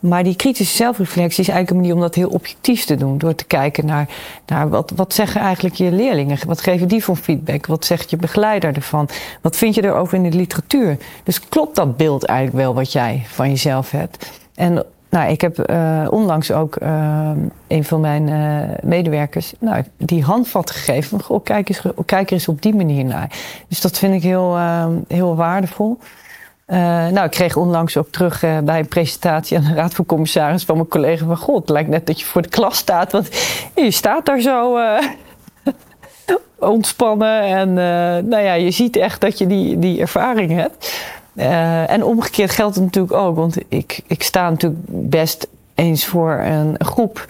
Maar 0.00 0.24
die 0.24 0.36
kritische 0.36 0.76
zelfreflectie 0.76 1.40
is 1.40 1.48
eigenlijk 1.48 1.70
een 1.70 1.76
manier 1.76 1.94
om 1.94 2.00
dat 2.00 2.14
heel 2.14 2.28
objectief 2.28 2.84
te 2.84 2.94
doen. 2.94 3.18
Door 3.18 3.34
te 3.34 3.44
kijken 3.44 3.86
naar, 3.86 4.08
naar 4.46 4.68
wat, 4.68 4.92
wat 4.96 5.14
zeggen 5.14 5.40
eigenlijk 5.40 5.74
je 5.74 5.92
leerlingen? 5.92 6.38
Wat 6.46 6.60
geven 6.60 6.88
die 6.88 7.04
voor 7.04 7.16
feedback? 7.16 7.66
Wat 7.66 7.84
zegt 7.84 8.10
je 8.10 8.16
begeleider 8.16 8.74
ervan? 8.74 9.08
Wat 9.40 9.56
vind 9.56 9.74
je 9.74 9.84
erover 9.84 10.16
in 10.16 10.30
de 10.30 10.36
literatuur? 10.36 10.98
Dus 11.22 11.48
klopt 11.48 11.76
dat 11.76 11.96
beeld 11.96 12.24
eigenlijk 12.24 12.58
wel 12.58 12.74
wat 12.74 12.92
jij 12.92 13.22
van 13.26 13.48
jezelf 13.48 13.90
hebt? 13.90 14.30
En 14.54 14.84
nou, 15.10 15.30
ik 15.30 15.40
heb 15.40 15.70
uh, 15.70 16.06
onlangs 16.10 16.52
ook 16.52 16.76
uh, 16.82 17.30
een 17.66 17.84
van 17.84 18.00
mijn 18.00 18.28
uh, 18.28 18.76
medewerkers 18.82 19.52
nou, 19.58 19.84
die 19.96 20.22
handvat 20.22 20.70
gegeven. 20.70 21.20
Van, 21.20 21.42
kijk, 21.42 21.68
eens, 21.68 21.82
kijk 22.04 22.26
er 22.26 22.32
eens 22.32 22.48
op 22.48 22.62
die 22.62 22.74
manier 22.74 23.04
naar. 23.04 23.30
Dus 23.68 23.80
dat 23.80 23.98
vind 23.98 24.14
ik 24.14 24.22
heel, 24.22 24.58
heel 25.08 25.36
waardevol. 25.36 25.98
Uh, 26.68 26.76
nou, 27.08 27.24
ik 27.24 27.30
kreeg 27.30 27.56
onlangs 27.56 27.96
ook 27.96 28.08
terug 28.10 28.42
uh, 28.42 28.58
bij 28.58 28.78
een 28.78 28.88
presentatie 28.88 29.56
aan 29.56 29.64
de 29.64 29.74
Raad 29.74 29.94
van 29.94 30.06
Commissaris 30.06 30.64
van 30.64 30.76
mijn 30.76 30.88
collega 30.88 31.26
van 31.26 31.36
God. 31.36 31.60
Het 31.60 31.70
lijkt 31.70 31.88
net 31.88 32.06
dat 32.06 32.20
je 32.20 32.26
voor 32.26 32.42
de 32.42 32.48
klas 32.48 32.76
staat, 32.76 33.12
want 33.12 33.28
je 33.74 33.90
staat 33.90 34.26
daar 34.26 34.40
zo 34.40 34.76
uh, 34.78 35.02
ontspannen. 36.74 37.42
En 37.42 37.72
nou 38.28 38.42
ja, 38.42 38.52
je 38.52 38.70
ziet 38.70 38.96
echt 38.96 39.20
dat 39.20 39.38
je 39.38 39.46
die, 39.46 39.78
die 39.78 40.00
ervaring 40.00 40.50
hebt. 40.50 41.02
en 41.86 42.04
omgekeerd 42.04 42.50
geldt 42.50 42.74
het 42.74 42.84
natuurlijk 42.84 43.14
ook, 43.14 43.36
want 43.36 43.56
ik, 43.68 44.00
ik 44.06 44.22
sta 44.22 44.50
natuurlijk 44.50 44.82
best 44.88 45.48
eens 45.74 46.06
voor 46.06 46.32
een 46.32 46.76
groep. 46.78 47.26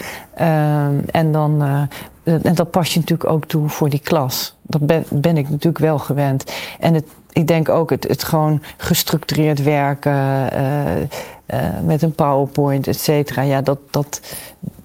en 1.13 1.33
dan 1.33 1.89
en 2.25 2.55
dat 2.55 2.71
pas 2.71 2.95
je 2.95 3.01
natuurlijk 3.01 3.31
ook 3.31 3.45
toe 3.45 3.69
voor 3.69 3.89
die 3.89 4.01
klas. 4.01 4.55
Dat 4.63 4.87
ben, 4.87 5.05
ben 5.09 5.37
ik 5.37 5.51
natuurlijk 5.51 5.79
wel 5.79 5.99
gewend. 5.99 6.53
En 6.79 6.95
het, 6.95 7.05
ik 7.39 7.47
denk 7.47 7.69
ook 7.69 7.91
het, 7.91 8.09
het 8.09 8.25
gewoon 8.25 8.63
gestructureerd 8.77 9.63
werken 9.63 10.13
uh, 10.13 11.01
uh, 11.01 11.81
met 11.85 12.03
een 12.03 12.13
PowerPoint, 12.13 12.87
et 12.87 13.01
cetera. 13.01 13.43
Ja, 13.43 13.61
dat, 13.63 13.79
dat, 13.91 14.21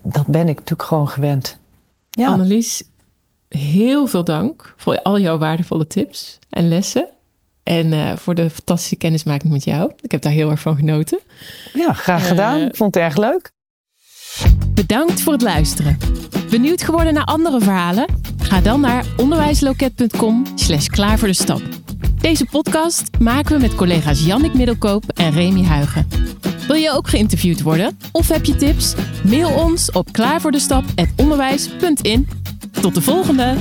dat 0.02 0.28
ben 0.28 0.48
ik 0.48 0.56
natuurlijk 0.56 0.88
gewoon 0.88 1.10
gewend. 1.10 1.58
Ja. 2.10 2.28
Annelies, 2.28 2.84
heel 3.48 4.08
veel 4.08 4.24
dank 4.24 4.74
voor 4.78 5.02
al 5.02 5.20
jouw 5.20 5.38
waardevolle 5.38 5.88
tips 5.88 6.40
en 6.50 6.68
lessen. 6.68 7.08
En 7.64 7.92
uh, 7.92 8.16
voor 8.16 8.36
de 8.36 8.50
fantastische 8.50 8.96
kennismaking 8.96 9.54
met 9.54 9.64
jou. 9.64 9.92
Ik 10.02 10.12
heb 10.12 10.22
daar 10.22 10.32
heel 10.32 10.50
erg 10.50 10.60
van 10.60 10.76
genoten. 10.76 11.20
Ja, 11.74 11.94
graag 11.94 12.28
gedaan. 12.28 12.62
Ik 12.62 12.76
vond 12.76 12.96
het 12.96 13.04
erg 13.04 13.18
leuk. 13.18 13.52
Bedankt 14.68 15.22
voor 15.22 15.34
het 15.34 15.42
luisteren. 15.42 15.98
Benieuwd 16.50 16.84
geworden 16.84 17.14
naar 17.14 17.26
andere 17.26 17.60
verhalen? 17.60 18.06
Ga 18.38 18.62
dan 18.62 18.80
naar 18.80 19.06
onderwijsloket.com 19.18 20.46
slash 20.56 20.88
klaar 20.88 21.20
voor 21.20 21.28
de 21.28 21.34
stap. 21.34 21.62
Deze 22.24 22.46
podcast 22.46 23.10
maken 23.20 23.56
we 23.56 23.62
met 23.62 23.76
collega's 23.76 24.26
Jannik 24.26 24.54
Middelkoop 24.54 25.04
en 25.08 25.32
Remy 25.32 25.64
Huigen. 25.64 26.08
Wil 26.68 26.76
je 26.76 26.92
ook 26.92 27.08
geïnterviewd 27.08 27.62
worden? 27.62 27.98
Of 28.12 28.28
heb 28.28 28.46
je 28.46 28.56
tips? 28.56 28.94
Mail 29.24 29.50
ons 29.50 29.92
op 29.92 30.12
klaarvoordestap.onderwijs.in. 30.12 32.28
Tot 32.82 32.96
de 32.96 33.02
volgende! 33.02 33.56